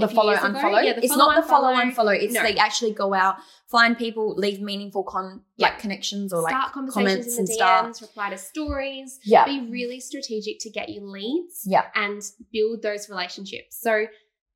for 0.00 0.06
the 0.06 0.08
follow 0.14 0.32
ago, 0.32 0.42
unfollow. 0.42 0.84
yeah, 0.84 0.92
the 0.94 1.04
it's 1.04 1.14
follow, 1.14 1.32
not 1.32 1.42
the 1.42 1.48
follow 1.48 1.68
unfollow. 1.74 1.94
unfollow. 2.14 2.22
It's 2.22 2.34
No. 2.34 2.42
they 2.42 2.56
actually 2.56 2.92
go 2.92 3.14
out, 3.14 3.36
find 3.70 3.96
people, 3.96 4.34
leave 4.34 4.60
meaningful 4.60 5.04
con 5.04 5.42
Yeah. 5.56 5.68
like 5.68 5.78
connections 5.78 6.32
or 6.32 6.42
like 6.42 6.50
start 6.52 6.72
conversations 6.72 7.08
comments 7.12 7.32
in 7.34 7.38
and 7.40 7.48
the 7.48 7.52
stuff. 7.52 7.86
DMs, 7.86 8.02
reply 8.02 8.30
to 8.30 8.36
stories. 8.38 9.18
Yeah. 9.24 9.44
Be 9.44 9.68
really 9.70 10.00
strategic 10.00 10.58
to 10.60 10.70
get 10.70 10.88
you 10.88 11.00
leads 11.04 11.62
Yeah. 11.66 11.84
and 11.94 12.20
build 12.52 12.82
those 12.82 13.08
relationships. 13.08 13.80
So 13.80 14.06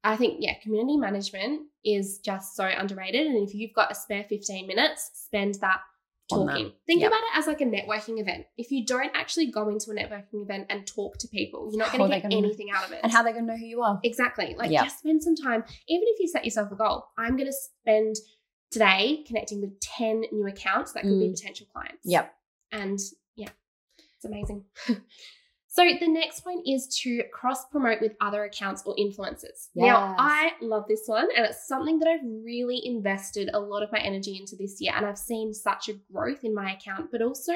I 0.04 0.16
think, 0.16 0.36
yeah, 0.40 0.54
community 0.62 0.96
management 0.96 1.62
is 1.84 2.18
just 2.18 2.54
so 2.54 2.64
underrated. 2.64 3.26
And 3.26 3.46
if 3.48 3.54
you've 3.54 3.74
got 3.74 3.90
a 3.90 3.94
spare 3.94 4.24
15 4.28 4.66
minutes, 4.66 5.10
spend 5.14 5.54
that. 5.56 5.80
Talking. 6.28 6.72
Think 6.86 7.00
Yep. 7.00 7.08
about 7.10 7.20
it 7.20 7.38
as 7.38 7.46
like 7.46 7.60
a 7.60 7.64
networking 7.64 8.20
event. 8.20 8.46
If 8.56 8.70
you 8.70 8.84
don't 8.84 9.10
actually 9.14 9.46
go 9.50 9.68
into 9.68 9.90
a 9.90 9.94
networking 9.94 10.42
event 10.42 10.66
and 10.70 10.86
talk 10.86 11.18
to 11.18 11.28
people, 11.28 11.70
you're 11.72 11.78
not 11.78 11.92
going 11.92 12.10
to 12.10 12.16
get 12.16 12.22
gonna- 12.22 12.36
anything 12.36 12.68
out 12.74 12.84
of 12.84 12.92
it. 12.92 13.00
And 13.02 13.10
how 13.12 13.20
are 13.20 13.24
they're 13.24 13.32
gonna 13.32 13.46
know 13.46 13.56
who 13.56 13.64
you 13.66 13.82
are. 13.82 13.98
Exactly. 14.04 14.54
Like 14.58 14.70
Yeah. 14.70 14.84
just 14.84 14.98
spend 15.00 15.22
some 15.22 15.36
time. 15.36 15.64
Even 15.88 16.04
if 16.08 16.20
you 16.20 16.28
set 16.28 16.44
yourself 16.44 16.70
a 16.70 16.74
goal, 16.76 17.06
I'm 17.16 17.36
going 17.36 17.48
to 17.48 17.52
spend 17.52 18.16
today 18.70 19.24
connecting 19.26 19.60
with 19.62 19.80
10 19.80 20.24
new 20.32 20.46
accounts 20.46 20.92
that 20.92 21.02
could 21.02 21.18
be 21.18 21.28
Mm. 21.28 21.34
potential 21.34 21.66
clients. 21.72 22.02
Yep. 22.04 22.34
And 22.72 22.98
yeah, 23.34 23.48
it's 24.16 24.24
amazing. 24.26 24.64
so 25.70 25.84
the 25.84 26.08
next 26.08 26.40
point 26.40 26.66
is 26.66 26.88
to 27.02 27.22
cross 27.32 27.66
promote 27.66 28.00
with 28.00 28.12
other 28.20 28.44
accounts 28.44 28.82
or 28.86 28.96
influencers. 28.96 29.68
Now, 29.74 30.16
I 30.18 30.52
love 30.62 30.84
this 30.88 31.02
one 31.06 31.28
and 31.36 31.46
it's 31.46 31.68
something 31.68 31.98
that 31.98 32.08
I've 32.08 32.24
really 32.24 32.80
invested 32.84 33.50
a 33.52 33.60
lot 33.60 33.82
of 33.82 33.92
my 33.92 33.98
energy 33.98 34.38
into 34.40 34.56
this 34.56 34.80
year 34.80 34.92
and 34.96 35.04
I've 35.04 35.18
seen 35.18 35.52
such 35.52 35.90
a 35.90 35.92
growth 36.10 36.42
in 36.42 36.54
my 36.54 36.72
account, 36.72 37.10
but 37.12 37.20
also 37.20 37.52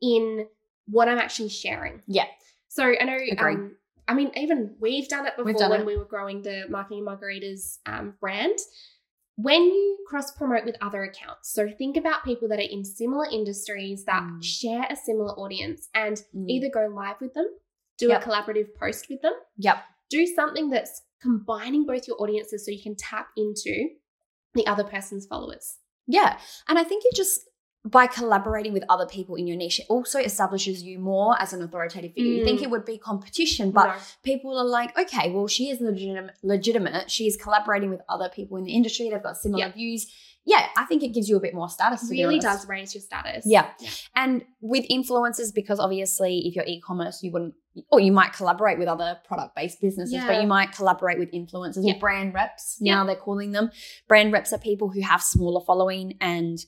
in 0.00 0.46
what 0.86 1.08
I'm 1.08 1.18
actually 1.18 1.50
sharing. 1.50 2.02
Yeah. 2.08 2.26
So 2.68 2.94
I 3.00 3.04
know 3.04 3.16
Agree. 3.30 3.54
um 3.54 3.76
I 4.08 4.14
mean, 4.14 4.32
even 4.36 4.74
we've 4.80 5.08
done 5.08 5.26
it 5.26 5.36
before 5.36 5.52
done 5.52 5.70
when 5.70 5.80
it. 5.82 5.86
we 5.86 5.96
were 5.96 6.04
growing 6.04 6.42
the 6.42 6.64
Marketing 6.68 7.04
Margaritas 7.04 7.78
um, 7.86 8.14
brand. 8.20 8.58
When 9.36 9.62
you 9.62 9.98
cross 10.06 10.30
promote 10.30 10.64
with 10.64 10.76
other 10.82 11.02
accounts, 11.04 11.52
so 11.52 11.68
think 11.70 11.96
about 11.96 12.24
people 12.24 12.48
that 12.48 12.58
are 12.58 12.62
in 12.70 12.84
similar 12.84 13.26
industries 13.30 14.04
that 14.04 14.22
Mm. 14.22 14.42
share 14.44 14.86
a 14.90 14.96
similar 14.96 15.32
audience 15.38 15.88
and 15.94 16.18
Mm. 16.34 16.48
either 16.48 16.68
go 16.68 16.86
live 16.86 17.20
with 17.20 17.32
them, 17.34 17.46
do 17.98 18.08
Yep. 18.08 18.22
a 18.22 18.24
collaborative 18.28 18.74
post 18.74 19.08
with 19.08 19.22
them, 19.22 19.32
Yep. 19.56 19.76
do 20.10 20.26
something 20.26 20.68
that's 20.70 21.02
combining 21.20 21.86
both 21.86 22.06
your 22.06 22.20
audiences 22.20 22.64
so 22.64 22.70
you 22.70 22.82
can 22.82 22.94
tap 22.96 23.28
into 23.36 23.90
the 24.54 24.66
other 24.66 24.84
person's 24.84 25.26
followers. 25.26 25.78
Yeah. 26.06 26.38
And 26.68 26.78
I 26.78 26.84
think 26.84 27.04
you 27.04 27.10
just 27.14 27.48
by 27.84 28.06
collaborating 28.06 28.72
with 28.72 28.84
other 28.88 29.06
people 29.06 29.34
in 29.34 29.46
your 29.48 29.56
niche, 29.56 29.80
it 29.80 29.86
also 29.88 30.20
establishes 30.20 30.84
you 30.84 31.00
more 31.00 31.34
as 31.40 31.52
an 31.52 31.60
authoritative 31.62 32.12
figure. 32.14 32.30
You 32.32 32.44
think 32.44 32.60
Mm. 32.60 32.64
it 32.64 32.70
would 32.70 32.84
be 32.84 32.96
competition, 32.96 33.72
but 33.72 33.86
No. 33.88 33.94
people 34.22 34.56
are 34.56 34.64
like, 34.64 34.96
okay, 34.96 35.30
well, 35.30 35.48
she 35.48 35.68
is 35.68 35.80
legitimate. 35.80 36.34
legitimate. 36.44 37.10
She's 37.10 37.36
collaborating 37.36 37.90
with 37.90 38.00
other 38.08 38.28
people 38.28 38.56
in 38.56 38.64
the 38.64 38.72
industry. 38.72 39.10
They've 39.10 39.22
got 39.22 39.36
similar 39.36 39.66
Yeah. 39.66 39.72
views. 39.72 40.06
Yeah, 40.44 40.66
I 40.76 40.84
think 40.86 41.02
it 41.04 41.08
gives 41.08 41.28
you 41.28 41.36
a 41.36 41.40
bit 41.40 41.54
more 41.54 41.68
status. 41.68 42.08
Really 42.10 42.38
does 42.40 42.66
raise 42.68 42.94
your 42.94 43.02
status. 43.02 43.44
Yeah. 43.46 43.70
Yeah. 43.80 43.90
And 44.16 44.44
with 44.60 44.84
influencers, 44.88 45.52
because 45.54 45.78
obviously, 45.78 46.46
if 46.46 46.56
you're 46.56 46.64
e-commerce, 46.64 47.22
you 47.22 47.30
wouldn't, 47.32 47.54
or 47.90 48.00
you 48.00 48.10
might 48.12 48.32
collaborate 48.32 48.78
with 48.78 48.88
other 48.88 49.18
product-based 49.24 49.80
businesses, 49.80 50.20
but 50.26 50.40
you 50.40 50.46
might 50.48 50.72
collaborate 50.72 51.18
with 51.18 51.30
influencers 51.32 51.84
Yeah. 51.86 51.94
or 51.94 51.98
brand 52.00 52.34
reps. 52.34 52.76
Yeah. 52.80 52.94
Now 52.96 53.04
they're 53.06 53.16
calling 53.16 53.52
them 53.52 53.70
brand 54.08 54.32
reps 54.32 54.52
are 54.52 54.58
people 54.58 54.88
who 54.90 55.00
have 55.00 55.22
smaller 55.22 55.60
following 55.64 56.16
and 56.20 56.64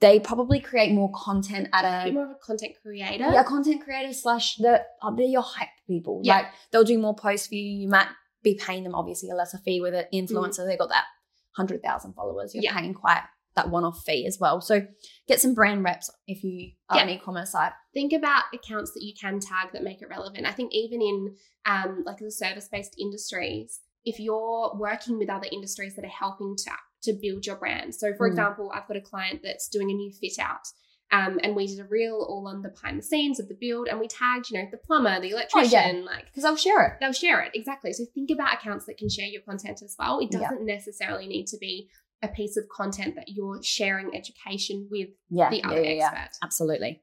they 0.00 0.20
probably 0.20 0.60
create 0.60 0.92
more 0.92 1.10
content 1.14 1.68
at 1.72 1.84
A 1.84 2.08
a 2.08 2.12
more 2.12 2.24
of 2.24 2.30
a 2.32 2.34
content 2.34 2.74
creator. 2.82 3.30
yeah 3.32 3.42
content 3.42 3.82
creator 3.82 4.12
slash 4.12 4.56
the 4.56 4.82
uh, 5.02 5.10
they're 5.16 5.26
your 5.26 5.42
hype 5.42 5.68
people. 5.86 6.20
Yeah. 6.22 6.36
Like 6.36 6.46
they'll 6.70 6.84
do 6.84 6.98
more 6.98 7.14
posts 7.14 7.46
for 7.48 7.54
you. 7.54 7.62
You 7.82 7.88
might 7.88 8.08
be 8.42 8.54
paying 8.54 8.84
them 8.84 8.94
obviously 8.94 9.30
a 9.30 9.34
lesser 9.34 9.58
fee 9.64 9.80
with 9.80 9.94
an 9.94 10.04
influencer. 10.12 10.66
They 10.66 10.76
got 10.76 10.90
that 10.90 11.04
hundred 11.56 11.82
thousand 11.82 12.12
followers. 12.14 12.54
You're 12.54 12.62
Mm. 12.62 12.64
Yeah. 12.64 12.78
paying 12.78 12.94
quite 12.94 13.22
that 13.54 13.70
one-off 13.70 14.02
fee 14.04 14.26
as 14.26 14.38
well. 14.38 14.60
So 14.60 14.86
get 15.26 15.40
some 15.40 15.54
brand 15.54 15.82
reps 15.82 16.10
if 16.26 16.44
you 16.44 16.72
are 16.90 16.98
Yeah. 16.98 17.04
an 17.04 17.08
e-commerce 17.08 17.52
site. 17.52 17.72
think 17.94 18.12
about 18.12 18.42
accounts 18.52 18.92
that 18.92 19.02
you 19.02 19.14
can 19.18 19.40
tag 19.40 19.72
that 19.72 19.82
make 19.82 20.02
it 20.02 20.08
relevant. 20.10 20.46
I 20.46 20.52
think 20.52 20.74
even 20.74 21.00
in 21.00 21.34
um, 21.64 22.02
like 22.04 22.18
the 22.18 22.30
service-based 22.30 22.94
industries, 23.00 23.80
if 24.04 24.20
you're 24.20 24.72
working 24.76 25.16
with 25.18 25.30
other 25.30 25.48
industries 25.50 25.96
that 25.96 26.04
are 26.04 26.08
helping 26.08 26.54
to 26.56 26.70
to 27.06 27.18
build 27.20 27.46
your 27.46 27.56
brand. 27.56 27.94
So, 27.94 28.12
for 28.14 28.28
Mm. 28.28 28.32
example, 28.32 28.70
I've 28.74 28.86
got 28.86 28.96
a 28.96 29.00
client 29.00 29.40
that's 29.42 29.68
doing 29.68 29.90
a 29.90 29.94
new 29.94 30.12
fit 30.12 30.38
out. 30.38 30.66
Um, 31.12 31.38
and 31.44 31.54
we 31.54 31.68
did 31.68 31.78
a 31.78 31.84
reel 31.84 32.16
all 32.28 32.48
on 32.48 32.62
the 32.62 32.68
behind 32.68 32.98
the 32.98 33.02
scenes 33.02 33.38
of 33.38 33.46
the 33.48 33.54
build, 33.54 33.86
and 33.88 34.00
we 34.00 34.08
tagged, 34.08 34.50
you 34.50 34.58
know, 34.60 34.66
the 34.72 34.76
plumber, 34.76 35.20
the 35.20 35.30
electrician, 35.30 36.04
like 36.04 36.26
Because 36.26 36.44
I'll 36.44 36.56
share 36.56 36.82
it. 36.84 36.92
they'll 37.00 37.12
share 37.12 37.40
it 37.42 37.52
exactly. 37.54 37.92
So 37.92 38.04
think 38.12 38.28
about 38.32 38.54
accounts 38.54 38.86
that 38.86 38.98
can 38.98 39.08
share 39.08 39.26
your 39.28 39.42
content 39.42 39.82
as 39.82 39.94
well. 39.98 40.18
It 40.18 40.32
doesn't 40.32 40.66
necessarily 40.66 41.28
need 41.28 41.46
to 41.48 41.58
be 41.58 41.88
a 42.22 42.28
piece 42.28 42.56
of 42.56 42.64
content 42.68 43.14
that 43.14 43.28
you're 43.28 43.62
sharing 43.62 44.16
education 44.16 44.88
with 44.90 45.10
Yeah, 45.30 45.50
the 45.50 45.62
other 45.62 45.80
yeah, 45.84 45.90
yeah. 45.92 46.10
expert. 46.12 46.38
Absolutely. 46.42 47.02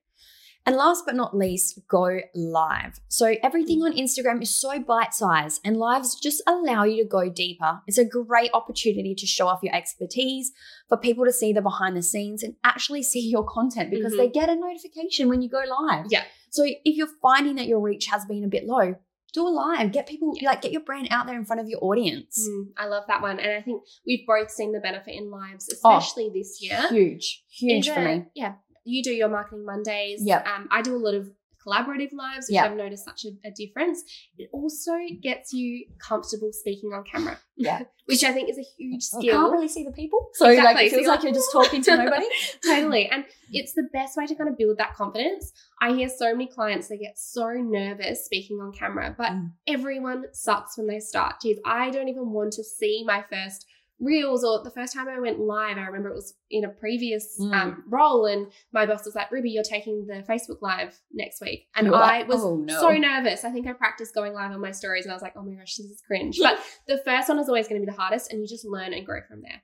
And 0.66 0.78
last 0.78 1.06
but 1.06 1.16
not 1.16 1.36
least, 1.36 1.78
go 1.90 2.20
live. 2.34 3.00
So 3.10 3.36
everything 3.44 3.82
on 3.82 3.92
Instagram 3.94 4.42
is 4.42 4.50
so 4.50 4.80
bite 4.80 5.14
sized, 5.14 5.60
and 5.66 5.76
lives 5.76 6.16
just 6.16 6.42
allow 6.48 6.86
you 6.86 7.04
to 7.04 7.10
go 7.10 7.30
deeper. 7.30 7.82
It's 7.86 7.98
a 7.98 8.06
great 8.06 8.50
opportunity 8.54 9.14
to 9.16 9.26
show 9.26 9.48
off 9.48 9.60
your 9.62 9.76
expertise, 9.76 10.52
for 10.88 10.98
people 10.98 11.26
to 11.26 11.34
see 11.34 11.52
the 11.52 11.62
behind 11.62 11.98
the 11.98 12.02
scenes 12.04 12.44
and 12.44 12.56
actually 12.64 13.04
see 13.12 13.28
your 13.30 13.44
content 13.44 13.90
because 13.92 14.14
Mhm. 14.14 14.18
they 14.18 14.30
get 14.30 14.48
a 14.50 14.56
notification 14.56 15.28
when 15.28 15.42
you 15.42 15.50
go 15.50 15.62
live. 15.68 16.06
Yeah. 16.10 16.24
So 16.50 16.64
if 16.66 16.96
you're 16.96 17.08
finding 17.22 17.56
that 17.56 17.68
your 17.68 17.80
reach 17.82 18.06
has 18.08 18.26
been 18.26 18.44
a 18.44 18.48
bit 18.48 18.66
low, 18.66 18.96
do 19.34 19.48
a 19.48 19.50
live. 19.50 19.92
Get 19.92 20.06
people 20.08 20.34
like 20.44 20.62
get 20.62 20.72
your 20.72 20.82
brand 20.82 21.08
out 21.10 21.26
there 21.26 21.36
in 21.38 21.44
front 21.44 21.60
of 21.60 21.68
your 21.68 21.84
audience. 21.84 22.40
Mm, 22.48 22.68
I 22.78 22.86
love 22.86 23.06
that 23.08 23.22
one. 23.22 23.40
And 23.40 23.52
I 23.52 23.62
think 23.62 23.82
we've 24.06 24.26
both 24.28 24.52
seen 24.52 24.72
the 24.72 24.80
benefit 24.80 25.16
in 25.16 25.32
lives, 25.32 25.68
Oh, 25.84 25.98
especially 25.98 26.30
this 26.34 26.60
year. 26.62 26.88
Huge, 26.90 27.44
huge 27.50 27.90
for 27.90 28.00
me. 28.00 28.26
Yeah. 28.36 28.54
You 28.86 29.04
do 29.04 29.12
your 29.12 29.30
marketing 29.30 29.66
Mondays. 29.66 30.22
Yeah. 30.24 30.44
Um, 30.56 30.68
I 30.72 30.82
do 30.82 30.96
a 30.96 30.98
lot 30.98 31.14
of 31.14 31.30
collaborative 31.66 32.12
lives, 32.12 32.48
which 32.50 32.56
Yep. 32.56 32.72
I've 32.72 32.76
noticed 32.78 33.06
such 33.06 33.24
a, 33.24 33.30
a 33.48 33.52
difference. 33.52 34.04
It 34.38 34.50
also 34.52 34.92
gets 35.22 35.54
you 35.54 35.86
comfortable 35.98 36.52
speaking 36.52 36.92
on 36.92 37.06
camera. 37.06 37.40
Yeah. 37.56 37.84
which 38.06 38.22
I 38.26 38.34
think 38.34 38.50
is 38.50 38.58
a 38.58 38.64
huge 38.78 39.02
I 39.16 39.20
skill. 39.20 39.34
can't 39.38 39.52
really 39.54 39.70
see 39.70 39.86
the 39.86 39.92
people, 39.94 40.28
so 40.34 40.50
Exactly. 40.50 40.74
like 40.74 40.86
it 40.88 40.90
feels 40.90 41.02
you're 41.04 41.10
like 41.10 41.20
like, 41.20 41.24
you're 41.24 41.34
just 41.34 41.52
talking 41.54 41.82
to 41.84 41.96
nobody. 41.96 42.26
totally. 42.66 43.08
And 43.10 43.24
it's 43.54 43.72
the 43.74 43.88
best 43.94 44.18
way 44.18 44.26
to 44.28 44.36
kind 44.36 44.50
of 44.50 44.58
build 44.58 44.78
that 44.80 44.94
confidence. 44.96 45.54
I 45.82 45.94
hear 45.94 46.10
so 46.10 46.34
many 46.34 46.48
clients, 46.48 46.90
they 46.90 46.98
get 46.98 47.18
so 47.18 47.48
nervous 47.54 48.26
speaking 48.26 48.58
on 48.60 48.74
camera, 48.74 49.16
but 49.18 49.32
Mm. 49.32 49.52
everyone 49.68 50.26
sucks 50.34 50.78
when 50.78 50.88
they 50.88 51.00
start. 51.00 51.36
Geez, 51.42 51.60
I 51.66 51.92
don't 51.92 52.10
even 52.10 52.32
want 52.32 52.52
to 52.54 52.64
see 52.66 53.06
my 53.08 53.24
first 53.32 53.66
reels 54.00 54.44
or 54.44 54.64
the 54.64 54.72
first 54.72 54.94
time 54.94 55.08
I 55.08 55.20
went 55.20 55.40
live. 55.40 55.78
I 55.78 55.82
remember 55.86 56.10
it 56.10 56.16
was 56.16 56.34
in 56.52 56.66
a 56.66 56.70
previous 56.70 57.38
Mm. 57.40 57.54
um, 57.54 57.84
role, 57.88 58.26
and 58.26 58.48
my 58.74 58.86
boss 58.86 59.06
was 59.06 59.16
like, 59.16 59.32
Ruby, 59.32 59.52
you're 59.52 59.64
taking 59.64 60.06
the 60.08 60.24
Facebook 60.28 60.62
Live 60.62 61.00
next 61.14 61.40
week. 61.42 61.68
And 61.76 61.88
You're 61.88 61.96
I 61.96 62.20
like, 62.20 62.28
was 62.28 62.44
"Oh, 62.44 62.58
no." 62.58 62.80
so 62.80 62.90
nervous. 62.92 63.46
I 63.46 63.52
think 63.52 63.68
I 63.68 63.74
practiced 63.74 64.14
going 64.14 64.34
live 64.34 64.52
on 64.52 64.60
my 64.62 64.72
stories, 64.72 65.06
and 65.06 65.12
I 65.12 65.16
was 65.16 65.22
like, 65.24 65.34
oh 65.38 65.44
my 65.44 65.54
gosh, 65.56 65.76
this 65.76 65.86
is 65.88 66.02
cringe. 66.06 66.38
But 66.42 66.60
the 66.88 67.02
first 67.06 67.30
one 67.30 67.40
is 67.40 67.48
always 67.48 67.68
going 67.68 67.80
to 67.82 67.86
be 67.86 67.92
the 67.92 67.98
hardest, 67.98 68.32
and 68.32 68.42
you 68.42 68.48
just 68.48 68.66
learn 68.66 68.94
and 68.94 69.06
grow 69.06 69.22
from 69.28 69.42
there. 69.42 69.62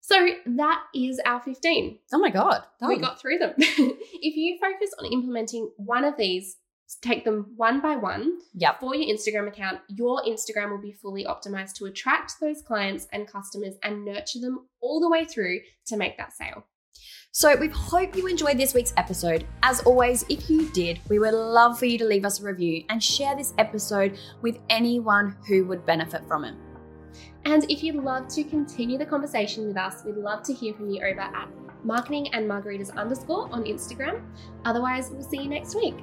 So 0.00 0.14
that 0.46 0.82
is 0.94 1.20
our 1.26 1.40
15. 1.40 1.98
Oh 2.12 2.18
my 2.18 2.30
god, 2.30 2.62
We 2.80 2.98
got 2.98 3.20
through 3.20 3.38
them. 3.38 3.54
if 3.58 4.36
you 4.36 4.56
focus 4.60 4.90
on 5.00 5.06
implementing 5.12 5.68
one 5.78 6.04
of 6.04 6.16
these, 6.16 6.56
take 7.02 7.24
them 7.24 7.52
one 7.56 7.80
by 7.80 7.96
one 7.96 8.38
Yep. 8.54 8.80
for 8.80 8.94
your 8.94 9.14
Instagram 9.14 9.48
account, 9.48 9.80
your 9.88 10.22
Instagram 10.22 10.70
will 10.70 10.80
be 10.80 10.92
fully 10.92 11.24
optimized 11.24 11.74
to 11.74 11.86
attract 11.86 12.34
those 12.40 12.62
clients 12.62 13.08
and 13.12 13.26
customers 13.26 13.74
and 13.82 14.04
nurture 14.04 14.40
them 14.40 14.68
all 14.80 15.00
the 15.00 15.10
way 15.10 15.24
through 15.24 15.60
to 15.86 15.96
make 15.96 16.16
that 16.18 16.32
sale. 16.32 16.64
So 17.32 17.54
we 17.56 17.68
hope 17.68 18.16
you 18.16 18.26
enjoyed 18.28 18.56
this 18.56 18.72
week's 18.72 18.94
episode. 18.96 19.46
As 19.62 19.80
always, 19.80 20.24
if 20.30 20.48
you 20.48 20.70
did, 20.70 21.00
we 21.10 21.18
would 21.18 21.34
love 21.34 21.78
for 21.78 21.84
you 21.84 21.98
to 21.98 22.04
leave 22.04 22.24
us 22.24 22.40
a 22.40 22.44
review 22.44 22.84
and 22.88 23.02
share 23.02 23.36
this 23.36 23.52
episode 23.58 24.18
with 24.40 24.58
anyone 24.70 25.36
who 25.46 25.66
would 25.66 25.84
benefit 25.84 26.26
from 26.26 26.44
it. 26.44 26.54
And 27.44 27.70
if 27.70 27.82
you'd 27.82 27.96
love 27.96 28.28
to 28.28 28.42
continue 28.42 28.96
the 28.96 29.04
conversation 29.06 29.66
with 29.68 29.76
us, 29.76 30.02
we'd 30.04 30.16
love 30.16 30.42
to 30.44 30.54
hear 30.54 30.72
from 30.72 30.88
you 30.88 31.04
over 31.04 31.20
at 31.20 31.48
marketing 31.84 32.32
and 32.32 32.48
margaritas 32.50 32.94
underscore 32.96 33.48
on 33.52 33.64
Instagram. 33.64 34.22
Otherwise, 34.64 35.10
we'll 35.10 35.22
see 35.22 35.42
you 35.42 35.48
next 35.48 35.74
week. 35.74 35.96